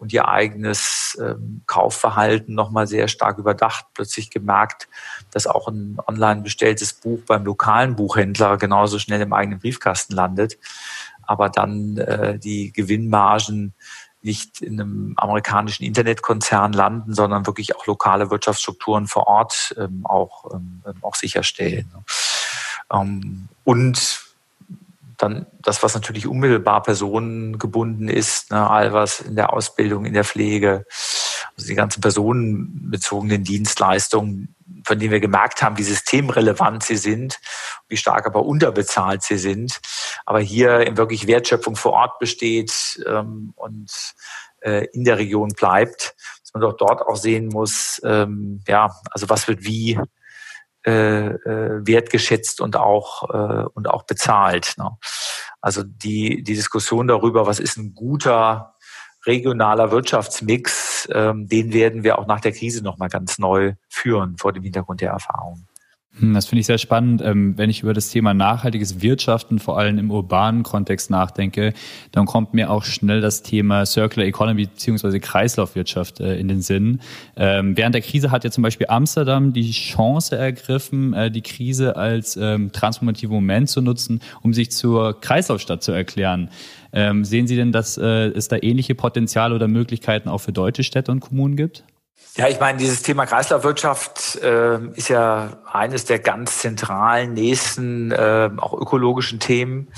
und 0.00 0.12
ihr 0.14 0.26
eigenes 0.26 1.16
ähm, 1.20 1.62
Kaufverhalten 1.66 2.54
nochmal 2.54 2.86
sehr 2.86 3.06
stark 3.06 3.38
überdacht, 3.38 3.84
plötzlich 3.92 4.30
gemerkt, 4.30 4.88
dass 5.30 5.46
auch 5.46 5.68
ein 5.68 5.98
online 6.06 6.40
bestelltes 6.40 6.94
Buch 6.94 7.20
beim 7.26 7.44
lokalen 7.44 7.96
Buchhändler 7.96 8.56
genauso 8.56 8.98
schnell 8.98 9.20
im 9.20 9.34
eigenen 9.34 9.60
Briefkasten 9.60 10.14
landet, 10.14 10.58
aber 11.22 11.50
dann 11.50 11.98
äh, 11.98 12.38
die 12.38 12.72
Gewinnmargen 12.72 13.74
nicht 14.22 14.62
in 14.62 14.80
einem 14.80 15.14
amerikanischen 15.16 15.84
Internetkonzern 15.84 16.72
landen, 16.72 17.14
sondern 17.14 17.46
wirklich 17.46 17.76
auch 17.76 17.86
lokale 17.86 18.30
Wirtschaftsstrukturen 18.30 19.06
vor 19.06 19.26
Ort 19.26 19.74
ähm, 19.78 20.04
auch, 20.04 20.52
ähm, 20.52 20.82
auch 21.02 21.14
sicherstellen. 21.14 21.90
Ähm, 22.92 23.48
und 23.64 24.29
dann 25.22 25.46
das, 25.60 25.82
was 25.82 25.94
natürlich 25.94 26.26
unmittelbar 26.26 26.82
personengebunden 26.82 28.08
ist, 28.08 28.50
ne, 28.50 28.68
all 28.68 28.92
was 28.92 29.20
in 29.20 29.36
der 29.36 29.52
Ausbildung, 29.52 30.04
in 30.04 30.14
der 30.14 30.24
Pflege, 30.24 30.86
also 31.56 31.68
die 31.68 31.74
ganzen 31.74 32.00
personenbezogenen 32.00 33.44
Dienstleistungen, 33.44 34.54
von 34.84 34.98
denen 34.98 35.12
wir 35.12 35.20
gemerkt 35.20 35.62
haben, 35.62 35.78
wie 35.78 35.82
systemrelevant 35.82 36.82
sie 36.82 36.96
sind, 36.96 37.38
wie 37.88 37.96
stark 37.96 38.26
aber 38.26 38.44
unterbezahlt 38.44 39.22
sie 39.22 39.38
sind, 39.38 39.80
aber 40.24 40.40
hier 40.40 40.80
in 40.80 40.96
wirklich 40.96 41.26
Wertschöpfung 41.26 41.76
vor 41.76 41.92
Ort 41.92 42.18
besteht 42.18 43.02
ähm, 43.06 43.52
und 43.56 44.14
äh, 44.60 44.86
in 44.92 45.04
der 45.04 45.18
Region 45.18 45.50
bleibt, 45.50 46.14
dass 46.42 46.54
man 46.54 46.62
doch 46.62 46.76
dort 46.76 47.02
auch 47.02 47.16
sehen 47.16 47.48
muss, 47.48 48.00
ähm, 48.04 48.62
ja, 48.66 48.90
also 49.10 49.28
was 49.28 49.48
wird 49.48 49.64
wie 49.64 49.98
äh, 50.86 51.26
äh, 51.26 51.86
wertgeschätzt 51.86 52.60
und 52.60 52.76
auch 52.76 53.28
äh, 53.30 53.64
und 53.74 53.88
auch 53.88 54.04
bezahlt. 54.04 54.74
Ne? 54.78 54.90
Also 55.60 55.82
die 55.82 56.42
die 56.42 56.54
Diskussion 56.54 57.08
darüber, 57.08 57.46
was 57.46 57.60
ist 57.60 57.76
ein 57.76 57.94
guter 57.94 58.76
regionaler 59.26 59.90
Wirtschaftsmix, 59.90 61.08
ähm, 61.12 61.46
den 61.46 61.72
werden 61.72 62.04
wir 62.04 62.18
auch 62.18 62.26
nach 62.26 62.40
der 62.40 62.52
Krise 62.52 62.82
noch 62.82 62.98
mal 62.98 63.08
ganz 63.08 63.38
neu 63.38 63.74
führen 63.88 64.36
vor 64.38 64.52
dem 64.52 64.62
Hintergrund 64.62 65.00
der 65.00 65.10
Erfahrung. 65.10 65.66
Hm, 66.18 66.34
das 66.34 66.46
finde 66.46 66.60
ich 66.60 66.66
sehr 66.66 66.78
spannend. 66.78 67.22
Ähm, 67.22 67.56
wenn 67.56 67.70
ich 67.70 67.82
über 67.82 67.94
das 67.94 68.08
Thema 68.08 68.34
nachhaltiges 68.34 69.00
Wirtschaften, 69.00 69.60
vor 69.60 69.78
allem 69.78 69.96
im 69.96 70.10
urbanen 70.10 70.64
Kontext 70.64 71.08
nachdenke, 71.08 71.72
dann 72.10 72.26
kommt 72.26 72.52
mir 72.52 72.70
auch 72.70 72.84
schnell 72.84 73.20
das 73.20 73.42
Thema 73.42 73.86
Circular 73.86 74.26
Economy 74.26 74.66
bzw. 74.66 75.20
Kreislaufwirtschaft 75.20 76.18
äh, 76.18 76.36
in 76.36 76.48
den 76.48 76.62
Sinn. 76.62 77.00
Ähm, 77.36 77.76
während 77.76 77.94
der 77.94 78.02
Krise 78.02 78.32
hat 78.32 78.42
ja 78.42 78.50
zum 78.50 78.62
Beispiel 78.62 78.88
Amsterdam 78.88 79.52
die 79.52 79.70
Chance 79.70 80.36
ergriffen, 80.36 81.14
äh, 81.14 81.30
die 81.30 81.42
Krise 81.42 81.94
als 81.96 82.36
ähm, 82.36 82.72
transformativen 82.72 83.32
Moment 83.32 83.68
zu 83.68 83.80
nutzen, 83.80 84.20
um 84.42 84.52
sich 84.52 84.72
zur 84.72 85.20
Kreislaufstadt 85.20 85.82
zu 85.82 85.92
erklären. 85.92 86.50
Sehen 86.92 87.46
Sie 87.46 87.54
denn, 87.54 87.70
dass 87.70 87.98
äh, 87.98 88.30
es 88.30 88.48
da 88.48 88.56
ähnliche 88.60 88.96
Potenziale 88.96 89.54
oder 89.54 89.68
Möglichkeiten 89.68 90.28
auch 90.28 90.38
für 90.38 90.50
deutsche 90.50 90.82
Städte 90.82 91.12
und 91.12 91.20
Kommunen 91.20 91.54
gibt? 91.54 91.84
Ja, 92.36 92.48
ich 92.48 92.60
meine, 92.60 92.78
dieses 92.78 93.02
Thema 93.02 93.26
Kreislaufwirtschaft 93.26 94.36
äh, 94.36 94.78
ist 94.94 95.08
ja 95.08 95.58
eines 95.70 96.04
der 96.04 96.20
ganz 96.20 96.58
zentralen 96.58 97.34
nächsten, 97.34 98.12
äh, 98.12 98.48
auch 98.56 98.72
ökologischen 98.72 99.40
Themen. 99.40 99.92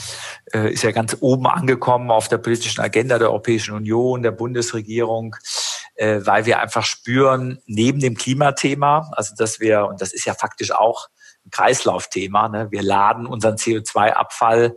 Äh, 0.53 0.73
ist 0.73 0.83
ja 0.83 0.93
ganz 0.93 1.17
oben 1.21 1.47
angekommen 1.47 2.11
auf 2.11 2.29
der 2.29 2.39
politischen 2.39 2.81
Agenda 2.81 3.19
der 3.19 3.29
Europäischen 3.29 3.75
Union, 3.75 4.23
der 4.23 4.31
Bundesregierung, 4.31 5.37
äh, 5.95 6.21
weil 6.25 6.47
wir 6.47 6.59
einfach 6.61 6.85
spüren, 6.85 7.59
neben 7.67 8.01
dem 8.01 8.17
Klimathema, 8.17 9.11
also 9.13 9.35
dass 9.37 9.61
wir, 9.61 9.87
und 9.87 10.01
das 10.01 10.15
ist 10.15 10.25
ja 10.25 10.33
faktisch 10.33 10.73
auch 10.73 11.09
ein 11.45 11.51
Kreislaufthema, 11.51 12.49
ne, 12.49 12.69
wir 12.71 12.83
laden 12.83 13.27
unseren 13.27 13.57
CO2-Abfall 13.57 14.77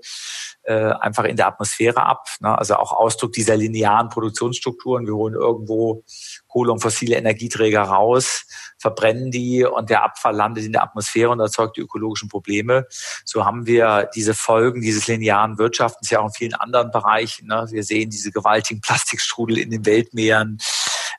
äh, 0.65 0.91
einfach 0.99 1.23
in 1.25 1.35
der 1.35 1.47
Atmosphäre 1.47 2.03
ab. 2.03 2.27
Ne? 2.39 2.57
Also 2.57 2.75
auch 2.75 2.91
Ausdruck 2.91 3.33
dieser 3.33 3.55
linearen 3.55 4.09
Produktionsstrukturen. 4.09 5.05
Wir 5.05 5.15
holen 5.15 5.35
irgendwo 5.35 6.03
Kohle 6.47 6.71
und 6.71 6.79
fossile 6.79 7.15
Energieträger 7.15 7.81
raus, 7.81 8.45
verbrennen 8.79 9.31
die 9.31 9.63
und 9.63 9.89
der 9.89 10.03
Abfall 10.03 10.35
landet 10.35 10.65
in 10.65 10.71
der 10.71 10.83
Atmosphäre 10.83 11.29
und 11.29 11.39
erzeugt 11.39 11.77
die 11.77 11.81
ökologischen 11.81 12.29
Probleme. 12.29 12.87
So 13.23 13.45
haben 13.45 13.65
wir 13.65 14.09
diese 14.15 14.33
Folgen 14.33 14.81
dieses 14.81 15.07
linearen 15.07 15.57
Wirtschaftens 15.57 16.09
ja 16.09 16.19
auch 16.19 16.27
in 16.27 16.33
vielen 16.33 16.53
anderen 16.55 16.91
Bereichen. 16.91 17.47
Ne? 17.47 17.67
Wir 17.69 17.83
sehen 17.83 18.09
diese 18.09 18.31
gewaltigen 18.31 18.81
Plastikstrudel 18.81 19.57
in 19.57 19.69
den 19.69 19.85
Weltmeeren. 19.85 20.57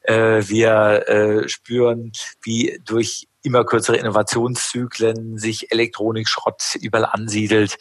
Äh, 0.03 0.43
wir 0.49 1.09
äh, 1.09 1.49
spüren, 1.49 2.13
wie 2.43 2.81
durch 2.85 3.29
immer 3.43 3.65
kürzere 3.65 3.97
Innovationszyklen 3.97 5.39
sich 5.39 5.71
Elektronikschrott 5.71 6.77
überall 6.81 7.07
ansiedelt. 7.07 7.77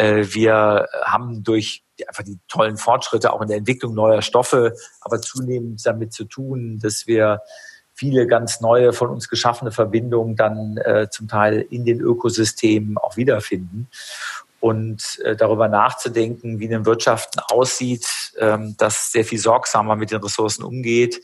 Äh, 0.00 0.32
wir 0.32 0.88
haben 1.04 1.44
durch 1.44 1.84
einfach 2.08 2.22
die 2.22 2.38
tollen 2.48 2.78
Fortschritte 2.78 3.32
auch 3.32 3.42
in 3.42 3.48
der 3.48 3.58
Entwicklung 3.58 3.94
neuer 3.94 4.22
Stoffe, 4.22 4.74
aber 5.02 5.20
zunehmend 5.20 5.84
damit 5.84 6.14
zu 6.14 6.24
tun, 6.24 6.78
dass 6.82 7.06
wir 7.06 7.42
viele 7.92 8.26
ganz 8.26 8.62
neue 8.62 8.94
von 8.94 9.10
uns 9.10 9.28
geschaffene 9.28 9.72
Verbindungen 9.72 10.36
dann 10.36 10.78
äh, 10.78 11.08
zum 11.10 11.28
Teil 11.28 11.66
in 11.68 11.84
den 11.84 12.00
Ökosystemen 12.00 12.96
auch 12.96 13.18
wiederfinden 13.18 13.90
und 14.58 15.18
äh, 15.22 15.36
darüber 15.36 15.68
nachzudenken, 15.68 16.60
wie 16.60 16.72
eine 16.72 16.86
Wirtschaft 16.86 17.34
aussieht, 17.50 18.06
ähm, 18.38 18.76
das 18.78 19.12
sehr 19.12 19.26
viel 19.26 19.38
sorgsamer 19.38 19.96
mit 19.96 20.12
den 20.12 20.22
Ressourcen 20.22 20.64
umgeht. 20.64 21.20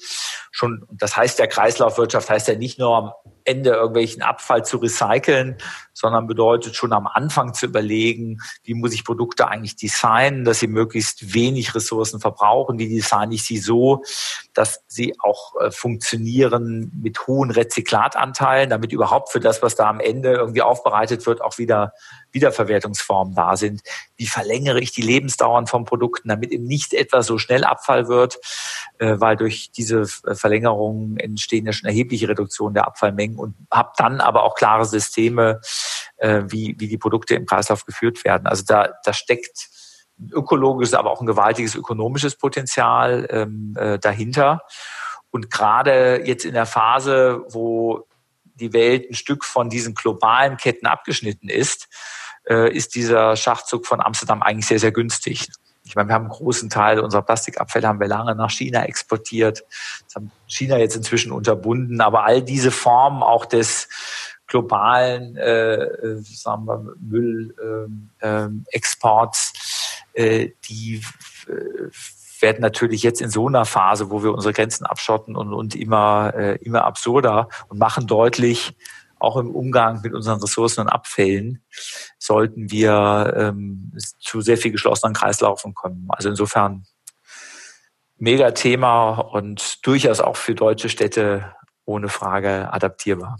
Schon, 0.50 0.86
das 0.90 1.16
heißt 1.16 1.38
ja 1.38 1.46
Kreislaufwirtschaft 1.46 2.28
heißt 2.28 2.48
ja 2.48 2.56
nicht 2.56 2.78
nur 2.78 3.14
Ende 3.46 3.70
irgendwelchen 3.70 4.22
Abfall 4.22 4.64
zu 4.64 4.78
recyceln, 4.78 5.56
sondern 5.92 6.26
bedeutet 6.26 6.76
schon 6.76 6.92
am 6.92 7.06
Anfang 7.06 7.54
zu 7.54 7.66
überlegen, 7.66 8.38
wie 8.64 8.74
muss 8.74 8.92
ich 8.92 9.04
Produkte 9.04 9.48
eigentlich 9.48 9.76
designen, 9.76 10.44
dass 10.44 10.58
sie 10.58 10.66
möglichst 10.66 11.32
wenig 11.32 11.74
Ressourcen 11.74 12.20
verbrauchen, 12.20 12.78
wie 12.78 12.88
designe 12.88 13.34
ich 13.34 13.44
sie 13.44 13.58
so, 13.58 14.02
dass 14.52 14.82
sie 14.88 15.14
auch 15.18 15.54
äh, 15.60 15.70
funktionieren 15.70 16.92
mit 17.02 17.26
hohen 17.26 17.50
Rezyklatanteilen, 17.50 18.68
damit 18.68 18.92
überhaupt 18.92 19.30
für 19.30 19.40
das, 19.40 19.62
was 19.62 19.74
da 19.74 19.88
am 19.88 20.00
Ende 20.00 20.32
irgendwie 20.32 20.62
aufbereitet 20.62 21.26
wird, 21.26 21.40
auch 21.40 21.56
wieder 21.58 21.92
Wiederverwertungsformen 22.32 23.34
da 23.34 23.56
sind. 23.56 23.80
Wie 24.16 24.26
verlängere 24.26 24.80
ich 24.80 24.92
die 24.92 25.02
Lebensdauern 25.02 25.66
von 25.66 25.84
Produkten, 25.84 26.28
damit 26.28 26.50
eben 26.50 26.66
nicht 26.66 26.92
etwa 26.92 27.22
so 27.22 27.38
schnell 27.38 27.64
Abfall 27.64 28.08
wird, 28.08 28.38
äh, 28.98 29.16
weil 29.18 29.36
durch 29.36 29.70
diese 29.70 30.02
äh, 30.26 30.34
Verlängerung 30.34 31.16
entstehen 31.16 31.66
ja 31.66 31.72
schon 31.72 31.88
erhebliche 31.88 32.28
Reduktionen 32.28 32.74
der 32.74 32.86
Abfallmengen 32.86 33.35
und 33.38 33.54
habe 33.70 33.92
dann 33.96 34.20
aber 34.20 34.42
auch 34.42 34.54
klare 34.54 34.84
Systeme, 34.84 35.60
äh, 36.16 36.42
wie, 36.46 36.74
wie 36.78 36.88
die 36.88 36.98
Produkte 36.98 37.34
im 37.34 37.46
Kreislauf 37.46 37.84
geführt 37.84 38.24
werden. 38.24 38.46
Also 38.46 38.64
da, 38.66 38.94
da 39.04 39.12
steckt 39.12 39.68
ein 40.18 40.30
ökologisches, 40.32 40.94
aber 40.94 41.10
auch 41.10 41.20
ein 41.20 41.26
gewaltiges 41.26 41.74
ökonomisches 41.74 42.36
Potenzial 42.36 43.26
ähm, 43.30 43.74
äh, 43.78 43.98
dahinter. 43.98 44.62
Und 45.30 45.50
gerade 45.50 46.22
jetzt 46.24 46.44
in 46.44 46.54
der 46.54 46.66
Phase, 46.66 47.44
wo 47.48 48.06
die 48.44 48.72
Welt 48.72 49.10
ein 49.10 49.14
Stück 49.14 49.44
von 49.44 49.68
diesen 49.68 49.94
globalen 49.94 50.56
Ketten 50.56 50.86
abgeschnitten 50.86 51.48
ist, 51.48 51.88
äh, 52.48 52.72
ist 52.74 52.94
dieser 52.94 53.36
Schachzug 53.36 53.86
von 53.86 54.00
Amsterdam 54.00 54.42
eigentlich 54.42 54.66
sehr, 54.66 54.78
sehr 54.78 54.92
günstig. 54.92 55.48
Ich 55.86 55.94
meine, 55.94 56.08
wir 56.08 56.14
haben 56.14 56.24
einen 56.24 56.32
großen 56.32 56.68
Teil 56.68 56.98
unserer 57.00 57.22
Plastikabfälle 57.22 57.86
haben 57.86 58.00
wir 58.00 58.08
lange 58.08 58.34
nach 58.34 58.50
China 58.50 58.84
exportiert. 58.84 59.64
Das 60.06 60.16
haben 60.16 60.32
China 60.46 60.78
jetzt 60.78 60.96
inzwischen 60.96 61.30
unterbunden. 61.32 62.00
Aber 62.00 62.24
all 62.24 62.42
diese 62.42 62.72
Formen 62.72 63.22
auch 63.22 63.46
des 63.46 63.88
globalen 64.46 65.36
äh, 65.36 66.16
sagen 66.22 66.66
wir, 66.66 66.94
Müllexports, 68.20 69.52
ähm, 70.14 70.24
äh, 70.24 70.50
die 70.68 71.02
äh, 71.48 71.90
werden 72.40 72.60
natürlich 72.60 73.02
jetzt 73.02 73.20
in 73.20 73.30
so 73.30 73.48
einer 73.48 73.64
Phase, 73.64 74.10
wo 74.10 74.22
wir 74.22 74.32
unsere 74.32 74.52
Grenzen 74.52 74.86
abschotten 74.86 75.36
und, 75.36 75.52
und 75.52 75.74
immer, 75.74 76.34
äh, 76.34 76.56
immer 76.56 76.84
absurder 76.84 77.48
und 77.68 77.78
machen 77.78 78.06
deutlich, 78.06 78.76
auch 79.18 79.36
im 79.36 79.50
Umgang 79.50 80.00
mit 80.02 80.14
unseren 80.14 80.40
Ressourcen 80.40 80.82
und 80.82 80.88
Abfällen 80.88 81.62
sollten 82.18 82.70
wir 82.70 83.34
ähm, 83.36 83.92
zu 84.18 84.40
sehr 84.40 84.58
viel 84.58 84.72
geschlossenen 84.72 85.14
Kreislaufen 85.14 85.74
kommen. 85.74 86.06
Also 86.10 86.28
insofern 86.28 86.84
mega 88.18 88.50
Thema 88.52 89.18
und 89.18 89.86
durchaus 89.86 90.20
auch 90.20 90.36
für 90.36 90.54
deutsche 90.54 90.88
Städte 90.88 91.54
ohne 91.84 92.08
Frage 92.08 92.72
adaptierbar. 92.72 93.38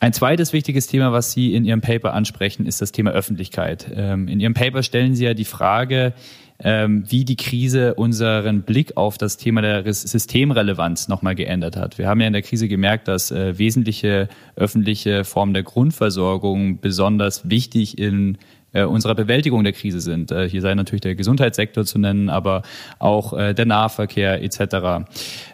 Ein 0.00 0.12
zweites 0.12 0.52
wichtiges 0.52 0.86
Thema, 0.86 1.12
was 1.12 1.32
Sie 1.32 1.54
in 1.54 1.64
Ihrem 1.64 1.80
Paper 1.80 2.12
ansprechen, 2.12 2.66
ist 2.66 2.82
das 2.82 2.92
Thema 2.92 3.12
Öffentlichkeit. 3.12 3.90
Ähm, 3.94 4.28
in 4.28 4.38
Ihrem 4.38 4.52
Paper 4.52 4.82
stellen 4.82 5.14
Sie 5.14 5.24
ja 5.24 5.32
die 5.32 5.46
Frage, 5.46 6.12
wie 6.58 7.24
die 7.24 7.36
Krise 7.36 7.94
unseren 7.94 8.62
Blick 8.62 8.96
auf 8.96 9.18
das 9.18 9.36
Thema 9.36 9.60
der 9.60 9.92
Systemrelevanz 9.92 11.08
nochmal 11.08 11.34
geändert 11.34 11.76
hat. 11.76 11.98
Wir 11.98 12.08
haben 12.08 12.20
ja 12.20 12.28
in 12.28 12.32
der 12.32 12.42
Krise 12.42 12.68
gemerkt, 12.68 13.08
dass 13.08 13.30
äh, 13.30 13.58
wesentliche 13.58 14.28
öffentliche 14.56 15.24
Formen 15.24 15.52
der 15.52 15.64
Grundversorgung 15.64 16.80
besonders 16.80 17.50
wichtig 17.50 17.98
in 17.98 18.38
äh, 18.72 18.84
unserer 18.84 19.14
Bewältigung 19.14 19.64
der 19.64 19.72
Krise 19.72 20.00
sind. 20.00 20.30
Äh, 20.30 20.48
hier 20.48 20.60
sei 20.60 20.74
natürlich 20.74 21.00
der 21.02 21.16
Gesundheitssektor 21.16 21.84
zu 21.84 21.98
nennen, 21.98 22.28
aber 22.28 22.62
auch 22.98 23.32
der 23.36 23.66
Nahverkehr 23.66 24.42
etc. 24.42 25.06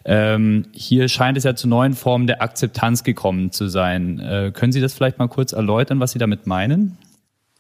Ähm, 0.05 0.66
hier 0.72 1.09
scheint 1.09 1.38
es 1.38 1.44
ja 1.44 1.55
zu 1.55 1.66
neuen 1.66 1.94
Formen 1.94 2.26
der 2.26 2.42
Akzeptanz 2.42 3.05
gekommen 3.05 3.53
zu 3.53 3.68
sein. 3.68 4.53
Können 4.55 4.72
Sie 4.72 4.80
das 4.80 4.94
vielleicht 4.94 5.18
mal 5.18 5.28
kurz 5.28 5.53
erläutern, 5.53 6.01
was 6.01 6.12
Sie 6.12 6.18
damit 6.18 6.46
meinen? 6.46 6.98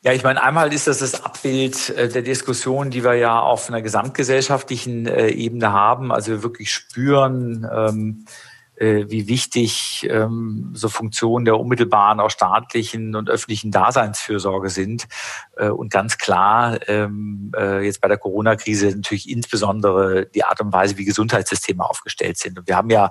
Ja, 0.02 0.12
ich 0.14 0.22
meine, 0.22 0.42
einmal 0.42 0.72
ist 0.72 0.86
das 0.86 1.00
das 1.00 1.22
Abbild 1.24 1.90
äh, 1.90 2.08
der 2.08 2.22
Diskussion, 2.22 2.88
die 2.88 3.04
wir 3.04 3.14
ja 3.14 3.38
auf 3.38 3.68
einer 3.68 3.82
gesamtgesellschaftlichen 3.82 5.06
äh, 5.06 5.28
Ebene 5.28 5.72
haben. 5.72 6.10
Also 6.10 6.30
wir 6.30 6.42
wirklich 6.42 6.72
spüren, 6.72 7.68
ähm, 7.70 8.24
äh, 8.76 9.10
wie 9.10 9.28
wichtig 9.28 10.08
ähm, 10.10 10.70
so 10.72 10.88
Funktionen 10.88 11.44
der 11.44 11.60
unmittelbaren, 11.60 12.18
auch 12.18 12.30
staatlichen 12.30 13.14
und 13.14 13.28
öffentlichen 13.28 13.72
Daseinsfürsorge 13.72 14.70
sind. 14.70 15.06
Und 15.56 15.90
ganz 15.90 16.16
klar, 16.16 16.78
ähm, 16.88 17.52
äh, 17.54 17.84
jetzt 17.84 18.00
bei 18.00 18.08
der 18.08 18.16
Corona-Krise 18.16 18.96
natürlich 18.96 19.28
insbesondere 19.28 20.24
die 20.24 20.44
Art 20.44 20.62
und 20.62 20.72
Weise, 20.72 20.96
wie 20.96 21.04
Gesundheitssysteme 21.04 21.84
aufgestellt 21.84 22.38
sind. 22.38 22.58
Und 22.58 22.68
wir 22.68 22.76
haben 22.76 22.88
ja 22.88 23.10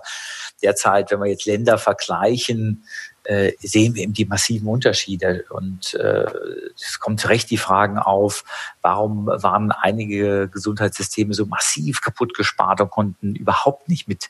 derzeit, 0.63 1.11
wenn 1.11 1.19
wir 1.19 1.29
jetzt 1.29 1.45
Länder 1.45 1.77
vergleichen, 1.77 2.83
äh, 3.29 3.53
sehen 3.59 3.93
wir 3.93 4.01
eben 4.01 4.13
die 4.13 4.25
massiven 4.25 4.67
Unterschiede. 4.67 5.45
Und 5.51 5.93
äh, 5.93 6.25
es 6.75 6.99
kommt 6.99 7.19
zu 7.19 7.27
Recht 7.27 7.51
die 7.51 7.57
Fragen 7.57 7.99
auf, 7.99 8.43
warum 8.81 9.27
waren 9.27 9.71
einige 9.71 10.49
Gesundheitssysteme 10.49 11.35
so 11.35 11.45
massiv 11.45 12.01
kaputt 12.01 12.33
gespart 12.33 12.81
und 12.81 12.89
konnten 12.89 13.35
überhaupt 13.35 13.87
nicht 13.87 14.07
mit 14.07 14.29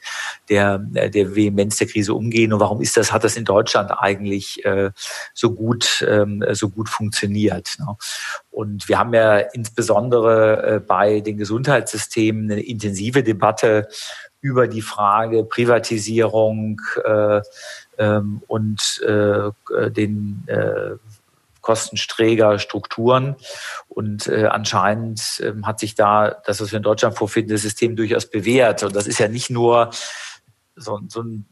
der, 0.50 0.80
der 0.80 1.34
Vehemenz 1.34 1.78
der 1.78 1.88
Krise 1.88 2.14
umgehen. 2.14 2.52
Und 2.52 2.60
warum 2.60 2.82
ist 2.82 2.98
das, 2.98 3.14
hat 3.14 3.24
das 3.24 3.38
in 3.38 3.46
Deutschland 3.46 3.90
eigentlich 3.98 4.66
äh, 4.66 4.92
so 5.34 5.52
gut, 5.52 6.06
ähm, 6.06 6.44
so 6.52 6.68
gut 6.68 6.90
funktioniert? 6.90 7.78
Ne? 7.80 7.96
Und 8.52 8.90
wir 8.90 9.00
haben 9.00 9.14
ja 9.14 9.38
insbesondere 9.38 10.76
äh, 10.76 10.80
bei 10.82 11.22
den 11.22 11.38
Gesundheitssystemen 11.38 12.52
eine 12.52 12.62
intensive 12.62 13.24
Debatte 13.24 13.88
über 14.42 14.68
die 14.68 14.82
Frage 14.82 15.44
Privatisierung, 15.44 16.82
äh, 17.04 17.42
ähm, 18.00 18.42
und 18.48 19.02
äh, 19.06 19.52
den 19.92 20.44
äh, 20.48 20.96
Kostenträger 21.62 22.58
Strukturen. 22.58 23.36
Und 23.88 24.28
äh, 24.28 24.46
anscheinend 24.46 25.40
äh, 25.40 25.54
hat 25.64 25.80
sich 25.80 25.94
da 25.94 26.32
das, 26.46 26.62
was 26.62 26.72
wir 26.72 26.78
in 26.78 26.84
Deutschland 26.84 27.18
vorfinden, 27.18 27.52
das 27.52 27.62
System 27.62 27.96
durchaus 27.96 28.26
bewährt. 28.26 28.82
Und 28.82 28.96
das 28.96 29.06
ist 29.06 29.20
ja 29.20 29.28
nicht 29.28 29.50
nur 29.50 29.92
so, 30.76 31.00
so 31.08 31.22
ein 31.22 31.46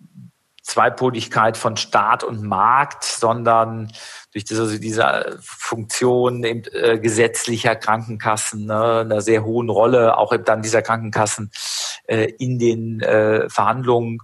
Zweipoligkeit 0.67 1.55
von 1.55 1.77
Staat 1.77 2.25
und 2.25 2.43
Markt, 2.43 3.05
sondern 3.05 3.89
durch 4.33 4.43
diese, 4.43 4.63
also 4.63 4.77
diese 4.77 5.37
Funktion 5.41 6.43
eben, 6.43 6.63
äh, 6.73 6.99
gesetzlicher 6.99 7.75
Krankenkassen, 7.75 8.65
ne, 8.65 8.99
einer 8.99 9.21
sehr 9.21 9.45
hohen 9.45 9.69
Rolle 9.69 10.17
auch 10.17 10.33
eben 10.33 10.43
dann 10.43 10.61
dieser 10.61 10.81
Krankenkassen 10.81 11.51
äh, 12.07 12.33
in 12.37 12.59
den 12.59 12.99
äh, 12.99 13.49
Verhandlungen 13.49 14.19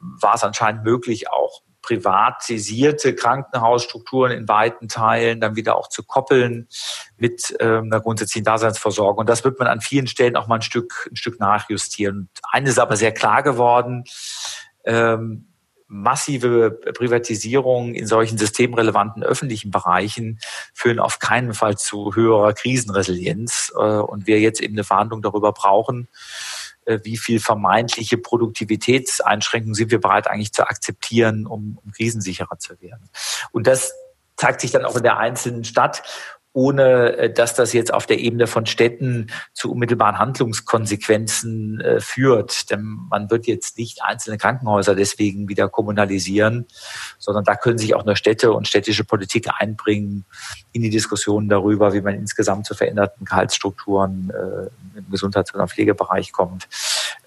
war 0.00 0.34
es 0.34 0.44
anscheinend 0.44 0.84
möglich, 0.84 1.30
auch 1.30 1.62
privatisierte 1.82 3.14
Krankenhausstrukturen 3.14 4.32
in 4.32 4.48
weiten 4.48 4.88
Teilen 4.88 5.40
dann 5.40 5.56
wieder 5.56 5.76
auch 5.76 5.88
zu 5.88 6.02
koppeln 6.02 6.68
mit 7.16 7.56
ähm, 7.60 7.84
einer 7.90 8.00
grundsätzlichen 8.00 8.44
Daseinsvorsorge. 8.44 9.18
Und 9.18 9.28
das 9.28 9.44
wird 9.44 9.58
man 9.58 9.68
an 9.68 9.80
vielen 9.80 10.06
Stellen 10.06 10.36
auch 10.36 10.46
mal 10.46 10.56
ein 10.56 10.62
Stück, 10.62 11.08
ein 11.10 11.16
Stück 11.16 11.40
nachjustieren. 11.40 12.28
Eines 12.50 12.72
ist 12.72 12.78
aber 12.78 12.96
sehr 12.96 13.12
klar 13.12 13.42
geworden, 13.42 14.04
ähm, 14.84 15.46
massive 15.90 16.70
Privatisierungen 16.70 17.94
in 17.94 18.06
solchen 18.06 18.38
systemrelevanten 18.38 19.24
öffentlichen 19.24 19.72
Bereichen 19.72 20.38
führen 20.72 21.00
auf 21.00 21.18
keinen 21.18 21.52
Fall 21.52 21.76
zu 21.76 22.14
höherer 22.14 22.52
Krisenresilienz. 22.52 23.72
Äh, 23.74 23.78
und 23.78 24.26
wir 24.26 24.38
jetzt 24.38 24.60
eben 24.60 24.74
eine 24.74 24.84
Verhandlung 24.84 25.22
darüber 25.22 25.52
brauchen, 25.52 26.08
wie 27.04 27.16
viel 27.16 27.40
vermeintliche 27.40 28.18
Produktivitätseinschränkungen 28.18 29.74
sind 29.74 29.90
wir 29.90 30.00
bereit 30.00 30.26
eigentlich 30.26 30.52
zu 30.52 30.62
akzeptieren, 30.62 31.46
um, 31.46 31.78
um 31.84 31.92
krisensicherer 31.92 32.58
zu 32.58 32.80
werden. 32.80 33.08
Und 33.52 33.66
das 33.66 33.92
zeigt 34.36 34.60
sich 34.62 34.70
dann 34.70 34.84
auch 34.84 34.96
in 34.96 35.02
der 35.02 35.18
einzelnen 35.18 35.64
Stadt 35.64 36.02
ohne 36.52 37.16
äh, 37.16 37.32
dass 37.32 37.54
das 37.54 37.72
jetzt 37.72 37.92
auf 37.94 38.06
der 38.06 38.18
Ebene 38.18 38.46
von 38.46 38.66
Städten 38.66 39.28
zu 39.52 39.70
unmittelbaren 39.70 40.18
Handlungskonsequenzen 40.18 41.80
äh, 41.80 42.00
führt. 42.00 42.70
Denn 42.70 42.98
man 43.08 43.30
wird 43.30 43.46
jetzt 43.46 43.78
nicht 43.78 44.02
einzelne 44.02 44.38
Krankenhäuser 44.38 44.94
deswegen 44.94 45.48
wieder 45.48 45.68
kommunalisieren, 45.68 46.66
sondern 47.18 47.44
da 47.44 47.54
können 47.54 47.78
sich 47.78 47.94
auch 47.94 48.04
nur 48.04 48.16
Städte 48.16 48.52
und 48.52 48.66
städtische 48.66 49.04
Politik 49.04 49.48
einbringen 49.58 50.24
in 50.72 50.82
die 50.82 50.90
Diskussion 50.90 51.48
darüber, 51.48 51.92
wie 51.92 52.00
man 52.00 52.14
insgesamt 52.14 52.66
zu 52.66 52.74
veränderten 52.74 53.24
Gehaltsstrukturen 53.24 54.30
äh, 54.30 54.98
im 54.98 55.10
Gesundheits- 55.10 55.54
und 55.54 55.70
Pflegebereich 55.70 56.32
kommt, 56.32 56.68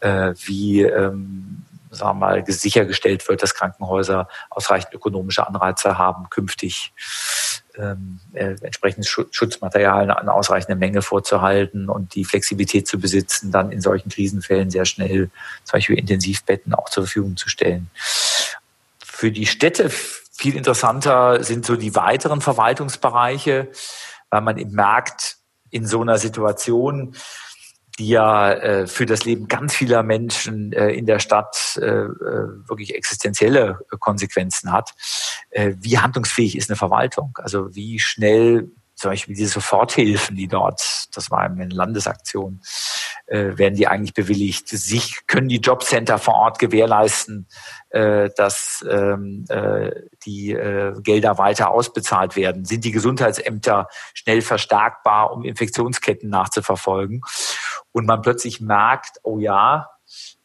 äh, 0.01 0.33
wie 0.45 0.81
ähm, 0.81 1.63
sagen 1.91 2.19
wir 2.19 2.25
mal, 2.25 2.43
sichergestellt 2.47 3.27
wird, 3.29 3.43
dass 3.43 3.53
Krankenhäuser 3.53 4.27
ausreichend 4.49 4.93
ökonomische 4.93 5.47
Anreize 5.47 5.97
haben, 5.97 6.29
künftig 6.29 6.91
ähm, 7.77 8.19
äh, 8.33 8.55
entsprechendes 8.61 9.09
Schutzmaterial 9.09 10.03
in 10.03 10.29
ausreichender 10.29 10.75
Menge 10.75 11.01
vorzuhalten 11.01 11.89
und 11.89 12.15
die 12.15 12.25
Flexibilität 12.25 12.87
zu 12.87 12.99
besitzen, 12.99 13.51
dann 13.51 13.71
in 13.71 13.81
solchen 13.81 14.09
Krisenfällen 14.09 14.69
sehr 14.69 14.85
schnell 14.85 15.29
zum 15.63 15.77
Beispiel 15.77 15.97
Intensivbetten 15.97 16.73
auch 16.73 16.89
zur 16.89 17.03
Verfügung 17.03 17.37
zu 17.37 17.49
stellen. 17.49 17.89
Für 19.03 19.31
die 19.31 19.45
Städte 19.45 19.89
viel 19.89 20.55
interessanter 20.55 21.43
sind 21.43 21.65
so 21.65 21.75
die 21.75 21.95
weiteren 21.95 22.41
Verwaltungsbereiche, 22.41 23.69
weil 24.29 24.41
man 24.41 24.57
eben 24.57 24.71
merkt, 24.71 25.37
in 25.69 25.87
so 25.87 26.01
einer 26.01 26.19
Situation, 26.19 27.15
die 27.99 28.07
ja 28.07 28.51
äh, 28.51 28.87
für 28.87 29.05
das 29.05 29.25
Leben 29.25 29.47
ganz 29.47 29.75
vieler 29.75 30.03
Menschen 30.03 30.73
äh, 30.73 30.89
in 30.89 31.05
der 31.05 31.19
Stadt 31.19 31.77
äh, 31.81 31.85
äh 31.85 32.09
wirklich 32.67 32.95
existenzielle 32.95 33.79
Konsequenzen 33.99 34.71
hat. 34.71 34.91
Äh, 35.51 35.73
wie 35.79 35.99
handlungsfähig 35.99 36.57
ist 36.57 36.69
eine 36.69 36.77
Verwaltung? 36.77 37.37
Also 37.41 37.75
wie 37.75 37.99
schnell 37.99 38.71
zum 38.95 39.11
Beispiel 39.11 39.35
diese 39.35 39.53
Soforthilfen, 39.53 40.35
die 40.35 40.47
dort, 40.47 41.07
das 41.13 41.31
war 41.31 41.39
eine 41.39 41.67
Landesaktion, 41.67 42.61
äh, 43.25 43.57
werden 43.57 43.75
die 43.75 43.87
eigentlich 43.87 44.13
bewilligt? 44.13 44.69
Sich 44.69 45.25
können 45.27 45.49
die 45.49 45.57
Jobcenter 45.57 46.19
vor 46.19 46.35
Ort 46.35 46.59
gewährleisten, 46.59 47.47
äh, 47.89 48.29
dass 48.35 48.85
ähm, 48.89 49.45
äh, 49.49 49.91
die 50.25 50.51
äh, 50.51 50.93
Gelder 51.01 51.37
weiter 51.37 51.71
ausbezahlt 51.71 52.35
werden? 52.35 52.65
Sind 52.65 52.85
die 52.85 52.91
Gesundheitsämter 52.91 53.87
schnell 54.13 54.41
verstärkbar, 54.41 55.33
um 55.33 55.43
Infektionsketten 55.43 56.29
nachzuverfolgen? 56.29 57.21
Und 57.93 58.05
man 58.05 58.21
plötzlich 58.21 58.59
merkt, 58.59 59.19
oh 59.23 59.39
ja, 59.39 59.89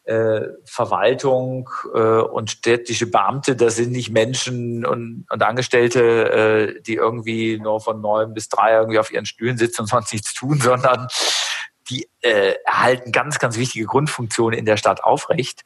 äh, 0.05 0.49
Verwaltung 0.65 1.69
äh, 1.93 1.99
und 1.99 2.51
städtische 2.51 3.11
Beamte, 3.11 3.57
das 3.57 3.77
sind 3.77 3.93
nicht 3.93 4.11
Menschen 4.11 4.87
und, 4.87 5.27
und 5.29 5.43
Angestellte, 5.43 6.31
äh, 6.31 6.83
die 6.83 6.95
irgendwie 6.95 7.59
nur 7.59 7.81
von 7.81 8.01
neun 8.01 8.33
bis 8.33 8.49
drei 8.49 8.75
irgendwie 8.75 8.99
auf 8.99 9.13
ihren 9.13 9.27
Stühlen 9.27 9.59
sitzen 9.59 9.83
und 9.83 9.89
sonst 9.89 10.13
nichts 10.13 10.33
tun, 10.33 10.61
sondern 10.63 11.09
die 11.91 12.09
äh, 12.21 12.55
erhalten 12.65 13.13
ganz, 13.13 13.39
ganz 13.39 13.59
wichtige 13.59 13.87
Grundfunktionen 13.87 14.59
in 14.59 14.65
der 14.65 14.77
Stadt 14.77 15.05
aufrecht. 15.05 15.65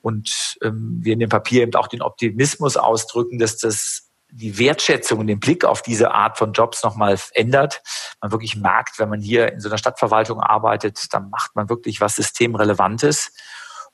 Und 0.00 0.56
ähm, 0.62 0.98
wir 1.00 1.12
in 1.12 1.20
dem 1.20 1.28
Papier 1.28 1.62
eben 1.62 1.74
auch 1.74 1.86
den 1.86 2.02
Optimismus 2.02 2.76
ausdrücken, 2.76 3.38
dass 3.38 3.58
das 3.58 4.11
die 4.32 4.58
Wertschätzung 4.58 5.20
und 5.20 5.26
den 5.26 5.40
Blick 5.40 5.64
auf 5.64 5.82
diese 5.82 6.12
Art 6.12 6.38
von 6.38 6.52
Jobs 6.52 6.82
nochmal 6.82 7.18
ändert. 7.34 7.82
Man 8.20 8.32
wirklich 8.32 8.56
merkt, 8.56 8.98
wenn 8.98 9.10
man 9.10 9.20
hier 9.20 9.52
in 9.52 9.60
so 9.60 9.68
einer 9.68 9.78
Stadtverwaltung 9.78 10.40
arbeitet, 10.40 11.12
dann 11.12 11.28
macht 11.28 11.54
man 11.54 11.68
wirklich 11.68 12.00
was 12.00 12.16
Systemrelevantes. 12.16 13.32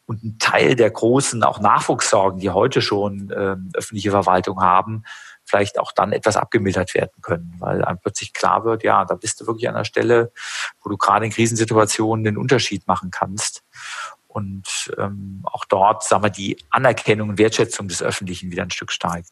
Und 0.06 0.22
ein 0.24 0.38
Teil 0.38 0.74
der 0.76 0.90
großen 0.90 1.42
auch 1.42 1.60
Nachwuchssorgen, 1.60 2.38
die 2.38 2.50
heute 2.50 2.80
schon 2.80 3.30
ähm, 3.36 3.70
öffentliche 3.74 4.10
Verwaltung 4.10 4.62
haben, 4.62 5.02
vielleicht 5.44 5.78
auch 5.78 5.92
dann 5.92 6.12
etwas 6.12 6.36
abgemildert 6.36 6.94
werden 6.94 7.20
können, 7.20 7.54
weil 7.58 7.84
einem 7.84 7.98
plötzlich 7.98 8.32
klar 8.32 8.64
wird, 8.64 8.84
ja, 8.84 9.04
da 9.04 9.16
bist 9.16 9.40
du 9.40 9.46
wirklich 9.46 9.68
an 9.68 9.74
der 9.74 9.84
Stelle, 9.84 10.32
wo 10.82 10.88
du 10.88 10.96
gerade 10.96 11.26
in 11.26 11.32
Krisensituationen 11.32 12.24
den 12.24 12.38
Unterschied 12.38 12.86
machen 12.86 13.10
kannst. 13.10 13.64
Und 14.28 14.92
ähm, 14.98 15.40
auch 15.44 15.64
dort, 15.64 16.04
sagen 16.04 16.22
wir, 16.22 16.30
die 16.30 16.58
Anerkennung 16.70 17.30
und 17.30 17.38
Wertschätzung 17.38 17.88
des 17.88 18.02
Öffentlichen 18.02 18.50
wieder 18.50 18.62
ein 18.62 18.70
Stück 18.70 18.92
steigt. 18.92 19.30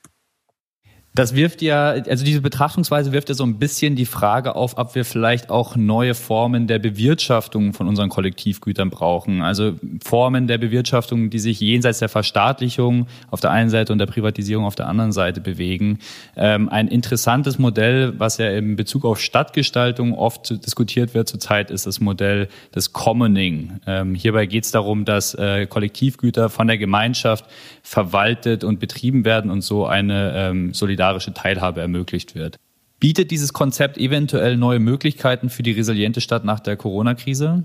Das 1.16 1.34
wirft 1.34 1.62
ja, 1.62 1.92
also 1.92 2.26
diese 2.26 2.42
Betrachtungsweise 2.42 3.10
wirft 3.10 3.30
ja 3.30 3.34
so 3.34 3.44
ein 3.44 3.58
bisschen 3.58 3.96
die 3.96 4.04
Frage 4.04 4.54
auf, 4.54 4.76
ob 4.76 4.94
wir 4.94 5.06
vielleicht 5.06 5.48
auch 5.48 5.74
neue 5.74 6.12
Formen 6.12 6.66
der 6.66 6.78
Bewirtschaftung 6.78 7.72
von 7.72 7.88
unseren 7.88 8.10
Kollektivgütern 8.10 8.90
brauchen. 8.90 9.40
Also 9.40 9.76
Formen 10.04 10.46
der 10.46 10.58
Bewirtschaftung, 10.58 11.30
die 11.30 11.38
sich 11.38 11.58
jenseits 11.58 12.00
der 12.00 12.10
Verstaatlichung 12.10 13.06
auf 13.30 13.40
der 13.40 13.50
einen 13.50 13.70
Seite 13.70 13.94
und 13.94 13.98
der 13.98 14.04
Privatisierung 14.04 14.66
auf 14.66 14.74
der 14.74 14.88
anderen 14.88 15.10
Seite 15.12 15.40
bewegen. 15.40 16.00
Ähm, 16.36 16.68
ein 16.68 16.86
interessantes 16.86 17.58
Modell, 17.58 18.12
was 18.18 18.36
ja 18.36 18.50
in 18.50 18.76
Bezug 18.76 19.06
auf 19.06 19.18
Stadtgestaltung 19.18 20.12
oft 20.12 20.50
diskutiert 20.66 21.14
wird 21.14 21.30
zurzeit, 21.30 21.70
ist 21.70 21.86
das 21.86 21.98
Modell 21.98 22.48
des 22.74 22.92
Commoning. 22.92 23.80
Ähm, 23.86 24.14
hierbei 24.14 24.44
geht 24.44 24.64
es 24.64 24.70
darum, 24.70 25.06
dass 25.06 25.32
äh, 25.32 25.64
Kollektivgüter 25.64 26.50
von 26.50 26.66
der 26.66 26.76
Gemeinschaft 26.76 27.46
verwaltet 27.82 28.64
und 28.64 28.80
betrieben 28.80 29.24
werden 29.24 29.50
und 29.50 29.62
so 29.62 29.86
eine 29.86 30.34
ähm, 30.36 30.74
solidarische 30.74 31.05
solidarische 31.06 31.32
Teilhabe 31.32 31.80
ermöglicht 31.80 32.34
wird. 32.34 32.58
Bietet 32.98 33.30
dieses 33.30 33.52
Konzept 33.52 33.98
eventuell 33.98 34.56
neue 34.56 34.78
Möglichkeiten 34.78 35.50
für 35.50 35.62
die 35.62 35.72
resiliente 35.72 36.20
Stadt 36.20 36.44
nach 36.44 36.60
der 36.60 36.76
Corona-Krise? 36.76 37.64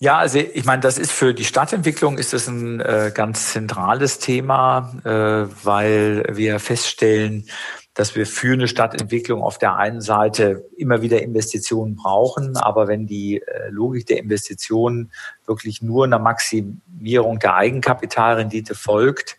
Ja, 0.00 0.18
also 0.18 0.38
ich 0.38 0.64
meine, 0.64 0.82
das 0.82 0.98
ist 0.98 1.12
für 1.12 1.32
die 1.34 1.44
Stadtentwicklung 1.44 2.18
ist 2.18 2.32
das 2.32 2.48
ein 2.48 2.80
äh, 2.80 3.10
ganz 3.14 3.52
zentrales 3.52 4.18
Thema, 4.18 4.92
äh, 5.04 5.48
weil 5.64 6.24
wir 6.32 6.58
feststellen, 6.58 7.46
dass 7.94 8.16
wir 8.16 8.26
für 8.26 8.54
eine 8.54 8.66
Stadtentwicklung 8.66 9.40
auf 9.40 9.56
der 9.56 9.76
einen 9.76 10.00
Seite 10.00 10.64
immer 10.76 11.00
wieder 11.00 11.22
Investitionen 11.22 11.94
brauchen, 11.94 12.56
aber 12.56 12.88
wenn 12.88 13.06
die 13.06 13.40
äh, 13.40 13.70
Logik 13.70 14.06
der 14.06 14.18
Investitionen 14.18 15.12
wirklich 15.46 15.80
nur 15.80 16.04
einer 16.04 16.18
Maximierung 16.18 17.38
der 17.38 17.54
Eigenkapitalrendite 17.54 18.74
folgt, 18.74 19.38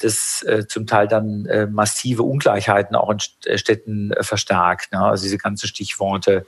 das 0.00 0.42
äh, 0.42 0.66
zum 0.66 0.86
Teil 0.86 1.08
dann 1.08 1.46
äh, 1.46 1.66
massive 1.66 2.22
Ungleichheiten 2.22 2.96
auch 2.96 3.10
in 3.10 3.58
Städten 3.58 4.12
verstärkt. 4.20 4.92
Ne? 4.92 5.00
Also 5.00 5.24
diese 5.24 5.38
ganzen 5.38 5.66
Stichworte 5.66 6.46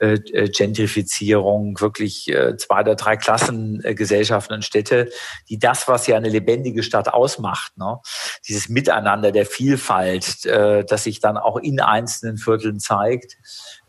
Gentrifizierung, 0.00 1.80
wirklich 1.80 2.32
zwei 2.58 2.80
oder 2.80 2.94
drei 2.94 3.16
Klassengesellschaften 3.16 4.54
und 4.54 4.64
Städte, 4.64 5.10
die 5.48 5.58
das, 5.58 5.88
was 5.88 6.06
ja 6.06 6.16
eine 6.16 6.28
lebendige 6.28 6.82
Stadt 6.82 7.08
ausmacht, 7.08 7.76
ne? 7.76 7.98
dieses 8.46 8.68
Miteinander 8.68 9.32
der 9.32 9.46
Vielfalt, 9.46 10.44
das 10.44 11.04
sich 11.04 11.20
dann 11.20 11.36
auch 11.36 11.56
in 11.56 11.80
einzelnen 11.80 12.38
Vierteln 12.38 12.80
zeigt, 12.80 13.36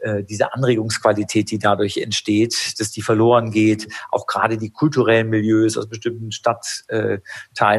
äh, 0.01 0.23
diese 0.23 0.53
Anregungsqualität, 0.53 1.51
die 1.51 1.59
dadurch 1.59 1.97
entsteht, 1.97 2.79
dass 2.79 2.91
die 2.91 3.01
verloren 3.01 3.51
geht, 3.51 3.87
auch 4.11 4.27
gerade 4.27 4.57
die 4.57 4.69
kulturellen 4.69 5.29
Milieus 5.29 5.77
aus 5.77 5.87
bestimmten 5.87 6.31
Stadtteilen 6.31 7.21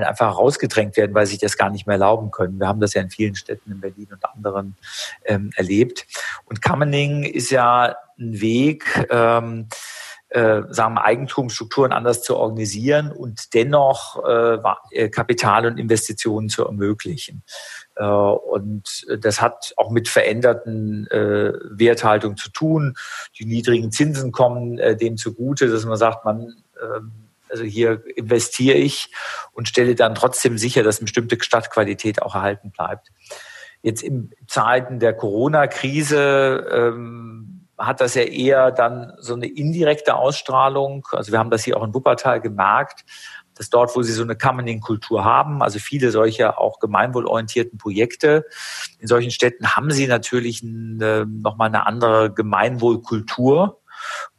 einfach 0.04 0.36
rausgedrängt 0.36 0.96
werden, 0.96 1.14
weil 1.14 1.26
sie 1.26 1.32
sich 1.32 1.40
das 1.40 1.56
gar 1.56 1.70
nicht 1.70 1.86
mehr 1.86 1.94
erlauben 1.94 2.30
können. 2.30 2.58
Wir 2.58 2.66
haben 2.66 2.80
das 2.80 2.94
ja 2.94 3.02
in 3.02 3.10
vielen 3.10 3.34
Städten 3.34 3.72
in 3.72 3.80
Berlin 3.80 4.08
und 4.12 4.24
anderen 4.24 4.76
ähm, 5.24 5.50
erlebt. 5.56 6.06
Und 6.44 6.60
Kammening 6.60 7.24
ist 7.24 7.50
ja 7.50 7.96
ein 8.20 8.40
Weg, 8.40 9.06
ähm, 9.10 9.68
äh, 10.28 10.62
sagen 10.68 10.94
wir, 10.94 11.04
Eigentumsstrukturen 11.04 11.92
anders 11.92 12.22
zu 12.22 12.36
organisieren 12.36 13.10
und 13.10 13.52
dennoch 13.54 14.24
äh, 14.24 14.58
äh 14.92 15.08
Kapital 15.08 15.66
und 15.66 15.78
Investitionen 15.78 16.48
zu 16.48 16.64
ermöglichen. 16.64 17.42
Äh, 17.96 18.04
und 18.04 19.06
das 19.18 19.40
hat 19.40 19.74
auch 19.76 19.90
mit 19.90 20.08
veränderten 20.08 21.08
äh, 21.08 21.52
Werthaltung 21.70 22.36
zu 22.36 22.50
tun. 22.50 22.94
Die 23.38 23.44
niedrigen 23.44 23.90
Zinsen 23.90 24.30
kommen 24.30 24.78
äh, 24.78 24.96
dem 24.96 25.16
zugute, 25.16 25.68
dass 25.68 25.84
man 25.84 25.96
sagt, 25.96 26.24
man 26.24 26.62
ähm, 26.80 27.12
also 27.50 27.64
hier 27.64 28.02
investiere 28.16 28.78
ich 28.78 29.12
und 29.52 29.68
stelle 29.68 29.96
dann 29.96 30.14
trotzdem 30.14 30.56
sicher, 30.56 30.82
dass 30.84 30.98
eine 30.98 31.06
bestimmte 31.06 31.36
Stadtqualität 31.42 32.22
auch 32.22 32.36
erhalten 32.36 32.70
bleibt. 32.70 33.10
Jetzt 33.82 34.02
in 34.02 34.30
Zeiten 34.46 35.00
der 35.00 35.14
Corona-Krise 35.14 36.68
ähm, 36.70 37.59
hat 37.80 38.00
das 38.00 38.14
ja 38.14 38.22
eher 38.22 38.70
dann 38.70 39.12
so 39.18 39.34
eine 39.34 39.46
indirekte 39.46 40.14
Ausstrahlung. 40.14 41.06
Also 41.12 41.32
wir 41.32 41.38
haben 41.38 41.50
das 41.50 41.64
hier 41.64 41.76
auch 41.76 41.84
in 41.84 41.94
Wuppertal 41.94 42.40
gemerkt 42.40 43.04
dass 43.60 43.68
dort, 43.68 43.94
wo 43.94 44.00
sie 44.00 44.14
so 44.14 44.22
eine 44.22 44.36
Commoning-Kultur 44.36 45.22
haben, 45.22 45.62
also 45.62 45.78
viele 45.78 46.10
solcher 46.10 46.58
auch 46.58 46.80
gemeinwohlorientierten 46.80 47.76
Projekte, 47.76 48.46
in 48.98 49.06
solchen 49.06 49.30
Städten 49.30 49.76
haben 49.76 49.90
sie 49.90 50.06
natürlich 50.06 50.62
eine, 50.62 51.26
nochmal 51.26 51.68
eine 51.68 51.86
andere 51.86 52.32
Gemeinwohlkultur. 52.32 53.79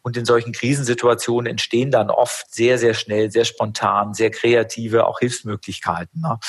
Und 0.02 0.18
in 0.18 0.26
solchen 0.26 0.52
Krisensituationen 0.52 1.50
entstehen 1.50 1.92
dann 1.92 2.10
oft 2.10 2.54
sehr, 2.54 2.78
sehr 2.78 2.94
schnell, 2.94 3.32
sehr 3.32 3.46
spontan, 3.46 4.14
sehr 4.14 4.32
kreative 4.32 5.06
auch 5.06 5.20
Hilfsmöglichkeiten, 5.20 6.22
ne? 6.22 6.40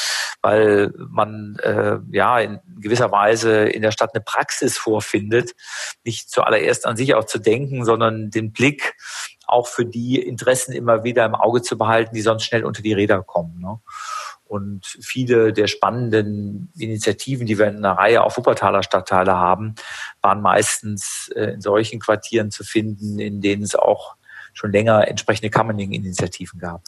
weil 0.41 0.93
man 0.97 1.57
äh, 1.63 1.99
ja 2.11 2.39
in 2.41 2.61
gewisser 2.81 3.13
Weise 3.13 3.65
in 3.65 3.83
der 3.83 3.93
Stadt 3.93 4.15
eine 4.15 4.23
Praxis 4.23 4.79
vorfindet, 4.79 5.53
nicht 6.05 6.31
zuallererst 6.31 6.87
an 6.87 6.97
sich 6.97 7.15
auch 7.15 7.25
zu 7.25 7.39
denken, 7.39 7.85
sondern 7.85 8.31
den 8.31 8.53
Blick 8.53 8.95
auch 9.47 9.67
für 9.67 9.85
die 9.85 10.21
Interessen 10.21 10.73
immer 10.73 11.05
wieder 11.05 11.27
im 11.27 11.35
Auge 11.35 11.63
zu 11.63 11.77
behalten, 11.77 12.15
die 12.15 12.23
sonst 12.23 12.45
schnell 12.45 12.65
unter 12.65 12.83
die 12.83 12.95
Räder 12.95 13.23
kommen. 13.23 13.61
Ne? 13.61 13.79
Und 14.53 14.99
viele 15.01 15.55
der 15.55 15.67
spannenden 15.67 16.71
Initiativen, 16.77 17.47
die 17.47 17.59
wir 17.59 17.69
in 17.69 17.79
einer 17.79 17.93
Reihe 17.93 18.23
auf 18.23 18.37
Wuppertaler 18.37 18.83
Stadtteile 18.83 19.35
haben, 19.35 19.77
waren 20.21 20.43
meistens 20.43 21.33
äh, 21.35 21.55
in 21.55 21.63
solchen 21.63 22.01
Quartieren 22.01 22.51
zu 22.51 22.63
finden, 22.63 23.19
in 23.19 23.41
denen 23.41 23.63
es 23.63 23.75
auch 23.75 24.17
schon 24.53 24.71
länger 24.71 25.09
entsprechende 25.09 25.49
Commoning-Initiativen 25.49 26.61
gab. 26.61 26.83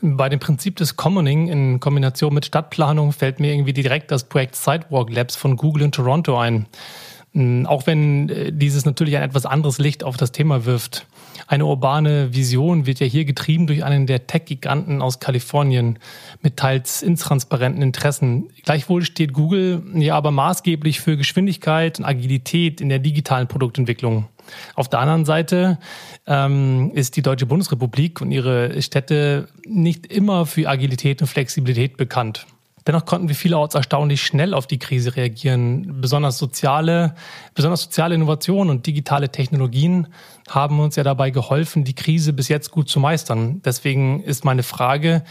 Bei 0.00 0.30
dem 0.30 0.40
Prinzip 0.40 0.76
des 0.76 0.96
Commoning 0.96 1.48
in 1.48 1.80
Kombination 1.80 2.32
mit 2.32 2.46
Stadtplanung 2.46 3.12
fällt 3.12 3.40
mir 3.40 3.52
irgendwie 3.52 3.74
direkt 3.74 4.10
das 4.10 4.24
Projekt 4.24 4.56
Sidewalk 4.56 5.12
Labs 5.12 5.36
von 5.36 5.56
Google 5.56 5.82
in 5.82 5.92
Toronto 5.92 6.38
ein. 6.38 6.66
Hm, 7.32 7.66
auch 7.66 7.86
wenn 7.86 8.30
äh, 8.30 8.52
dieses 8.54 8.86
natürlich 8.86 9.18
ein 9.18 9.22
etwas 9.22 9.44
anderes 9.44 9.76
Licht 9.76 10.02
auf 10.02 10.16
das 10.16 10.32
Thema 10.32 10.64
wirft. 10.64 11.06
Eine 11.46 11.66
urbane 11.66 12.34
Vision 12.34 12.86
wird 12.86 13.00
ja 13.00 13.06
hier 13.06 13.24
getrieben 13.24 13.66
durch 13.66 13.84
einen 13.84 14.06
der 14.06 14.26
Tech-Giganten 14.26 15.00
aus 15.00 15.20
Kalifornien 15.20 15.98
mit 16.42 16.56
teils 16.56 17.02
intransparenten 17.02 17.82
Interessen. 17.82 18.48
Gleichwohl 18.64 19.02
steht 19.02 19.32
Google 19.32 19.82
ja 19.94 20.16
aber 20.16 20.30
maßgeblich 20.30 21.00
für 21.00 21.16
Geschwindigkeit 21.16 21.98
und 21.98 22.04
Agilität 22.04 22.80
in 22.80 22.88
der 22.88 22.98
digitalen 22.98 23.46
Produktentwicklung. 23.46 24.26
Auf 24.74 24.88
der 24.88 25.00
anderen 25.00 25.24
Seite 25.24 25.78
ähm, 26.26 26.90
ist 26.94 27.16
die 27.16 27.22
Deutsche 27.22 27.46
Bundesrepublik 27.46 28.20
und 28.20 28.30
ihre 28.32 28.80
Städte 28.82 29.48
nicht 29.64 30.06
immer 30.06 30.46
für 30.46 30.68
Agilität 30.68 31.20
und 31.20 31.28
Flexibilität 31.28 31.96
bekannt. 31.96 32.46
Dennoch 32.86 33.04
konnten 33.04 33.28
wir 33.28 33.34
vielerorts 33.34 33.74
erstaunlich 33.74 34.22
schnell 34.22 34.54
auf 34.54 34.66
die 34.66 34.78
Krise 34.78 35.16
reagieren. 35.16 36.00
Besonders 36.00 36.38
soziale, 36.38 37.14
besonders 37.54 37.82
soziale 37.82 38.14
Innovationen 38.14 38.70
und 38.70 38.86
digitale 38.86 39.30
Technologien 39.30 40.08
haben 40.48 40.78
uns 40.78 40.94
ja 40.94 41.02
dabei 41.02 41.30
geholfen, 41.30 41.84
die 41.84 41.94
Krise 41.94 42.32
bis 42.32 42.48
jetzt 42.48 42.70
gut 42.70 42.88
zu 42.88 43.00
meistern. 43.00 43.60
Deswegen 43.64 44.22
ist 44.22 44.44
meine 44.44 44.62
Frage, 44.62 45.24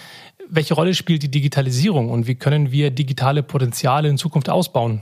welche 0.50 0.74
Rolle 0.74 0.94
spielt 0.94 1.24
die 1.24 1.32
Digitalisierung 1.32 2.10
und 2.10 2.28
wie 2.28 2.36
können 2.36 2.72
wir 2.72 2.92
digitale 2.92 3.42
Potenziale 3.42 4.10
in 4.10 4.18
Zukunft 4.18 4.50
ausbauen? 4.50 5.02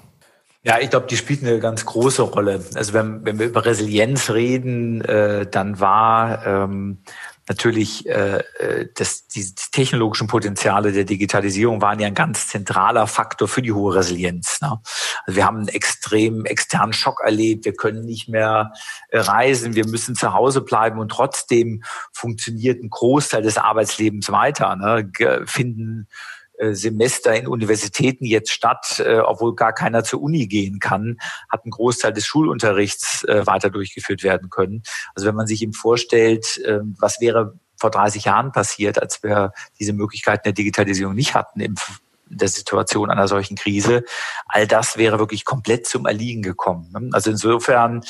Ja, 0.66 0.80
ich 0.80 0.90
glaube, 0.90 1.08
die 1.10 1.18
spielt 1.18 1.44
eine 1.44 1.60
ganz 1.60 1.86
große 1.86 2.22
Rolle. 2.22 2.64
Also 2.76 2.94
wenn, 2.94 3.26
wenn 3.26 3.38
wir 3.38 3.48
über 3.48 3.66
Resilienz 3.66 4.30
reden, 4.30 5.02
äh, 5.02 5.46
dann 5.46 5.82
war 5.82 6.46
ähm, 6.46 7.00
natürlich 7.48 8.08
äh, 8.08 8.38
äh, 8.60 8.90
das, 8.96 9.28
die 9.28 9.46
technologischen 9.72 10.28
Potenziale 10.28 10.92
der 10.92 11.04
Digitalisierung 11.04 11.82
waren 11.82 12.00
ja 12.00 12.08
ein 12.08 12.14
ganz 12.14 12.48
zentraler 12.48 13.08
Faktor 13.08 13.48
für 13.48 13.62
die 13.62 13.72
hohe 13.72 13.96
Resilienz. 13.96 14.62
Ne? 14.62 14.80
Also 15.26 15.36
wir 15.36 15.46
haben 15.46 15.58
einen 15.58 15.68
extrem 15.68 16.46
externen 16.46 16.94
Schock 16.94 17.22
erlebt. 17.24 17.66
Wir 17.66 17.74
können 17.74 18.06
nicht 18.06 18.30
mehr 18.30 18.74
äh, 19.10 19.20
reisen. 19.20 19.76
Wir 19.76 19.88
müssen 19.88 20.16
zu 20.16 20.34
Hause 20.34 20.62
bleiben 20.62 21.00
und 21.00 21.10
trotzdem 21.10 21.84
funktioniert 22.12 22.82
ein 22.82 22.90
Großteil 22.90 23.42
des 23.42 23.58
Arbeitslebens 23.58 24.32
weiter. 24.32 24.76
Ne? 24.76 25.12
Finden 25.46 26.08
Semester 26.72 27.34
in 27.36 27.48
Universitäten 27.48 28.26
jetzt 28.26 28.52
statt, 28.52 29.04
äh, 29.06 29.20
obwohl 29.20 29.56
gar 29.56 29.74
keiner 29.74 30.04
zur 30.04 30.22
Uni 30.22 30.48
gehen 30.48 30.80
kann, 30.80 31.18
hat 31.50 31.66
ein 31.66 31.72
Großteil 31.72 32.14
des 32.14 32.26
Schulunterrichts 32.26 33.24
äh, 33.26 33.46
weiter 33.46 33.70
durchgeführt 33.70 34.24
werden 34.24 34.50
können. 34.50 34.84
Also 35.16 35.28
wenn 35.28 35.36
man 35.36 35.48
sich 35.48 35.62
eben 35.62 35.74
vorstellt, 35.74 36.62
ähm, 36.66 36.96
was 37.00 37.20
wäre 37.20 37.60
vor 37.76 37.92
30 37.92 38.26
Jahren 38.26 38.52
passiert, 38.52 39.02
als 39.02 39.24
wir 39.24 39.52
diese 39.80 39.94
Möglichkeiten 39.94 40.44
der 40.46 40.54
Digitalisierung 40.54 41.16
nicht 41.16 41.36
hatten 41.36 41.60
im 41.60 41.76
der 42.34 42.48
Situation 42.48 43.10
einer 43.10 43.28
solchen 43.28 43.56
Krise. 43.56 44.04
All 44.46 44.68
das 44.68 44.98
wäre 44.98 45.18
wirklich 45.20 45.46
komplett 45.46 45.88
zum 45.88 46.06
Erliegen 46.06 46.42
gekommen. 46.42 46.92
Ne? 46.92 47.10
Also 47.14 47.32
insofern 47.32 48.04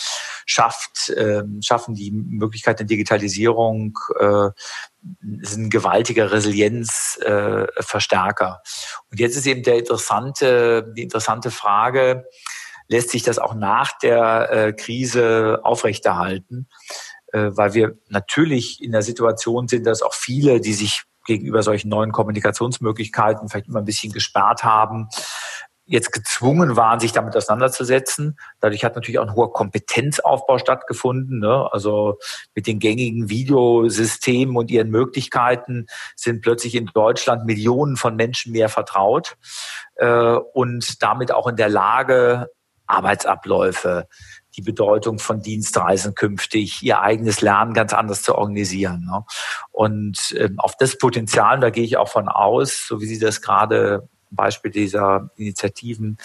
schafft, 0.45 1.09
äh, 1.09 1.43
schaffen 1.61 1.95
die 1.95 2.11
Möglichkeiten 2.11 2.80
der 2.80 2.88
Digitalisierung 2.88 3.97
äh, 4.19 4.49
sind 5.41 5.69
gewaltiger 5.69 6.32
Resilienzverstärker. 6.32 8.61
Äh, 8.63 8.67
Und 9.11 9.19
jetzt 9.19 9.36
ist 9.36 9.45
eben 9.45 9.63
der 9.63 9.80
interessante, 9.80 10.93
die 10.95 11.03
interessante 11.03 11.51
Frage, 11.51 12.24
lässt 12.88 13.09
sich 13.09 13.24
das 13.24 13.39
auch 13.39 13.53
nach 13.53 13.97
der 13.99 14.49
äh, 14.51 14.71
Krise 14.74 15.59
aufrechterhalten? 15.63 16.69
Äh, 17.34 17.51
weil 17.53 17.74
wir 17.74 17.97
natürlich 18.09 18.82
in 18.82 18.91
der 18.91 19.01
Situation 19.01 19.67
sind, 19.67 19.86
dass 19.86 20.01
auch 20.01 20.13
viele, 20.13 20.61
die 20.61 20.74
sich 20.74 21.03
gegenüber 21.26 21.63
solchen 21.63 21.89
neuen 21.89 22.11
Kommunikationsmöglichkeiten 22.11 23.49
vielleicht 23.49 23.67
immer 23.67 23.80
ein 23.80 23.86
bisschen 23.86 24.11
gesperrt 24.11 24.63
haben, 24.63 25.09
jetzt 25.86 26.11
gezwungen 26.13 26.76
waren, 26.78 26.99
sich 26.99 27.11
damit 27.11 27.36
auseinanderzusetzen. 27.36 28.38
Dadurch 28.59 28.86
hat 28.86 28.95
natürlich 28.95 29.19
auch 29.19 29.28
ein 29.28 29.36
hoher 29.36 29.51
Kompetenzaufbau 29.51 30.57
stattgefunden. 30.57 31.39
Ne? 31.39 31.69
Also 31.71 32.19
mit 32.55 32.67
den 32.67 32.80
gängigen 32.80 33.30
Videosystemen 33.30 34.55
und 34.55 34.71
ihren 34.71 34.89
Möglichkeiten 34.89 35.88
sind 36.15 36.41
plötzlich 36.41 36.76
in 36.76 36.86
Deutschland 36.93 37.45
Millionen 37.45 37.97
von 37.97 38.15
Menschen 38.15 38.53
mehr 38.53 38.69
vertraut 38.69 39.36
äh, 39.95 40.36
und 40.53 41.03
damit 41.03 41.34
auch 41.34 41.47
in 41.47 41.57
der 41.57 41.69
Lage, 41.69 42.47
Arbeitsabläufe, 42.86 44.07
die 44.55 44.61
Bedeutung 44.61 45.19
von 45.19 45.41
Dienstreisen 45.41 46.15
künftig, 46.15 46.83
ihr 46.83 47.01
eigenes 47.01 47.41
Lernen 47.41 47.73
ganz 47.73 47.93
anders 47.93 48.23
zu 48.23 48.35
organisieren. 48.35 49.05
Ne? 49.05 49.25
Und 49.71 50.35
ähm, 50.37 50.59
auf 50.59 50.75
das 50.77 50.97
Potenzial, 50.97 51.59
da 51.59 51.69
gehe 51.69 51.83
ich 51.83 51.97
auch 51.97 52.09
von 52.09 52.27
aus, 52.27 52.85
so 52.87 53.01
wie 53.01 53.05
Sie 53.05 53.19
das 53.19 53.41
gerade 53.41 54.07
Beispiel 54.35 54.71
dieser 54.71 55.29
Initiativen 55.35 56.17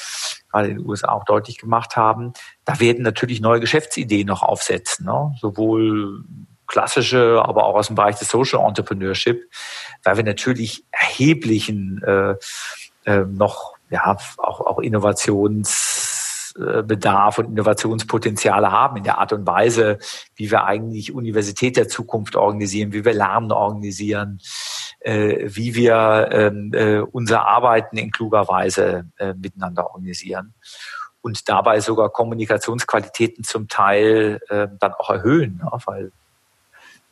gerade 0.51 0.69
in 0.69 0.79
den 0.79 0.87
USA 0.87 1.13
auch 1.13 1.25
deutlich 1.25 1.59
gemacht 1.59 1.97
haben, 1.97 2.33
da 2.65 2.81
werden 2.81 3.03
natürlich 3.03 3.41
neue 3.41 3.61
Geschäftsideen 3.61 4.27
noch 4.27 4.43
aufsetzen, 4.43 5.07
ne? 5.07 5.35
sowohl 5.41 6.25
klassische, 6.67 7.43
aber 7.45 7.65
auch 7.65 7.75
aus 7.75 7.89
dem 7.89 7.97
Bereich 7.97 8.17
des 8.17 8.29
Social 8.29 8.67
Entrepreneurship, 8.67 9.51
weil 10.05 10.17
wir 10.17 10.25
natürlich 10.25 10.85
erheblichen 10.91 12.03
äh, 12.03 12.35
äh, 13.05 13.25
noch 13.25 13.75
ja 13.91 14.17
auch, 14.37 14.61
auch 14.61 14.79
Innovations 14.81 16.08
Bedarf 16.59 17.39
und 17.39 17.47
Innovationspotenziale 17.47 18.73
haben 18.73 18.97
in 18.97 19.05
der 19.05 19.19
Art 19.19 19.33
und 19.33 19.47
Weise, 19.47 19.99
wie 20.35 20.51
wir 20.51 20.65
eigentlich 20.65 21.15
Universität 21.15 21.77
der 21.77 21.89
Zukunft 21.89 22.37
organisieren, 22.37 22.93
wie 22.93 23.05
wir 23.05 23.15
Lernen 23.15 23.53
organisieren, 23.53 24.41
äh, 25.01 25.49
wie 25.49 25.75
wir 25.75 26.29
ähm, 26.33 26.73
äh, 26.75 26.99
unser 26.99 27.47
Arbeiten 27.47 27.97
in 27.97 28.11
kluger 28.11 28.49
Weise 28.49 29.07
äh, 29.19 29.35
miteinander 29.35 29.87
organisieren 29.87 30.55
und 31.21 31.49
dabei 31.49 31.81
sogar 31.81 32.11
Kommunikationsqualitäten 32.11 33.45
zum 33.45 33.69
Teil 33.69 34.41
dann 34.49 34.95
auch 34.95 35.11
erhöhen, 35.11 35.61
ne? 35.63 35.69
weil 35.85 36.13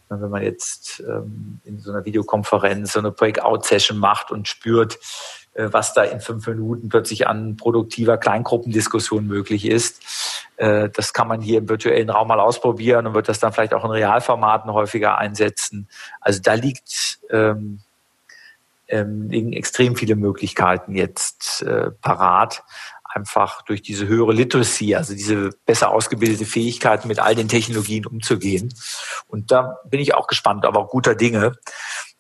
wenn 0.09 0.30
man 0.30 0.42
jetzt 0.42 1.01
ähm, 1.01 1.61
in 1.64 1.80
so 1.80 1.90
einer 1.90 2.05
Videokonferenz 2.05 2.92
so 2.92 3.01
eine 3.01 3.11
Breakout-Session 3.11 3.99
macht 3.99 4.30
und 4.30 4.47
spürt, 4.47 4.94
äh, 4.94 4.99
was 5.64 5.94
da 5.94 6.04
in 6.04 6.20
fünf 6.20 6.46
Minuten 6.46 6.88
plötzlich 6.88 7.26
an 7.26 7.57
produktiver 7.57 8.18
Kleingruppendiskussion 8.18 9.26
möglich 9.26 9.66
ist. 9.66 10.02
Äh, 10.57 10.90
das 10.90 11.12
kann 11.12 11.28
man 11.28 11.40
hier 11.40 11.59
im 11.59 11.68
virtuellen 11.68 12.11
Raum 12.11 12.28
mal 12.28 12.40
ausprobieren 12.40 13.07
und 13.07 13.14
wird 13.14 13.28
das 13.28 13.38
dann 13.38 13.52
vielleicht 13.52 13.74
auch 13.74 13.84
in 13.84 13.90
Realformaten 13.90 14.72
häufiger 14.72 15.18
einsetzen. 15.18 15.88
Also 16.20 16.40
da 16.42 16.54
liegt 16.54 17.20
ähm, 17.30 17.80
ähm, 18.88 19.28
liegen 19.30 19.52
extrem 19.52 19.96
viele 19.96 20.16
Möglichkeiten 20.16 20.94
jetzt 20.94 21.62
äh, 21.62 21.90
parat, 21.90 22.62
einfach 23.04 23.62
durch 23.62 23.82
diese 23.82 24.07
höhere 24.07 24.32
Literacy, 24.32 24.94
also 24.94 25.14
diese 25.14 25.50
besser 25.64 25.90
ausgebildete 25.90 26.44
Fähigkeit, 26.44 27.04
mit 27.07 27.18
all 27.18 27.34
den 27.34 27.48
Technologien 27.48 28.07
umzugehen. 28.07 28.74
Und 29.26 29.50
da 29.50 29.78
bin 29.86 30.00
ich 30.00 30.14
auch 30.14 30.26
gespannt, 30.26 30.66
aber 30.66 30.80
auch 30.80 30.90
guter 30.90 31.14
Dinge, 31.14 31.52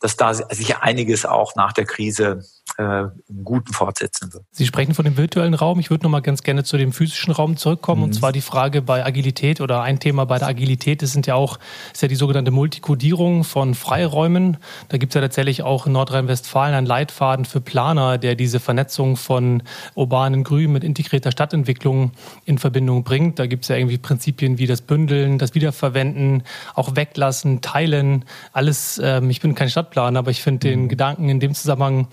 dass 0.00 0.16
da 0.16 0.32
sich 0.34 0.76
einiges 0.78 1.26
auch 1.26 1.54
nach 1.54 1.72
der 1.72 1.84
Krise 1.84 2.44
äh, 2.78 3.04
im 3.28 3.44
Guten 3.44 3.72
fortsetzen 3.72 4.32
wird. 4.32 4.44
Sie 4.50 4.66
sprechen 4.66 4.94
von 4.94 5.04
dem 5.04 5.16
virtuellen 5.16 5.54
Raum. 5.54 5.80
Ich 5.80 5.90
würde 5.90 6.04
noch 6.04 6.10
mal 6.10 6.20
ganz 6.20 6.42
gerne 6.42 6.64
zu 6.64 6.76
dem 6.76 6.92
physischen 6.92 7.32
Raum 7.32 7.56
zurückkommen. 7.56 8.00
Mhm. 8.00 8.04
Und 8.04 8.12
zwar 8.12 8.32
die 8.32 8.40
Frage 8.40 8.82
bei 8.82 9.04
Agilität 9.04 9.60
oder 9.60 9.82
ein 9.82 9.98
Thema 9.98 10.26
bei 10.26 10.38
der 10.38 10.48
Agilität 10.48 11.02
das 11.02 11.12
sind 11.12 11.26
ja 11.26 11.34
auch 11.34 11.58
ist 11.92 12.02
ja 12.02 12.08
die 12.08 12.16
sogenannte 12.16 12.50
Multikodierung 12.50 13.44
von 13.44 13.74
Freiräumen. 13.74 14.58
Da 14.88 14.98
gibt 14.98 15.12
es 15.12 15.14
ja 15.14 15.20
tatsächlich 15.20 15.62
auch 15.62 15.86
in 15.86 15.92
Nordrhein-Westfalen 15.92 16.74
einen 16.74 16.86
Leitfaden 16.86 17.44
für 17.44 17.60
Planer, 17.60 18.18
der 18.18 18.34
diese 18.34 18.60
Vernetzung 18.60 19.16
von 19.16 19.62
urbanen 19.94 20.44
Grün 20.44 20.72
mit 20.72 20.84
integrierter 20.84 21.32
Stadtentwicklung 21.32 22.12
in 22.44 22.58
Verbindung 22.58 23.04
bringt. 23.04 23.38
Da 23.38 23.46
gibt 23.46 23.64
es 23.64 23.68
ja 23.68 23.76
irgendwie 23.76 23.98
Prinzipien 23.98 24.58
wie 24.58 24.66
das 24.66 24.82
Bündeln, 24.82 25.38
das 25.38 25.54
Wiederverwenden, 25.54 26.42
auch 26.74 26.96
weglassen, 26.96 27.60
teilen. 27.60 28.24
Alles, 28.52 29.00
ähm, 29.02 29.30
ich 29.30 29.40
bin 29.40 29.54
kein 29.54 29.70
Stadtplaner, 29.70 30.18
aber 30.18 30.30
ich 30.30 30.42
finde 30.42 30.68
den 30.68 30.82
mhm. 30.82 30.88
Gedanken 30.88 31.28
in 31.28 31.40
dem 31.40 31.54
Zusammenhang 31.54 32.08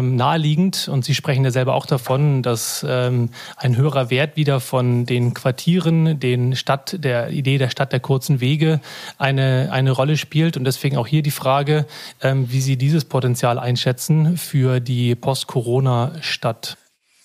ähm, 0.00 0.16
naheliegend 0.16 0.88
und 0.88 1.04
Sie 1.04 1.14
sprechen 1.14 1.44
ja 1.44 1.50
selber 1.50 1.74
auch 1.74 1.86
davon, 1.86 2.42
dass 2.42 2.84
ähm, 2.88 3.30
ein 3.56 3.76
höherer 3.76 4.10
Wert 4.10 4.36
wieder 4.36 4.60
von 4.60 5.06
den 5.06 5.34
Quartieren, 5.34 6.18
den 6.18 6.56
Stadt, 6.56 6.96
der 7.04 7.30
Idee 7.30 7.58
der 7.58 7.70
Stadt 7.70 7.92
der 7.92 8.00
kurzen 8.00 8.40
Wege 8.40 8.80
eine, 9.18 9.68
eine 9.70 9.92
Rolle 9.92 10.16
spielt 10.16 10.56
und 10.56 10.64
deswegen 10.64 10.96
auch 10.96 11.06
hier 11.06 11.22
die 11.22 11.30
Frage, 11.30 11.86
ähm, 12.22 12.50
wie 12.50 12.60
Sie 12.60 12.76
dieses 12.76 13.04
Potenzial 13.04 13.58
einschätzen 13.58 14.36
für 14.36 14.80
die 14.80 15.14
Post-Corona-Stadt. 15.14 16.76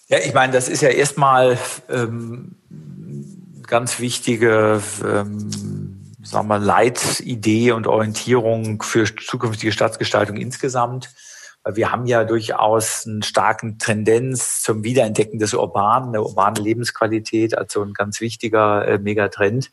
Ja, 0.07 0.19
ich 0.19 0.34
meine, 0.34 0.53
das 0.53 0.69
ist 0.69 0.82
ja 0.82 0.89
erstmal 0.89 1.57
ähm, 1.89 2.57
ganz 3.65 3.99
wichtige 3.99 4.82
ähm, 5.03 5.49
sagen 6.26 6.47
wir, 6.47 6.59
Leitidee 6.59 7.71
und 7.71 7.88
Orientierung 7.88 8.82
für 8.82 9.05
zukünftige 9.15 9.71
Stadtgestaltung 9.71 10.38
insgesamt. 10.38 11.09
Wir 11.74 11.91
haben 11.91 12.05
ja 12.05 12.24
durchaus 12.24 13.07
einen 13.07 13.24
starken 13.24 13.80
Tendenz 13.80 14.61
zum 14.61 14.84
Wiederentdecken 14.84 15.39
des 15.39 15.55
Urbanen, 15.55 16.13
der 16.13 16.22
urbane 16.22 16.59
Lebensqualität 16.59 17.57
als 17.57 17.74
so 17.74 17.82
ein 17.82 17.93
ganz 17.93 18.22
wichtiger 18.22 18.88
äh, 18.88 18.99
Megatrend. 18.99 19.72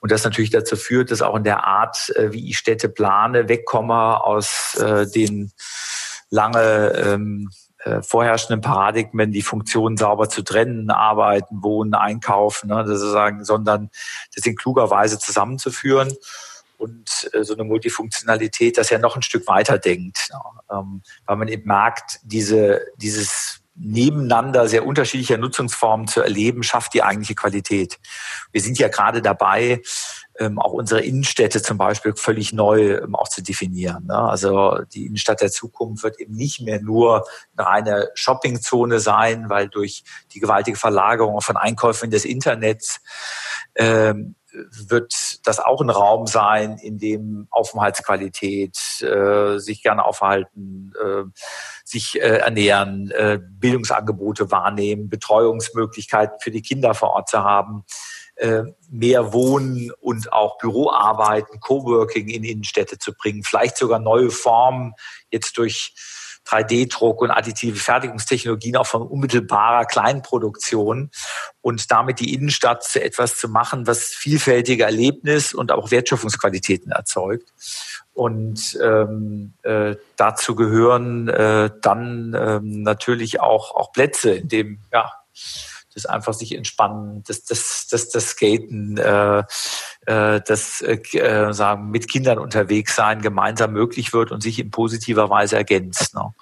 Und 0.00 0.12
das 0.12 0.24
natürlich 0.24 0.50
dazu 0.50 0.76
führt, 0.76 1.10
dass 1.10 1.22
auch 1.22 1.34
in 1.36 1.44
der 1.44 1.64
Art, 1.64 2.10
äh, 2.16 2.32
wie 2.32 2.50
ich 2.50 2.58
Städte 2.58 2.90
plane, 2.90 3.48
wegkomme 3.48 4.22
aus 4.22 4.74
äh, 4.74 5.06
den 5.06 5.52
lange 6.28 6.92
ähm, 6.96 7.50
äh, 7.78 8.02
vorherrschenden 8.02 8.60
Paradigmen, 8.60 9.32
die 9.32 9.42
Funktionen 9.42 9.96
sauber 9.96 10.28
zu 10.28 10.42
trennen, 10.42 10.90
arbeiten, 10.90 11.62
wohnen, 11.62 11.94
einkaufen, 11.94 12.68
ne, 12.68 12.86
sozusagen, 12.86 13.44
sondern 13.44 13.90
das 14.34 14.44
in 14.44 14.54
kluger 14.54 14.90
Weise 14.90 15.18
zusammenzuführen 15.18 16.12
und 16.82 17.30
äh, 17.32 17.44
so 17.44 17.54
eine 17.54 17.64
Multifunktionalität 17.64 18.76
das 18.76 18.90
ja 18.90 18.98
noch 18.98 19.16
ein 19.16 19.22
Stück 19.22 19.46
weiter 19.46 19.78
denkt, 19.78 20.28
ja, 20.30 20.78
ähm, 20.78 21.02
weil 21.26 21.36
man 21.36 21.48
eben 21.48 21.66
merkt, 21.66 22.18
diese, 22.24 22.82
dieses 22.96 23.60
nebeneinander 23.74 24.68
sehr 24.68 24.86
unterschiedlicher 24.86 25.38
Nutzungsformen 25.38 26.06
zu 26.06 26.20
erleben, 26.20 26.62
schafft 26.62 26.92
die 26.92 27.02
eigentliche 27.02 27.34
Qualität. 27.34 27.98
Wir 28.50 28.60
sind 28.60 28.78
ja 28.78 28.88
gerade 28.88 29.22
dabei, 29.22 29.80
ähm, 30.38 30.58
auch 30.58 30.72
unsere 30.72 31.00
Innenstädte 31.00 31.62
zum 31.62 31.78
Beispiel 31.78 32.14
völlig 32.14 32.52
neu 32.52 32.96
ähm, 32.96 33.14
auch 33.14 33.28
zu 33.28 33.42
definieren. 33.42 34.06
Ne? 34.06 34.16
Also 34.16 34.78
die 34.92 35.06
Innenstadt 35.06 35.40
der 35.40 35.50
Zukunft 35.50 36.04
wird 36.04 36.20
eben 36.20 36.34
nicht 36.34 36.60
mehr 36.60 36.80
nur 36.80 37.26
eine 37.56 37.66
reine 37.66 38.10
Shoppingzone 38.14 39.00
sein, 39.00 39.48
weil 39.48 39.68
durch 39.68 40.04
die 40.32 40.40
gewaltige 40.40 40.76
Verlagerung 40.76 41.40
von 41.40 41.56
Einkäufen 41.56 42.06
in 42.06 42.10
das 42.10 42.24
Internet 42.24 43.00
ähm, 43.74 44.34
wird 44.52 45.46
das 45.46 45.58
auch 45.58 45.80
ein 45.80 45.90
Raum 45.90 46.26
sein, 46.26 46.78
in 46.78 46.98
dem 46.98 47.48
Aufenthaltsqualität, 47.50 48.76
äh, 49.02 49.58
sich 49.58 49.82
gerne 49.82 50.04
aufhalten, 50.04 50.92
äh, 51.02 51.24
sich 51.84 52.20
äh, 52.20 52.38
ernähren, 52.38 53.10
äh, 53.10 53.38
Bildungsangebote 53.40 54.50
wahrnehmen, 54.50 55.08
Betreuungsmöglichkeiten 55.08 56.38
für 56.40 56.50
die 56.50 56.62
Kinder 56.62 56.94
vor 56.94 57.10
Ort 57.10 57.28
zu 57.28 57.42
haben, 57.42 57.84
äh, 58.36 58.62
mehr 58.90 59.32
Wohnen 59.32 59.90
und 60.00 60.32
auch 60.32 60.58
Büroarbeiten, 60.58 61.60
Coworking 61.60 62.28
in 62.28 62.44
Innenstädte 62.44 62.98
zu 62.98 63.12
bringen, 63.14 63.42
vielleicht 63.42 63.76
sogar 63.76 63.98
neue 63.98 64.30
Formen 64.30 64.94
jetzt 65.30 65.58
durch 65.58 65.94
3D-Druck 66.46 67.20
und 67.20 67.30
additive 67.30 67.78
Fertigungstechnologien 67.78 68.76
auch 68.76 68.86
von 68.86 69.02
unmittelbarer 69.02 69.84
Kleinproduktion 69.84 71.10
und 71.60 71.90
damit 71.90 72.20
die 72.20 72.34
Innenstadt 72.34 72.84
zu 72.84 73.02
etwas 73.02 73.36
zu 73.36 73.48
machen, 73.48 73.86
was 73.86 74.06
vielfältige 74.08 74.84
Erlebnis 74.84 75.54
und 75.54 75.72
auch 75.72 75.90
Wertschöpfungsqualitäten 75.90 76.92
erzeugt. 76.92 77.52
Und 78.14 78.78
ähm, 78.82 79.54
äh, 79.62 79.96
dazu 80.16 80.54
gehören 80.54 81.28
äh, 81.28 81.70
dann 81.80 82.36
ähm, 82.38 82.82
natürlich 82.82 83.40
auch, 83.40 83.74
auch 83.74 83.92
Plätze, 83.92 84.32
in 84.32 84.48
dem 84.48 84.78
ja, 84.92 85.12
das 85.94 86.06
einfach 86.06 86.34
sich 86.34 86.54
entspannen, 86.54 87.22
das, 87.26 87.44
das, 87.44 87.86
das, 87.90 88.08
das 88.10 88.30
Skaten, 88.30 88.96
äh, 88.96 89.44
äh, 90.06 90.40
das 90.46 90.82
äh, 90.82 91.52
sagen 91.52 91.90
mit 91.90 92.10
Kindern 92.10 92.38
unterwegs 92.38 92.96
sein 92.96 93.22
gemeinsam 93.22 93.72
möglich 93.72 94.12
wird 94.12 94.32
und 94.32 94.42
sich 94.42 94.58
in 94.58 94.70
positiver 94.70 95.30
Weise 95.30 95.56
ergänzt. 95.56 96.14
Ne? 96.14 96.32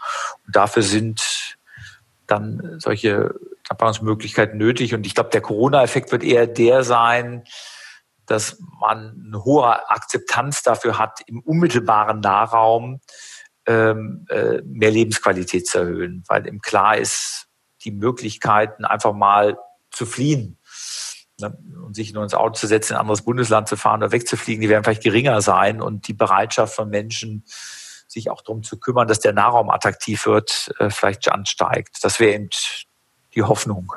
Und 0.46 0.56
dafür 0.56 0.82
sind 0.82 1.56
dann 2.26 2.78
solche 2.78 3.34
Möglichkeiten 4.02 4.58
nötig. 4.58 4.94
Und 4.94 5.06
ich 5.06 5.14
glaube, 5.14 5.30
der 5.30 5.40
Corona-Effekt 5.40 6.12
wird 6.12 6.22
eher 6.22 6.46
der 6.46 6.84
sein, 6.84 7.44
dass 8.26 8.58
man 8.80 9.24
eine 9.26 9.44
hohe 9.44 9.90
Akzeptanz 9.90 10.62
dafür 10.62 10.98
hat, 10.98 11.20
im 11.26 11.40
unmittelbaren 11.40 12.20
Nahraum 12.20 13.00
ähm, 13.66 14.26
äh, 14.28 14.62
mehr 14.64 14.90
Lebensqualität 14.90 15.66
zu 15.66 15.78
erhöhen, 15.78 16.22
weil 16.28 16.46
im 16.46 16.60
klar 16.60 16.96
ist, 16.96 17.48
die 17.84 17.90
Möglichkeiten, 17.90 18.84
einfach 18.84 19.12
mal 19.12 19.58
zu 19.90 20.06
fliehen 20.06 20.58
ne, 21.40 21.56
und 21.84 21.94
sich 21.94 22.12
nur 22.12 22.22
ins 22.22 22.34
Auto 22.34 22.54
zu 22.54 22.66
setzen, 22.66 22.92
in 22.92 22.96
ein 22.96 23.00
anderes 23.02 23.22
Bundesland 23.22 23.68
zu 23.68 23.76
fahren 23.76 24.02
oder 24.02 24.12
wegzufliegen, 24.12 24.60
die 24.60 24.68
werden 24.68 24.84
vielleicht 24.84 25.02
geringer 25.02 25.40
sein 25.40 25.80
und 25.80 26.08
die 26.08 26.14
Bereitschaft 26.14 26.74
von 26.74 26.88
Menschen, 26.88 27.44
sich 28.06 28.30
auch 28.30 28.42
darum 28.42 28.62
zu 28.62 28.78
kümmern, 28.78 29.06
dass 29.06 29.20
der 29.20 29.32
Nahraum 29.32 29.70
attraktiv 29.70 30.26
wird, 30.26 30.72
äh, 30.78 30.90
vielleicht 30.90 31.30
ansteigt. 31.30 31.98
Das 32.02 32.18
wäre 32.18 32.34
eben 32.34 32.50
die 33.34 33.42
Hoffnung, 33.42 33.92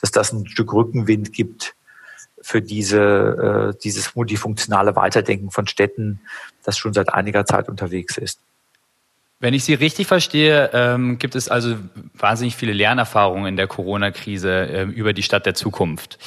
dass 0.00 0.12
das 0.12 0.32
ein 0.32 0.46
Stück 0.46 0.72
Rückenwind 0.72 1.32
gibt 1.32 1.74
für 2.40 2.62
diese, 2.62 3.72
äh, 3.74 3.78
dieses 3.82 4.14
multifunktionale 4.14 4.94
Weiterdenken 4.94 5.50
von 5.50 5.66
Städten, 5.66 6.20
das 6.62 6.78
schon 6.78 6.92
seit 6.92 7.12
einiger 7.12 7.44
Zeit 7.44 7.68
unterwegs 7.68 8.16
ist. 8.16 8.40
Wenn 9.40 9.54
ich 9.54 9.62
Sie 9.62 9.74
richtig 9.74 10.08
verstehe, 10.08 10.70
ähm, 10.72 11.18
gibt 11.18 11.36
es 11.36 11.48
also 11.48 11.76
wahnsinnig 12.14 12.56
viele 12.56 12.72
Lernerfahrungen 12.72 13.46
in 13.46 13.56
der 13.56 13.68
Corona-Krise 13.68 14.68
äh, 14.68 14.82
über 14.82 15.12
die 15.12 15.22
Stadt 15.22 15.46
der 15.46 15.54
Zukunft. 15.54 16.18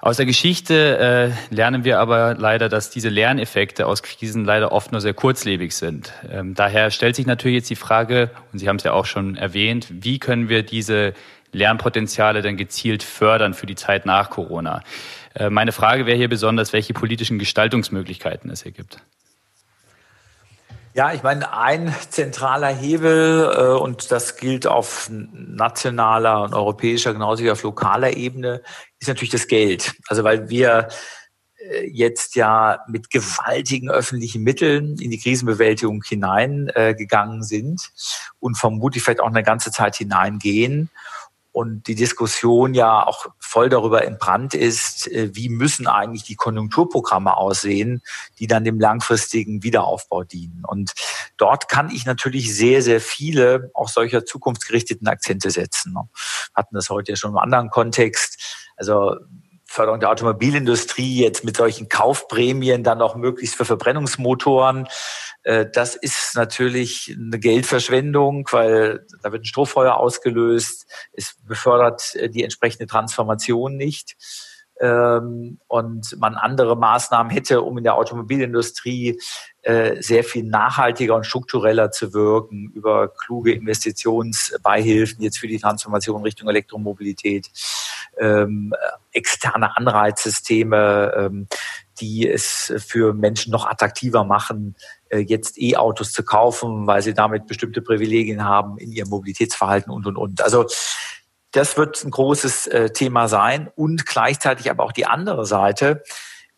Aus 0.00 0.16
der 0.16 0.26
Geschichte 0.26 0.98
äh, 0.98 1.54
lernen 1.54 1.84
wir 1.84 2.00
aber 2.00 2.34
leider, 2.34 2.68
dass 2.68 2.90
diese 2.90 3.08
Lerneffekte 3.08 3.86
aus 3.86 4.02
Krisen 4.02 4.44
leider 4.44 4.72
oft 4.72 4.90
nur 4.90 5.00
sehr 5.00 5.14
kurzlebig 5.14 5.76
sind. 5.76 6.12
Ähm, 6.28 6.54
daher 6.54 6.90
stellt 6.90 7.14
sich 7.14 7.26
natürlich 7.26 7.56
jetzt 7.56 7.70
die 7.70 7.76
Frage, 7.76 8.30
und 8.52 8.58
Sie 8.58 8.68
haben 8.68 8.76
es 8.76 8.82
ja 8.82 8.94
auch 8.94 9.06
schon 9.06 9.36
erwähnt, 9.36 9.86
wie 9.90 10.18
können 10.18 10.48
wir 10.48 10.64
diese 10.64 11.12
Lernpotenziale 11.52 12.42
denn 12.42 12.56
gezielt 12.56 13.04
fördern 13.04 13.54
für 13.54 13.66
die 13.66 13.74
Zeit 13.76 14.06
nach 14.06 14.30
Corona? 14.30 14.82
Äh, 15.34 15.50
meine 15.50 15.70
Frage 15.70 16.06
wäre 16.06 16.16
hier 16.16 16.28
besonders, 16.28 16.72
welche 16.72 16.94
politischen 16.94 17.38
Gestaltungsmöglichkeiten 17.38 18.50
es 18.50 18.64
hier 18.64 18.72
gibt. 18.72 18.98
Ja, 20.92 21.12
ich 21.12 21.22
meine, 21.22 21.52
ein 21.52 21.94
zentraler 22.10 22.74
Hebel, 22.74 23.52
äh, 23.56 23.80
und 23.80 24.10
das 24.10 24.36
gilt 24.36 24.66
auf 24.66 25.08
nationaler 25.10 26.42
und 26.42 26.52
europäischer, 26.52 27.12
genauso 27.12 27.44
wie 27.44 27.50
auf 27.50 27.62
lokaler 27.62 28.16
Ebene, 28.16 28.60
ist 28.98 29.06
natürlich 29.06 29.30
das 29.30 29.46
Geld. 29.46 29.94
Also 30.08 30.24
weil 30.24 30.48
wir 30.48 30.88
äh, 31.58 31.86
jetzt 31.92 32.34
ja 32.34 32.80
mit 32.88 33.10
gewaltigen 33.10 33.88
öffentlichen 33.88 34.42
Mitteln 34.42 34.96
in 34.98 35.12
die 35.12 35.20
Krisenbewältigung 35.20 36.02
hineingegangen 36.02 37.40
äh, 37.40 37.44
sind 37.44 37.90
und 38.40 38.58
vermutlich 38.58 39.04
vielleicht 39.04 39.20
auch 39.20 39.28
eine 39.28 39.44
ganze 39.44 39.70
Zeit 39.70 39.94
hineingehen 39.94 40.90
und 41.52 41.88
die 41.88 41.94
Diskussion 41.94 42.74
ja 42.74 43.06
auch 43.06 43.26
voll 43.38 43.68
darüber 43.68 44.04
entbrannt 44.04 44.54
ist, 44.54 45.08
äh, 45.08 45.30
wie 45.34 45.48
müssen 45.48 45.86
eigentlich 45.86 46.22
die 46.22 46.36
Konjunkturprogramme 46.36 47.36
aussehen, 47.36 48.02
die 48.38 48.46
dann 48.46 48.64
dem 48.64 48.78
langfristigen 48.78 49.62
Wiederaufbau 49.62 50.22
dienen. 50.22 50.62
Und 50.66 50.92
dort 51.36 51.68
kann 51.68 51.90
ich 51.90 52.06
natürlich 52.06 52.54
sehr, 52.54 52.82
sehr 52.82 53.00
viele 53.00 53.70
auch 53.74 53.88
solcher 53.88 54.24
zukunftsgerichteten 54.24 55.08
Akzente 55.08 55.50
setzen. 55.50 55.94
Wir 55.94 56.08
hatten 56.54 56.74
das 56.74 56.90
heute 56.90 57.12
ja 57.12 57.16
schon 57.16 57.32
im 57.32 57.38
anderen 57.38 57.70
Kontext. 57.70 58.66
Also 58.76 59.16
Förderung 59.72 60.00
der 60.00 60.10
Automobilindustrie 60.10 61.22
jetzt 61.22 61.44
mit 61.44 61.56
solchen 61.56 61.88
Kaufprämien 61.88 62.82
dann 62.82 63.00
auch 63.00 63.14
möglichst 63.14 63.54
für 63.54 63.64
Verbrennungsmotoren. 63.64 64.88
Äh, 65.44 65.66
das 65.72 65.94
ist 65.94 66.34
natürlich 66.34 67.16
eine 67.16 67.38
Geldverschwendung, 67.38 68.48
weil 68.50 69.06
da 69.22 69.30
wird 69.30 69.42
ein 69.42 69.46
Strohfeuer 69.46 69.94
ausgelöst. 69.94 70.86
Es 71.12 71.36
befördert 71.46 72.16
äh, 72.16 72.28
die 72.28 72.42
entsprechende 72.42 72.88
Transformation 72.88 73.76
nicht 73.76 74.16
ähm, 74.80 75.58
und 75.68 76.16
man 76.18 76.34
andere 76.34 76.76
Maßnahmen 76.76 77.30
hätte, 77.30 77.62
um 77.62 77.78
in 77.78 77.84
der 77.84 77.94
Automobilindustrie 77.94 79.20
äh, 79.62 80.00
sehr 80.02 80.24
viel 80.24 80.44
nachhaltiger 80.44 81.14
und 81.14 81.26
struktureller 81.26 81.90
zu 81.90 82.14
wirken 82.14 82.72
über 82.74 83.08
kluge 83.08 83.52
Investitionsbeihilfen 83.52 85.22
jetzt 85.22 85.38
für 85.38 85.48
die 85.48 85.58
Transformation 85.58 86.22
Richtung 86.22 86.48
Elektromobilität, 86.48 87.50
ähm, 88.20 88.72
externe 89.12 89.76
Anreizsysteme, 89.76 91.12
ähm, 91.16 91.48
die 92.00 92.28
es 92.28 92.72
für 92.78 93.12
Menschen 93.12 93.50
noch 93.50 93.66
attraktiver 93.66 94.24
machen, 94.24 94.76
äh, 95.08 95.18
jetzt 95.18 95.60
E-Autos 95.60 96.12
zu 96.12 96.22
kaufen, 96.22 96.86
weil 96.86 97.02
sie 97.02 97.14
damit 97.14 97.46
bestimmte 97.46 97.82
Privilegien 97.82 98.44
haben 98.44 98.78
in 98.78 98.92
ihrem 98.92 99.08
Mobilitätsverhalten 99.08 99.92
und, 99.92 100.06
und, 100.06 100.16
und. 100.16 100.42
Also 100.42 100.66
das 101.52 101.76
wird 101.76 102.04
ein 102.04 102.10
großes 102.10 102.68
äh, 102.68 102.90
Thema 102.90 103.28
sein 103.28 103.68
und 103.74 104.06
gleichzeitig 104.06 104.70
aber 104.70 104.84
auch 104.84 104.92
die 104.92 105.06
andere 105.06 105.46
Seite. 105.46 106.02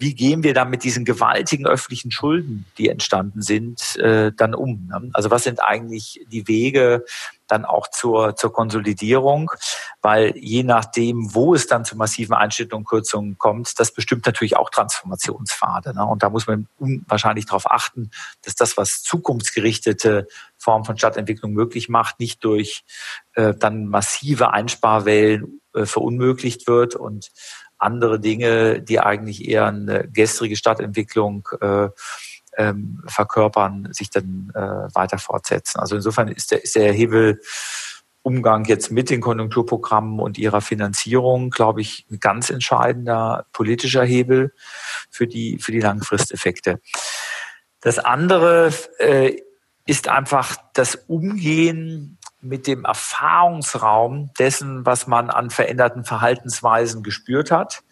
Wie 0.03 0.16
gehen 0.16 0.42
wir 0.42 0.53
dann 0.53 0.68
mit 0.68 0.82
diesen 0.82 1.05
gewaltigen 1.05 1.64
öffentlichen 1.64 2.11
Schulden, 2.11 2.66
die 2.76 2.88
entstanden 2.88 3.40
sind, 3.40 3.94
äh, 3.98 4.32
dann 4.36 4.53
um? 4.53 4.88
Ne? 4.88 5.11
Also 5.12 5.30
was 5.30 5.44
sind 5.44 5.62
eigentlich 5.62 6.26
die 6.26 6.48
Wege 6.48 7.05
dann 7.46 7.64
auch 7.64 7.86
zur, 7.88 8.34
zur 8.34 8.53
Konsolidierung? 8.53 9.53
Weil 10.00 10.36
je 10.36 10.64
nachdem, 10.64 11.32
wo 11.32 11.55
es 11.55 11.68
dann 11.68 11.84
zu 11.84 11.96
massiven 11.96 12.34
Einschnitten 12.34 12.74
und 12.74 12.84
Kürzungen 12.84 13.38
kommt, 13.38 13.78
das 13.78 13.94
bestimmt 13.94 14.26
natürlich 14.26 14.57
auch 14.57 14.70
Transformationspfade. 14.70 15.94
Ne? 15.94 16.05
Und 16.05 16.24
da 16.24 16.30
muss 16.30 16.48
man 16.48 16.66
wahrscheinlich 17.07 17.46
darauf 17.46 17.70
achten, 17.70 18.11
dass 18.44 18.57
das, 18.57 18.76
was 18.76 19.05
zukunftsgerichtete 19.05 20.26
Form 20.59 20.84
von 20.84 20.98
Stadtentwicklung 20.98 21.53
möglich 21.53 21.88
macht, 21.88 22.18
nicht 22.18 22.42
durch 22.42 22.82
äh, 23.34 23.55
dann 23.55 23.86
massive 23.86 24.53
Einsparwellen 24.53 25.61
äh, 25.74 25.86
verunmöglicht 25.86 26.66
wird 26.66 26.96
und 26.96 27.30
andere 27.82 28.20
Dinge, 28.20 28.80
die 28.82 29.00
eigentlich 29.00 29.48
eher 29.48 29.66
eine 29.66 30.08
gestrige 30.08 30.56
Stadtentwicklung 30.56 31.48
äh, 31.60 31.88
ähm, 32.56 33.02
verkörpern, 33.06 33.88
sich 33.92 34.10
dann 34.10 34.52
äh, 34.54 34.60
weiter 34.94 35.18
fortsetzen. 35.18 35.80
Also 35.80 35.96
insofern 35.96 36.28
ist 36.28 36.50
der, 36.50 36.62
ist 36.62 36.76
der 36.76 36.92
Hebel 36.92 37.40
Umgang 38.22 38.64
jetzt 38.66 38.92
mit 38.92 39.10
den 39.10 39.20
Konjunkturprogrammen 39.20 40.20
und 40.20 40.38
ihrer 40.38 40.60
Finanzierung, 40.60 41.50
glaube 41.50 41.80
ich, 41.80 42.06
ein 42.10 42.20
ganz 42.20 42.50
entscheidender 42.50 43.46
politischer 43.52 44.04
Hebel 44.04 44.54
für 45.10 45.26
die, 45.26 45.58
für 45.58 45.72
die 45.72 45.80
Langfristeffekte. 45.80 46.80
Das 47.80 47.98
andere 47.98 48.72
äh, 48.98 49.36
ist 49.86 50.08
einfach 50.08 50.56
das 50.72 50.94
Umgehen 50.94 52.18
mit 52.43 52.66
dem 52.66 52.84
Erfahrungsraum 52.84 54.30
dessen, 54.38 54.84
was 54.84 55.07
man 55.07 55.30
an 55.30 55.51
veränderten 55.51 56.05
Verhaltensweisen 56.05 57.03
gespürt 57.03 57.51
hat 57.51 57.82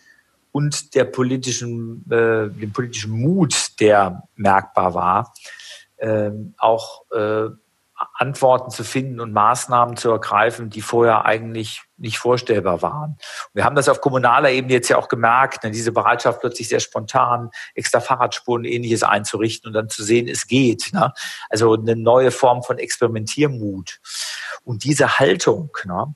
und 0.53 0.95
der 0.95 1.05
politischen, 1.05 2.05
äh, 2.11 2.51
dem 2.51 2.73
politischen 2.73 3.13
Mut, 3.13 3.81
der 3.81 4.25
merkbar 4.35 4.95
war, 4.95 5.33
äh, 5.97 6.31
auch 6.59 7.05
äh, 7.13 7.51
Antworten 8.15 8.71
zu 8.71 8.83
finden 8.83 9.21
und 9.21 9.33
Maßnahmen 9.33 9.97
zu 9.97 10.11
ergreifen, 10.11 10.71
die 10.71 10.81
vorher 10.81 11.27
eigentlich 11.27 11.83
nicht 11.99 12.19
vorstellbar 12.19 12.81
waren. 12.81 13.19
wir 13.53 13.65
haben 13.65 13.77
das 13.77 13.89
auf 13.89 14.01
kommunaler 14.01 14.51
Ebene 14.51 14.73
jetzt 14.73 14.89
ja 14.89 14.97
auch 14.97 15.09
gemerkt, 15.09 15.65
ne, 15.65 15.71
diese 15.71 15.93
Bereitschaft 15.93 16.41
plötzlich 16.41 16.69
sehr 16.69 16.81
spontan, 16.81 17.51
extra 17.75 18.01
Fahrradspuren 18.01 18.65
ähnliches 18.65 19.03
einzurichten 19.03 19.69
und 19.69 19.75
dann 19.75 19.91
zu 19.91 20.03
sehen, 20.03 20.29
es 20.29 20.47
geht. 20.47 20.91
Ne? 20.95 21.13
Also 21.51 21.75
eine 21.75 21.97
neue 21.97 22.31
Form 22.31 22.63
von 22.63 22.79
Experimentiermut. 22.79 24.01
Und 24.65 24.85
diese 24.85 25.19
Haltung, 25.19 25.71
ne, 25.85 26.15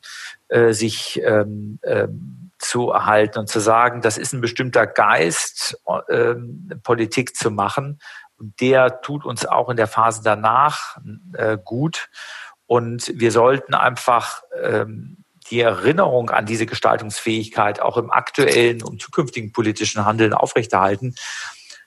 äh, 0.48 0.72
sich 0.72 1.20
ähm, 1.22 1.78
ähm, 1.82 2.50
zu 2.58 2.90
erhalten 2.90 3.40
und 3.40 3.48
zu 3.48 3.60
sagen, 3.60 4.00
das 4.00 4.16
ist 4.16 4.32
ein 4.32 4.40
bestimmter 4.40 4.86
Geist, 4.86 5.78
ähm, 6.08 6.70
Politik 6.82 7.36
zu 7.36 7.50
machen, 7.50 7.98
und 8.38 8.60
der 8.60 9.00
tut 9.00 9.24
uns 9.24 9.46
auch 9.46 9.68
in 9.68 9.76
der 9.76 9.86
Phase 9.86 10.22
danach 10.24 10.98
äh, 11.34 11.58
gut. 11.62 12.08
Und 12.66 13.12
wir 13.14 13.30
sollten 13.30 13.74
einfach 13.74 14.42
ähm, 14.62 15.24
die 15.50 15.60
Erinnerung 15.60 16.30
an 16.30 16.46
diese 16.46 16.66
Gestaltungsfähigkeit 16.66 17.80
auch 17.80 17.96
im 17.96 18.10
aktuellen 18.10 18.82
und 18.82 19.02
zukünftigen 19.02 19.52
politischen 19.52 20.04
Handeln 20.04 20.32
aufrechterhalten, 20.32 21.14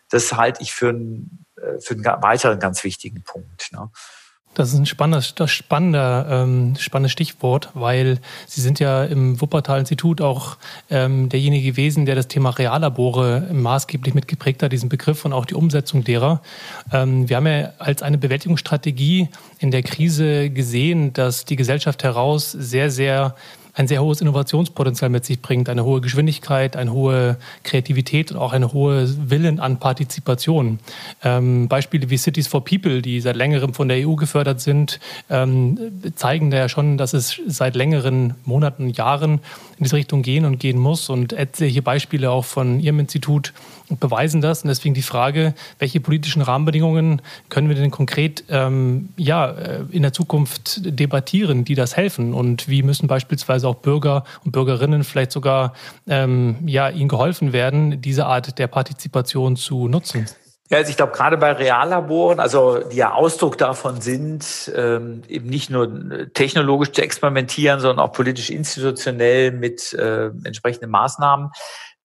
das 0.09 0.33
halte 0.33 0.61
ich 0.61 0.71
für 0.71 0.89
einen, 0.89 1.45
äh, 1.57 1.79
für 1.79 1.95
einen 1.95 2.05
weiteren 2.05 2.59
ganz 2.59 2.83
wichtigen 2.83 3.23
Punkt. 3.23 3.71
Ne? 3.71 3.89
Das 4.57 4.73
ist 4.73 4.79
ein 4.79 4.87
spannendes, 4.87 5.35
das 5.35 5.51
spannender, 5.51 6.25
ähm, 6.31 6.73
spannendes 6.79 7.11
Stichwort, 7.11 7.69
weil 7.75 8.17
Sie 8.47 8.59
sind 8.59 8.79
ja 8.79 9.03
im 9.03 9.39
Wuppertal-Institut 9.39 10.19
auch 10.19 10.57
ähm, 10.89 11.29
derjenige 11.29 11.73
gewesen, 11.73 12.07
der 12.07 12.15
das 12.15 12.27
Thema 12.27 12.49
Reallabore 12.49 13.49
maßgeblich 13.53 14.15
mitgeprägt 14.15 14.63
hat, 14.63 14.71
diesen 14.71 14.89
Begriff 14.89 15.25
und 15.25 15.33
auch 15.33 15.45
die 15.45 15.53
Umsetzung 15.53 16.03
derer. 16.03 16.41
Ähm, 16.91 17.29
wir 17.29 17.35
haben 17.37 17.45
ja 17.45 17.73
als 17.77 18.01
eine 18.01 18.17
Bewältigungsstrategie 18.17 19.29
in 19.59 19.69
der 19.69 19.83
Krise 19.83 20.49
gesehen, 20.49 21.13
dass 21.13 21.45
die 21.45 21.55
Gesellschaft 21.55 22.03
heraus 22.03 22.51
sehr, 22.51 22.89
sehr 22.89 23.35
ein 23.77 23.87
sehr 23.87 24.01
hohes 24.01 24.21
Innovationspotenzial 24.21 25.09
mit 25.09 25.23
sich 25.23 25.39
bringt, 25.39 25.69
eine 25.69 25.85
hohe 25.85 26.01
Geschwindigkeit, 26.01 26.75
eine 26.75 26.91
hohe 26.91 27.37
Kreativität 27.63 28.31
und 28.31 28.37
auch 28.37 28.51
eine 28.51 28.73
hohe 28.73 29.07
Willen 29.29 29.59
an 29.59 29.77
Partizipation. 29.77 30.79
Ähm, 31.23 31.67
Beispiele 31.67 32.09
wie 32.09 32.17
Cities 32.17 32.47
for 32.47 32.65
People, 32.65 33.03
die 33.03 33.21
seit 33.21 33.35
längerem 33.35 33.75
von 33.75 33.87
der 33.87 34.07
EU 34.07 34.15
gefördert 34.15 34.61
sind, 34.61 34.99
ähm, 35.29 35.77
zeigen 36.15 36.49
da 36.49 36.57
ja 36.57 36.69
schon, 36.69 36.97
dass 36.97 37.13
es 37.13 37.39
seit 37.45 37.75
längeren 37.75 38.33
Monaten, 38.45 38.89
Jahren 38.89 39.33
in 39.77 39.83
diese 39.83 39.95
Richtung 39.95 40.23
gehen 40.23 40.45
und 40.45 40.59
gehen 40.59 40.79
muss. 40.79 41.09
Und 41.09 41.33
etliche 41.33 41.83
Beispiele 41.83 42.31
auch 42.31 42.45
von 42.45 42.79
Ihrem 42.79 42.99
Institut 42.99 43.53
beweisen 43.89 44.41
das. 44.41 44.63
Und 44.63 44.69
deswegen 44.69 44.93
die 44.93 45.01
Frage, 45.01 45.53
welche 45.79 45.99
politischen 45.99 46.41
Rahmenbedingungen 46.41 47.21
können 47.49 47.69
wir 47.69 47.75
denn 47.75 47.91
konkret 47.91 48.43
ähm, 48.49 49.09
ja, 49.17 49.49
äh, 49.51 49.83
in 49.91 50.01
der 50.01 50.13
Zukunft 50.13 50.81
debattieren, 50.83 51.65
die 51.65 51.75
das 51.75 51.95
helfen? 51.95 52.33
Und 52.33 52.67
wie 52.67 52.83
müssen 52.83 53.07
beispielsweise 53.07 53.67
auch 53.67 53.75
Bürger 53.75 54.23
und 54.43 54.51
Bürgerinnen 54.51 55.03
vielleicht 55.03 55.31
sogar 55.31 55.73
ähm, 56.07 56.57
ja, 56.65 56.89
ihnen 56.89 57.09
geholfen 57.09 57.53
werden, 57.53 58.01
diese 58.01 58.25
Art 58.25 58.59
der 58.59 58.67
Partizipation 58.67 59.55
zu 59.55 59.87
nutzen? 59.87 60.27
Ja, 60.69 60.79
also 60.79 60.89
ich 60.89 60.97
glaube, 60.97 61.13
gerade 61.13 61.37
bei 61.37 61.53
Reallaboren, 61.53 62.41
also 62.41 62.79
die 62.79 62.97
ja 62.97 63.13
Ausdruck 63.13 63.57
davon 63.57 64.01
sind, 64.01 64.69
ähm, 64.75 65.21
eben 65.29 65.47
nicht 65.47 65.69
nur 65.69 65.89
technologisch 66.33 66.91
zu 66.91 67.01
experimentieren, 67.01 67.79
sondern 67.79 68.05
auch 68.05 68.11
politisch 68.11 68.49
institutionell 68.49 69.51
mit 69.51 69.93
äh, 69.93 70.25
entsprechenden 70.43 70.89
Maßnahmen 70.89 71.51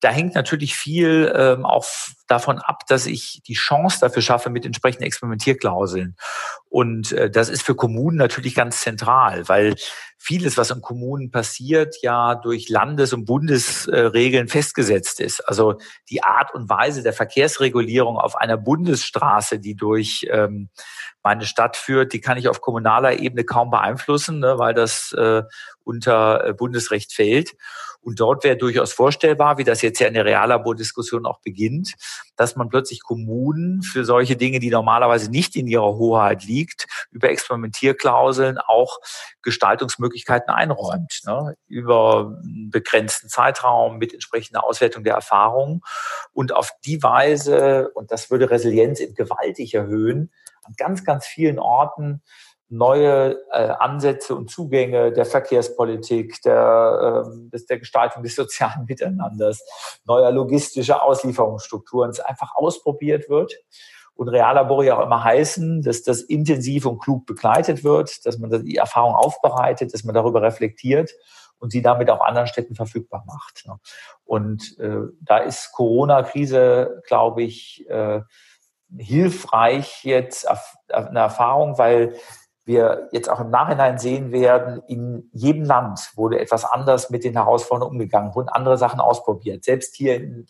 da 0.02 0.10
hängt 0.10 0.34
natürlich 0.34 0.74
viel 0.74 1.32
ähm, 1.34 1.64
auch 1.64 1.86
davon 2.26 2.58
ab, 2.58 2.86
dass 2.88 3.06
ich 3.06 3.40
die 3.46 3.54
Chance 3.54 3.98
dafür 4.00 4.20
schaffe 4.20 4.50
mit 4.50 4.66
entsprechenden 4.66 5.04
Experimentierklauseln. 5.04 6.16
Und 6.68 7.12
äh, 7.12 7.30
das 7.30 7.48
ist 7.48 7.62
für 7.62 7.76
Kommunen 7.76 8.16
natürlich 8.16 8.56
ganz 8.56 8.80
zentral, 8.80 9.48
weil 9.48 9.76
vieles, 10.18 10.56
was 10.56 10.70
in 10.70 10.80
Kommunen 10.80 11.30
passiert, 11.30 11.96
ja 12.02 12.34
durch 12.34 12.68
Landes- 12.68 13.12
und 13.12 13.26
Bundesregeln 13.26 14.48
festgesetzt 14.48 15.20
ist. 15.20 15.40
Also 15.48 15.78
die 16.10 16.24
Art 16.24 16.52
und 16.52 16.68
Weise 16.68 17.04
der 17.04 17.12
Verkehrsregulierung 17.12 18.16
auf 18.16 18.34
einer 18.34 18.56
Bundesstraße, 18.56 19.60
die 19.60 19.76
durch 19.76 20.26
ähm, 20.30 20.68
meine 21.22 21.46
Stadt 21.46 21.76
führt, 21.76 22.12
die 22.12 22.20
kann 22.20 22.38
ich 22.38 22.48
auf 22.48 22.60
kommunaler 22.60 23.20
Ebene 23.20 23.44
kaum 23.44 23.70
beeinflussen, 23.70 24.40
ne, 24.40 24.58
weil 24.58 24.74
das 24.74 25.12
äh, 25.12 25.44
unter 25.84 26.44
äh, 26.44 26.52
Bundesrecht 26.54 27.12
fällt. 27.12 27.52
Und 28.02 28.18
dort 28.18 28.42
wäre 28.42 28.56
durchaus 28.56 28.92
vorstellbar, 28.92 29.58
wie 29.58 29.64
das 29.64 29.80
jetzt 29.80 30.00
ja 30.00 30.08
in 30.08 30.14
der 30.14 30.24
Reallabordiskussion 30.24 31.24
auch 31.24 31.40
beginnt, 31.40 31.94
dass 32.36 32.56
man 32.56 32.68
plötzlich 32.68 33.02
Kommunen 33.02 33.82
für 33.82 34.04
solche 34.04 34.36
Dinge, 34.36 34.58
die 34.58 34.70
normalerweise 34.70 35.30
nicht 35.30 35.54
in 35.54 35.68
ihrer 35.68 35.96
Hoheit 35.96 36.44
liegt, 36.44 36.86
über 37.12 37.30
Experimentierklauseln 37.30 38.58
auch 38.58 38.98
Gestaltungsmöglichkeiten 39.42 40.52
einräumt, 40.52 41.20
ne? 41.24 41.56
über 41.68 42.38
einen 42.42 42.70
begrenzten 42.70 43.28
Zeitraum 43.28 43.98
mit 43.98 44.12
entsprechender 44.12 44.64
Auswertung 44.64 45.04
der 45.04 45.14
Erfahrungen. 45.14 45.80
Und 46.32 46.52
auf 46.52 46.70
die 46.84 47.02
Weise, 47.02 47.90
und 47.94 48.10
das 48.10 48.30
würde 48.30 48.50
Resilienz 48.50 48.98
eben 49.00 49.14
gewaltig 49.14 49.74
erhöhen, 49.74 50.32
an 50.64 50.74
ganz, 50.76 51.04
ganz 51.04 51.26
vielen 51.26 51.58
Orten 51.58 52.22
neue 52.72 53.36
äh, 53.50 53.68
Ansätze 53.78 54.34
und 54.34 54.50
Zugänge 54.50 55.12
der 55.12 55.26
Verkehrspolitik, 55.26 56.40
der, 56.42 57.24
äh, 57.52 57.58
der 57.68 57.78
Gestaltung 57.78 58.22
des 58.22 58.34
sozialen 58.34 58.86
Miteinanders, 58.88 59.62
neuer 60.04 60.32
logistischer 60.32 61.04
Auslieferungsstrukturen, 61.04 62.10
es 62.10 62.20
einfach 62.20 62.54
ausprobiert 62.54 63.28
wird 63.28 63.54
und 64.14 64.28
Reallabore 64.28 64.86
ja 64.86 64.98
auch 64.98 65.04
immer 65.04 65.22
heißen, 65.22 65.82
dass 65.82 66.02
das 66.02 66.22
intensiv 66.22 66.86
und 66.86 66.98
klug 66.98 67.26
begleitet 67.26 67.84
wird, 67.84 68.24
dass 68.24 68.38
man 68.38 68.64
die 68.64 68.76
Erfahrung 68.76 69.14
aufbereitet, 69.14 69.92
dass 69.92 70.04
man 70.04 70.14
darüber 70.14 70.40
reflektiert 70.40 71.12
und 71.58 71.72
sie 71.72 71.82
damit 71.82 72.08
auch 72.08 72.20
anderen 72.20 72.46
Städten 72.46 72.74
verfügbar 72.74 73.24
macht. 73.26 73.66
Ne? 73.66 73.78
Und 74.24 74.78
äh, 74.78 75.08
da 75.20 75.38
ist 75.38 75.72
Corona-Krise, 75.72 77.02
glaube 77.06 77.42
ich, 77.42 77.88
äh, 77.90 78.22
hilfreich 78.98 80.04
jetzt 80.04 80.46
eine 80.88 81.20
Erfahrung, 81.20 81.78
weil 81.78 82.14
wir 82.64 83.08
jetzt 83.12 83.28
auch 83.28 83.40
im 83.40 83.50
Nachhinein 83.50 83.98
sehen 83.98 84.30
werden, 84.30 84.82
in 84.86 85.28
jedem 85.32 85.64
Land 85.64 86.12
wurde 86.14 86.38
etwas 86.38 86.64
anders 86.64 87.10
mit 87.10 87.24
den 87.24 87.34
Herausforderungen 87.34 87.96
umgegangen, 87.96 88.34
wurden 88.34 88.48
andere 88.48 88.78
Sachen 88.78 89.00
ausprobiert. 89.00 89.64
Selbst 89.64 89.96
hier 89.96 90.14
in, 90.14 90.46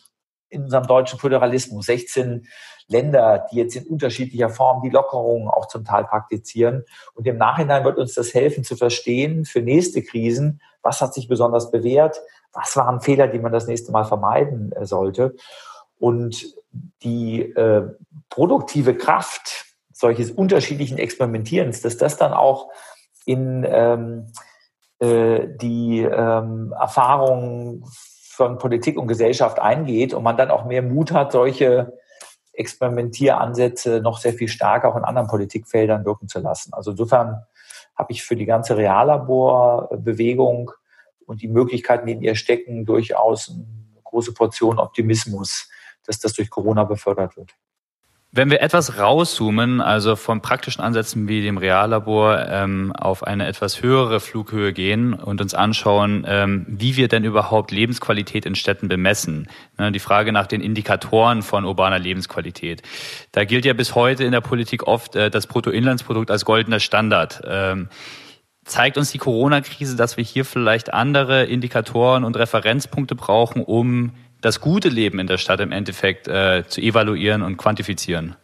in 0.49 0.63
unserem 0.63 0.85
deutschen 0.85 1.17
Föderalismus, 1.17 1.87
16 1.87 2.47
Länder, 2.87 3.47
die 3.51 3.57
jetzt 3.57 3.75
in 3.75 3.87
unterschiedlicher 3.87 4.49
Form 4.49 4.81
die 4.81 4.89
Lockerungen 4.89 5.47
auch 5.47 5.67
zum 5.67 5.85
Teil 5.85 6.03
praktizieren. 6.03 6.83
Und 7.15 7.25
im 7.25 7.37
Nachhinein 7.37 7.83
wird 7.83 7.97
uns 7.97 8.13
das 8.13 8.33
helfen 8.33 8.63
zu 8.63 8.75
verstehen 8.75 9.45
für 9.45 9.61
nächste 9.61 10.03
Krisen, 10.03 10.61
was 10.83 11.01
hat 11.01 11.13
sich 11.13 11.27
besonders 11.27 11.71
bewährt, 11.71 12.21
was 12.51 12.75
waren 12.77 13.01
Fehler, 13.01 13.27
die 13.27 13.39
man 13.39 13.51
das 13.51 13.67
nächste 13.67 13.91
Mal 13.91 14.03
vermeiden 14.03 14.71
äh, 14.73 14.85
sollte. 14.85 15.35
Und 15.97 16.53
die 17.01 17.41
äh, 17.41 17.87
produktive 18.29 18.95
Kraft 18.95 19.72
solches 19.93 20.31
unterschiedlichen 20.31 20.97
Experimentierens, 20.97 21.81
dass 21.81 21.97
das 21.97 22.17
dann 22.17 22.33
auch 22.33 22.69
in 23.25 23.65
ähm, 23.67 24.27
äh, 24.99 25.47
die 25.61 26.01
ähm, 26.01 26.73
Erfahrung 26.77 27.85
von 28.33 28.57
Politik 28.57 28.97
und 28.97 29.07
Gesellschaft 29.07 29.59
eingeht 29.59 30.13
und 30.13 30.23
man 30.23 30.37
dann 30.37 30.51
auch 30.51 30.65
mehr 30.65 30.81
Mut 30.81 31.11
hat, 31.11 31.31
solche 31.31 31.93
Experimentieransätze 32.53 34.01
noch 34.01 34.17
sehr 34.17 34.33
viel 34.33 34.47
stärker 34.47 34.89
auch 34.89 34.95
in 34.95 35.03
anderen 35.03 35.27
Politikfeldern 35.27 36.05
wirken 36.05 36.27
zu 36.27 36.39
lassen. 36.39 36.73
Also 36.73 36.91
insofern 36.91 37.45
habe 37.95 38.11
ich 38.11 38.23
für 38.23 38.35
die 38.35 38.45
ganze 38.45 38.77
Reallaborbewegung 38.77 40.71
und 41.25 41.41
die 41.41 41.47
Möglichkeiten, 41.47 42.07
die 42.07 42.13
in 42.13 42.21
ihr 42.21 42.35
stecken, 42.35 42.85
durchaus 42.85 43.49
eine 43.49 43.65
große 44.03 44.33
Portion 44.33 44.79
Optimismus, 44.79 45.69
dass 46.05 46.19
das 46.19 46.33
durch 46.33 46.49
Corona 46.49 46.83
befördert 46.83 47.37
wird. 47.37 47.51
Wenn 48.35 48.49
wir 48.49 48.63
etwas 48.63 48.97
rauszoomen, 48.97 49.79
also 49.79 50.15
von 50.15 50.41
praktischen 50.41 50.81
Ansätzen 50.81 51.27
wie 51.27 51.43
dem 51.43 51.59
Reallabor 51.59 52.43
ähm, 52.49 52.91
auf 52.91 53.21
eine 53.21 53.45
etwas 53.45 53.83
höhere 53.83 54.19
Flughöhe 54.19 54.73
gehen 54.73 55.13
und 55.13 55.39
uns 55.39 55.53
anschauen, 55.53 56.25
ähm, 56.27 56.65
wie 56.67 56.97
wir 56.97 57.07
denn 57.09 57.25
überhaupt 57.25 57.69
Lebensqualität 57.69 58.47
in 58.47 58.55
Städten 58.55 58.87
bemessen. 58.87 59.49
Ne, 59.77 59.91
die 59.91 59.99
Frage 59.99 60.31
nach 60.31 60.47
den 60.47 60.61
Indikatoren 60.61 61.43
von 61.43 61.63
urbaner 61.63 61.99
Lebensqualität. 61.99 62.81
Da 63.33 63.45
gilt 63.45 63.65
ja 63.65 63.73
bis 63.73 63.93
heute 63.93 64.23
in 64.23 64.31
der 64.31 64.41
Politik 64.41 64.87
oft 64.87 65.15
äh, 65.15 65.29
das 65.29 65.45
Bruttoinlandsprodukt 65.45 66.31
als 66.31 66.43
goldener 66.43 66.79
Standard. 66.79 67.43
Ähm, 67.45 67.87
zeigt 68.65 68.97
uns 68.97 69.11
die 69.11 69.19
Corona-Krise, 69.19 69.95
dass 69.95 70.17
wir 70.17 70.23
hier 70.23 70.43
vielleicht 70.43 70.91
andere 70.91 71.43
Indikatoren 71.43 72.23
und 72.23 72.35
Referenzpunkte 72.35 73.13
brauchen, 73.13 73.61
um 73.61 74.13
das 74.43 74.59
gute 74.59 74.89
Leben 74.89 75.19
in 75.19 75.27
der 75.27 75.37
Stadt 75.37 75.61
im 75.61 75.71
Endeffekt 75.71 76.27
äh, 76.27 76.63
zu 76.67 76.81
evaluieren 76.81 77.41
und 77.41 77.57
quantifizieren? 77.57 78.35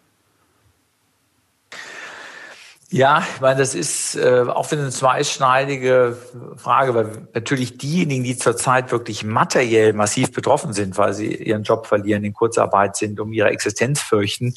Ja, 2.91 3.23
ich 3.35 3.41
meine, 3.41 3.59
das 3.59 3.75
ist 3.75 4.15
äh, 4.15 4.45
auch 4.47 4.71
eine 4.71 4.89
zweischneidige 4.89 6.17
Frage, 6.55 6.95
weil 6.95 7.27
natürlich 7.35 7.77
diejenigen, 7.77 8.23
die 8.23 8.35
zurzeit 8.35 8.91
wirklich 8.91 9.23
materiell 9.23 9.93
massiv 9.93 10.31
betroffen 10.31 10.73
sind, 10.73 10.97
weil 10.97 11.13
sie 11.13 11.35
ihren 11.35 11.61
Job 11.61 11.85
verlieren, 11.85 12.23
in 12.23 12.33
Kurzarbeit 12.33 12.95
sind, 12.95 13.19
um 13.19 13.31
ihre 13.31 13.49
Existenz 13.49 14.01
fürchten, 14.01 14.55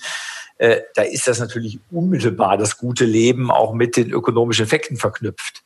äh, 0.57 0.81
da 0.95 1.03
ist 1.03 1.29
das 1.29 1.41
natürlich 1.41 1.81
unmittelbar 1.91 2.57
das 2.57 2.79
gute 2.79 3.05
Leben 3.05 3.51
auch 3.51 3.75
mit 3.75 3.97
den 3.97 4.11
ökonomischen 4.11 4.65
Effekten 4.65 4.97
verknüpft. 4.97 5.63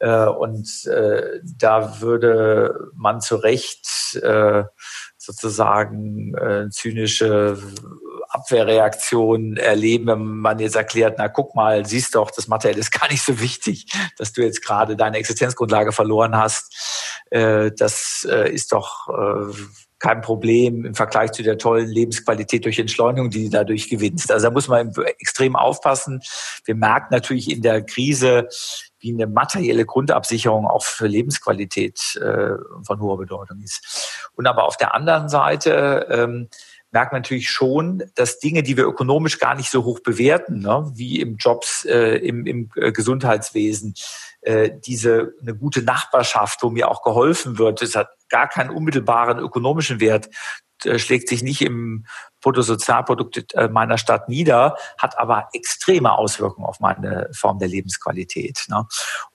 Äh, 0.00 0.26
und 0.26 0.84
äh, 0.86 1.40
da 1.44 2.00
würde 2.00 2.90
man 2.96 3.20
zu 3.20 3.36
Recht 3.36 4.16
äh, 4.16 4.64
sozusagen 5.24 6.34
äh, 6.34 6.68
zynische 6.70 7.56
Abwehrreaktion 8.28 9.56
erleben, 9.56 10.06
wenn 10.06 10.22
man 10.38 10.58
jetzt 10.58 10.76
erklärt, 10.76 11.16
na 11.18 11.28
guck 11.28 11.54
mal, 11.54 11.84
siehst 11.84 12.14
doch, 12.14 12.30
das 12.30 12.48
Material 12.48 12.78
ist 12.78 12.90
gar 12.90 13.10
nicht 13.10 13.22
so 13.22 13.40
wichtig, 13.40 13.86
dass 14.16 14.32
du 14.32 14.42
jetzt 14.42 14.64
gerade 14.64 14.96
deine 14.96 15.18
Existenzgrundlage 15.18 15.92
verloren 15.92 16.36
hast. 16.36 17.22
Äh, 17.30 17.70
das 17.76 18.26
äh, 18.30 18.52
ist 18.52 18.72
doch 18.72 19.08
äh, 19.08 19.52
kein 19.98 20.20
Problem 20.20 20.84
im 20.84 20.94
Vergleich 20.94 21.30
zu 21.32 21.42
der 21.42 21.58
tollen 21.58 21.88
Lebensqualität 21.88 22.64
durch 22.64 22.78
Entschleunigung, 22.78 23.30
die 23.30 23.44
du 23.44 23.50
dadurch 23.50 23.88
gewinnst. 23.88 24.32
Also 24.32 24.48
da 24.48 24.52
muss 24.52 24.66
man 24.66 24.92
extrem 25.20 25.54
aufpassen. 25.54 26.20
Wir 26.64 26.74
merken 26.74 27.08
natürlich 27.10 27.50
in 27.50 27.62
der 27.62 27.82
Krise, 27.82 28.48
wie 29.02 29.12
eine 29.12 29.26
materielle 29.26 29.84
Grundabsicherung 29.84 30.66
auch 30.66 30.84
für 30.84 31.06
Lebensqualität 31.06 32.16
äh, 32.16 32.54
von 32.84 33.00
hoher 33.00 33.18
Bedeutung 33.18 33.60
ist. 33.62 34.30
Und 34.34 34.46
aber 34.46 34.64
auf 34.64 34.76
der 34.76 34.94
anderen 34.94 35.28
Seite 35.28 36.06
ähm, 36.08 36.48
merkt 36.92 37.12
man 37.12 37.22
natürlich 37.22 37.50
schon, 37.50 38.04
dass 38.14 38.38
Dinge, 38.38 38.62
die 38.62 38.76
wir 38.76 38.86
ökonomisch 38.86 39.38
gar 39.38 39.54
nicht 39.54 39.70
so 39.70 39.84
hoch 39.84 40.00
bewerten, 40.00 40.60
ne, 40.60 40.90
wie 40.94 41.20
im 41.20 41.36
Jobs, 41.36 41.84
äh, 41.86 42.16
im, 42.16 42.46
im 42.46 42.70
äh, 42.76 42.92
Gesundheitswesen, 42.92 43.94
äh, 44.42 44.70
diese 44.84 45.32
eine 45.40 45.56
gute 45.56 45.82
Nachbarschaft, 45.82 46.62
wo 46.62 46.70
mir 46.70 46.90
auch 46.90 47.02
geholfen 47.02 47.58
wird, 47.58 47.82
das 47.82 47.96
hat 47.96 48.10
gar 48.28 48.48
keinen 48.48 48.70
unmittelbaren 48.70 49.38
ökonomischen 49.38 50.00
Wert, 50.00 50.28
schlägt 50.98 51.28
sich 51.28 51.42
nicht 51.42 51.62
im 51.62 52.06
Bruttosozialprodukt 52.40 53.54
äh, 53.54 53.68
meiner 53.68 53.98
Stadt 53.98 54.28
nieder, 54.28 54.76
hat 54.98 55.18
aber 55.18 55.48
extreme 55.52 56.12
Auswirkungen 56.12 56.66
auf 56.66 56.80
meine 56.80 57.28
Form 57.32 57.58
der 57.58 57.68
Lebensqualität. 57.68 58.64
Ne? 58.68 58.86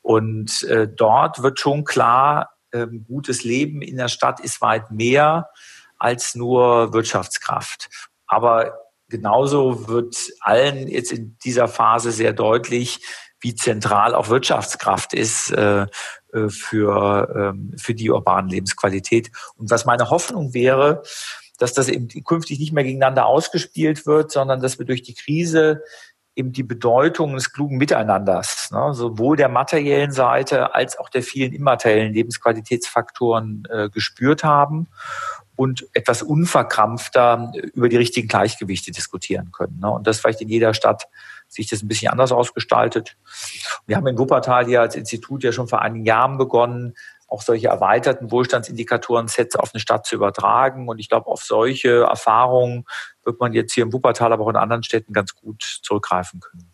Und 0.01 0.63
äh, 0.63 0.87
dort 0.87 1.41
wird 1.41 1.59
schon 1.59 1.83
klar, 1.83 2.51
ähm, 2.73 3.05
gutes 3.07 3.43
Leben 3.43 3.81
in 3.81 3.97
der 3.97 4.09
Stadt 4.09 4.39
ist 4.39 4.61
weit 4.61 4.91
mehr 4.91 5.49
als 5.97 6.35
nur 6.35 6.93
Wirtschaftskraft. 6.93 7.89
Aber 8.27 8.77
genauso 9.09 9.87
wird 9.87 10.15
allen 10.41 10.87
jetzt 10.87 11.11
in 11.11 11.37
dieser 11.43 11.67
Phase 11.67 12.11
sehr 12.11 12.33
deutlich, 12.33 12.99
wie 13.39 13.55
zentral 13.55 14.15
auch 14.15 14.29
Wirtschaftskraft 14.29 15.13
ist 15.13 15.51
äh, 15.51 15.83
äh 15.83 15.87
für, 16.49 17.53
ähm, 17.53 17.73
für 17.77 17.93
die 17.93 18.09
urbane 18.11 18.49
Lebensqualität. 18.49 19.31
Und 19.55 19.69
was 19.69 19.85
meine 19.85 20.09
Hoffnung 20.09 20.53
wäre, 20.53 21.03
dass 21.57 21.73
das 21.73 21.89
eben 21.89 22.07
künftig 22.23 22.59
nicht 22.59 22.73
mehr 22.73 22.83
gegeneinander 22.83 23.25
ausgespielt 23.25 24.05
wird, 24.05 24.31
sondern 24.31 24.61
dass 24.61 24.79
wir 24.79 24.85
durch 24.85 25.01
die 25.01 25.15
Krise 25.15 25.83
eben 26.35 26.51
die 26.51 26.63
Bedeutung 26.63 27.33
des 27.33 27.51
klugen 27.51 27.77
Miteinanders, 27.77 28.69
ne, 28.71 28.93
sowohl 28.93 29.37
der 29.37 29.49
materiellen 29.49 30.11
Seite 30.11 30.75
als 30.75 30.99
auch 30.99 31.09
der 31.09 31.23
vielen 31.23 31.51
immateriellen 31.51 32.13
Lebensqualitätsfaktoren 32.13 33.63
äh, 33.69 33.89
gespürt 33.89 34.43
haben 34.43 34.87
und 35.55 35.87
etwas 35.93 36.21
unverkrampfter 36.21 37.51
über 37.73 37.89
die 37.89 37.97
richtigen 37.97 38.27
Gleichgewichte 38.27 38.91
diskutieren 38.91 39.51
können. 39.51 39.79
Ne? 39.79 39.89
Und 39.89 40.05
das 40.05 40.19
vielleicht 40.19 40.41
in 40.41 40.49
jeder 40.49 40.75
Stadt 40.75 41.07
sich 41.47 41.67
das 41.67 41.81
ein 41.81 41.87
bisschen 41.87 42.11
anders 42.11 42.31
ausgestaltet. 42.31 43.17
Wir 43.85 43.95
haben 43.95 44.07
in 44.07 44.17
Wuppertal 44.17 44.65
hier 44.65 44.81
als 44.81 44.95
Institut 44.95 45.43
ja 45.43 45.51
schon 45.51 45.67
vor 45.67 45.81
einigen 45.81 46.05
Jahren 46.05 46.37
begonnen, 46.37 46.95
auch 47.27 47.41
solche 47.41 47.67
erweiterten 47.67 48.31
Wohlstandsindikatoren-Sets 48.31 49.57
auf 49.57 49.71
eine 49.73 49.81
Stadt 49.81 50.05
zu 50.05 50.15
übertragen. 50.15 50.87
Und 50.87 50.99
ich 50.99 51.09
glaube, 51.09 51.27
auf 51.27 51.43
solche 51.43 52.03
Erfahrungen 52.03 52.85
wird 53.23 53.39
man 53.39 53.53
jetzt 53.53 53.73
hier 53.73 53.83
in 53.83 53.91
Wuppertal, 53.91 54.31
aber 54.31 54.45
auch 54.45 54.49
in 54.49 54.55
anderen 54.55 54.83
Städten 54.83 55.13
ganz 55.13 55.35
gut 55.35 55.79
zurückgreifen 55.83 56.39
können. 56.39 56.71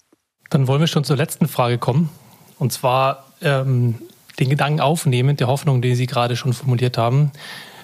Dann 0.50 0.68
wollen 0.68 0.80
wir 0.80 0.88
schon 0.88 1.04
zur 1.04 1.18
letzten 1.18 1.48
Frage 1.48 1.80
kommen. 1.80 2.10
Und 2.60 2.72
zwar 2.72 3.26
ähm, 3.42 3.96
den 4.40 4.50
Gedanken 4.50 4.80
aufnehmen, 4.80 5.38
der 5.38 5.48
Hoffnung, 5.48 5.82
die 5.82 5.96
Sie 5.96 6.06
gerade 6.06 6.36
schon 6.36 6.54
formuliert 6.54 6.98
haben. 6.98 7.32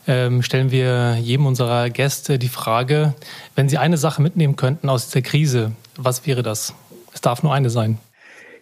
Ähm, 0.08 0.42
stellen 0.44 0.72
wir 0.72 1.18
jedem 1.20 1.46
unserer 1.46 1.90
Gäste 1.90 2.40
die 2.40 2.50
Frage, 2.50 3.16
wenn 3.56 3.70
Sie 3.70 3.78
eine 3.78 3.98
Sache 3.98 4.22
mitnehmen 4.22 4.56
könnten 4.56 4.90
aus 4.90 5.08
dieser 5.08 5.22
Krise, 5.22 5.72
was 6.00 6.26
wäre 6.26 6.44
das? 6.44 6.74
Es 7.14 7.22
darf 7.22 7.44
nur 7.44 7.54
eine 7.54 7.70
sein. 7.70 8.00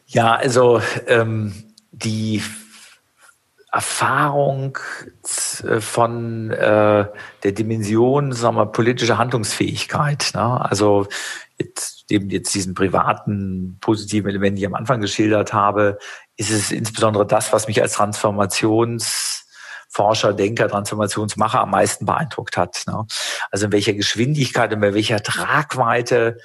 Ja, 0.08 0.36
also 0.36 0.82
ähm, 1.08 1.54
die 1.92 2.42
Erfahrung 3.72 4.78
äh, 5.64 5.80
von 5.82 6.52
äh, 6.52 7.06
der 7.44 7.52
Dimension, 7.52 8.32
sagen 8.32 8.56
wir, 8.56 8.68
politische 8.68 9.18
Handlungsfähigkeit. 9.18 10.32
Ne? 10.34 10.70
Also 10.70 11.08
jetzt, 11.60 12.06
eben 12.10 12.30
jetzt 12.30 12.56
diesen 12.56 12.74
privaten 12.74 13.78
positiven 13.82 14.30
Element, 14.30 14.58
die 14.58 14.62
ich 14.62 14.68
am 14.68 14.76
Anfang 14.76 15.02
geschildert 15.02 15.52
habe, 15.54 15.98
ist 16.38 16.52
es 16.52 16.72
insbesondere 16.72 17.28
das, 17.28 17.52
was 17.52 17.68
mich 17.68 17.82
als 17.82 17.92
Transformationsforscher, 17.94 20.32
Denker, 20.34 20.70
Transformationsmacher 20.70 21.60
am 21.60 21.72
meisten 21.72 22.06
beeindruckt 22.06 22.56
hat. 22.56 22.84
Ne? 22.88 23.06
Also 23.52 23.66
in 23.66 23.74
welcher 23.74 23.94
Geschwindigkeit 23.94 24.74
und 24.74 24.80
bei 24.80 24.94
welcher 24.94 25.22
Tragweite 25.22 26.38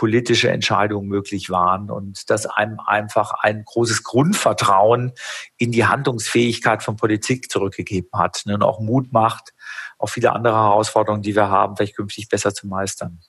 politische 0.00 0.50
Entscheidungen 0.50 1.08
möglich 1.08 1.50
waren 1.50 1.90
und 1.90 2.30
dass 2.30 2.46
einem 2.46 2.80
einfach 2.80 3.34
ein 3.42 3.64
großes 3.66 4.02
Grundvertrauen 4.02 5.12
in 5.58 5.72
die 5.72 5.84
Handlungsfähigkeit 5.84 6.82
von 6.82 6.96
Politik 6.96 7.50
zurückgegeben 7.50 8.08
hat 8.14 8.40
ne, 8.46 8.54
und 8.54 8.62
auch 8.62 8.80
Mut 8.80 9.12
macht, 9.12 9.52
auch 9.98 10.08
viele 10.08 10.32
andere 10.32 10.54
Herausforderungen, 10.54 11.22
die 11.22 11.36
wir 11.36 11.50
haben, 11.50 11.76
vielleicht 11.76 11.96
künftig 11.96 12.30
besser 12.30 12.54
zu 12.54 12.66
meistern. 12.66 13.20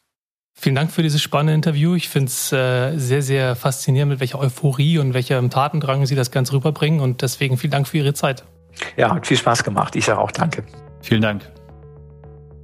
Vielen 0.53 0.75
Dank 0.75 0.91
für 0.91 1.03
dieses 1.03 1.21
spannende 1.21 1.55
Interview. 1.55 1.93
Ich 1.95 2.07
finde 2.07 2.27
es 2.27 2.53
äh, 2.53 2.97
sehr, 2.97 3.21
sehr 3.21 3.57
faszinierend, 3.57 4.11
mit 4.11 4.19
welcher 4.21 4.39
Euphorie 4.39 4.97
und 4.97 5.13
welchem 5.13 5.49
Tatendrang 5.49 6.05
Sie 6.05 6.15
das 6.15 6.31
Ganze 6.31 6.53
rüberbringen. 6.53 7.01
Und 7.01 7.21
deswegen 7.21 7.57
vielen 7.57 7.71
Dank 7.71 7.85
für 7.85 7.97
Ihre 7.97 8.13
Zeit. 8.13 8.45
Ja, 8.95 9.13
hat 9.13 9.27
viel 9.27 9.35
Spaß 9.35 9.65
gemacht. 9.65 9.97
Ich 9.97 10.05
sage 10.05 10.19
auch 10.19 10.31
Danke. 10.31 10.63
Vielen 11.01 11.21
Dank. 11.21 11.51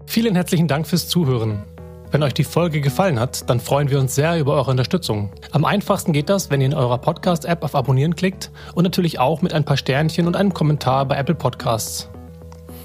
Vielen 0.06 0.36
herzlichen 0.36 0.70
Dank 0.70 0.88
fürs 0.88 1.10
Zuhören. 1.10 1.66
Wenn 2.10 2.24
euch 2.24 2.34
die 2.34 2.46
Folge 2.46 2.80
gefallen 2.80 3.20
hat, 3.20 3.50
dann 3.50 3.60
freuen 3.60 3.90
wir 3.90 4.00
uns 4.00 4.16
sehr 4.16 4.40
über 4.40 4.54
eure 4.54 4.72
Unterstützung. 4.72 5.30
Am 5.52 5.66
einfachsten 5.66 6.14
geht 6.14 6.30
das, 6.30 6.50
wenn 6.50 6.62
ihr 6.62 6.68
in 6.68 6.74
eurer 6.74 6.98
Podcast-App 7.00 7.64
auf 7.64 7.76
Abonnieren 7.76 8.16
klickt 8.16 8.50
und 8.76 8.86
natürlich 8.86 9.20
auch 9.20 9.42
mit 9.42 9.54
ein 9.54 9.66
paar 9.66 9.76
Sternchen 9.76 10.26
und 10.26 10.38
einem 10.38 10.54
Kommentar 10.54 11.06
bei 11.06 11.18
Apple 11.18 11.36
Podcasts. 11.36 12.10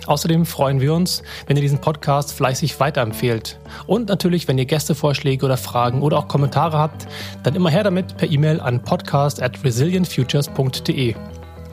Außerdem 0.06 0.44
freuen 0.44 0.80
wir 0.80 0.92
uns, 0.92 1.22
wenn 1.46 1.56
ihr 1.56 1.62
diesen 1.62 1.80
Podcast 1.80 2.32
fleißig 2.32 2.80
weiterempfehlt. 2.80 3.60
Und 3.86 4.08
natürlich, 4.08 4.48
wenn 4.48 4.58
ihr 4.58 4.64
Gästevorschläge 4.64 5.46
oder 5.46 5.56
Fragen 5.56 6.02
oder 6.02 6.18
auch 6.18 6.26
Kommentare 6.26 6.76
habt, 6.76 7.06
dann 7.44 7.54
immer 7.54 7.70
her 7.70 7.84
damit 7.84 8.16
per 8.16 8.28
E-Mail 8.28 8.60
an 8.60 8.82
podcast 8.82 9.40
at 9.40 9.62
resilientfutures.de. 9.62 11.14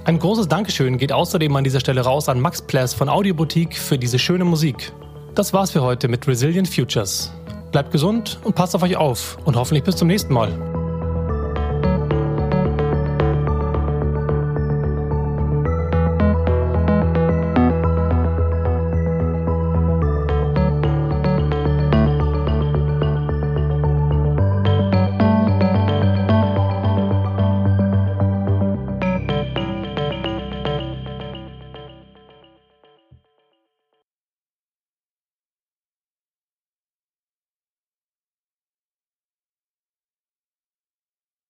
Ein 0.05 0.19
großes 0.19 0.47
Dankeschön 0.47 0.99
geht 0.99 1.11
außerdem 1.11 1.55
an 1.55 1.63
dieser 1.63 1.79
Stelle 1.79 2.01
raus 2.01 2.29
an 2.29 2.39
Max 2.39 2.61
Pless 2.61 2.93
von 2.93 3.09
Audioboutique 3.09 3.75
für 3.75 3.97
diese 3.97 4.19
schöne 4.19 4.45
Musik. 4.45 4.93
Das 5.35 5.53
war's 5.53 5.71
für 5.71 5.81
heute 5.81 6.07
mit 6.07 6.27
Resilient 6.27 6.67
Futures. 6.67 7.31
Bleibt 7.71 7.91
gesund 7.91 8.39
und 8.43 8.55
passt 8.55 8.75
auf 8.75 8.83
euch 8.83 8.97
auf 8.97 9.37
und 9.45 9.55
hoffentlich 9.55 9.83
bis 9.83 9.95
zum 9.95 10.07
nächsten 10.07 10.33
Mal. 10.33 10.88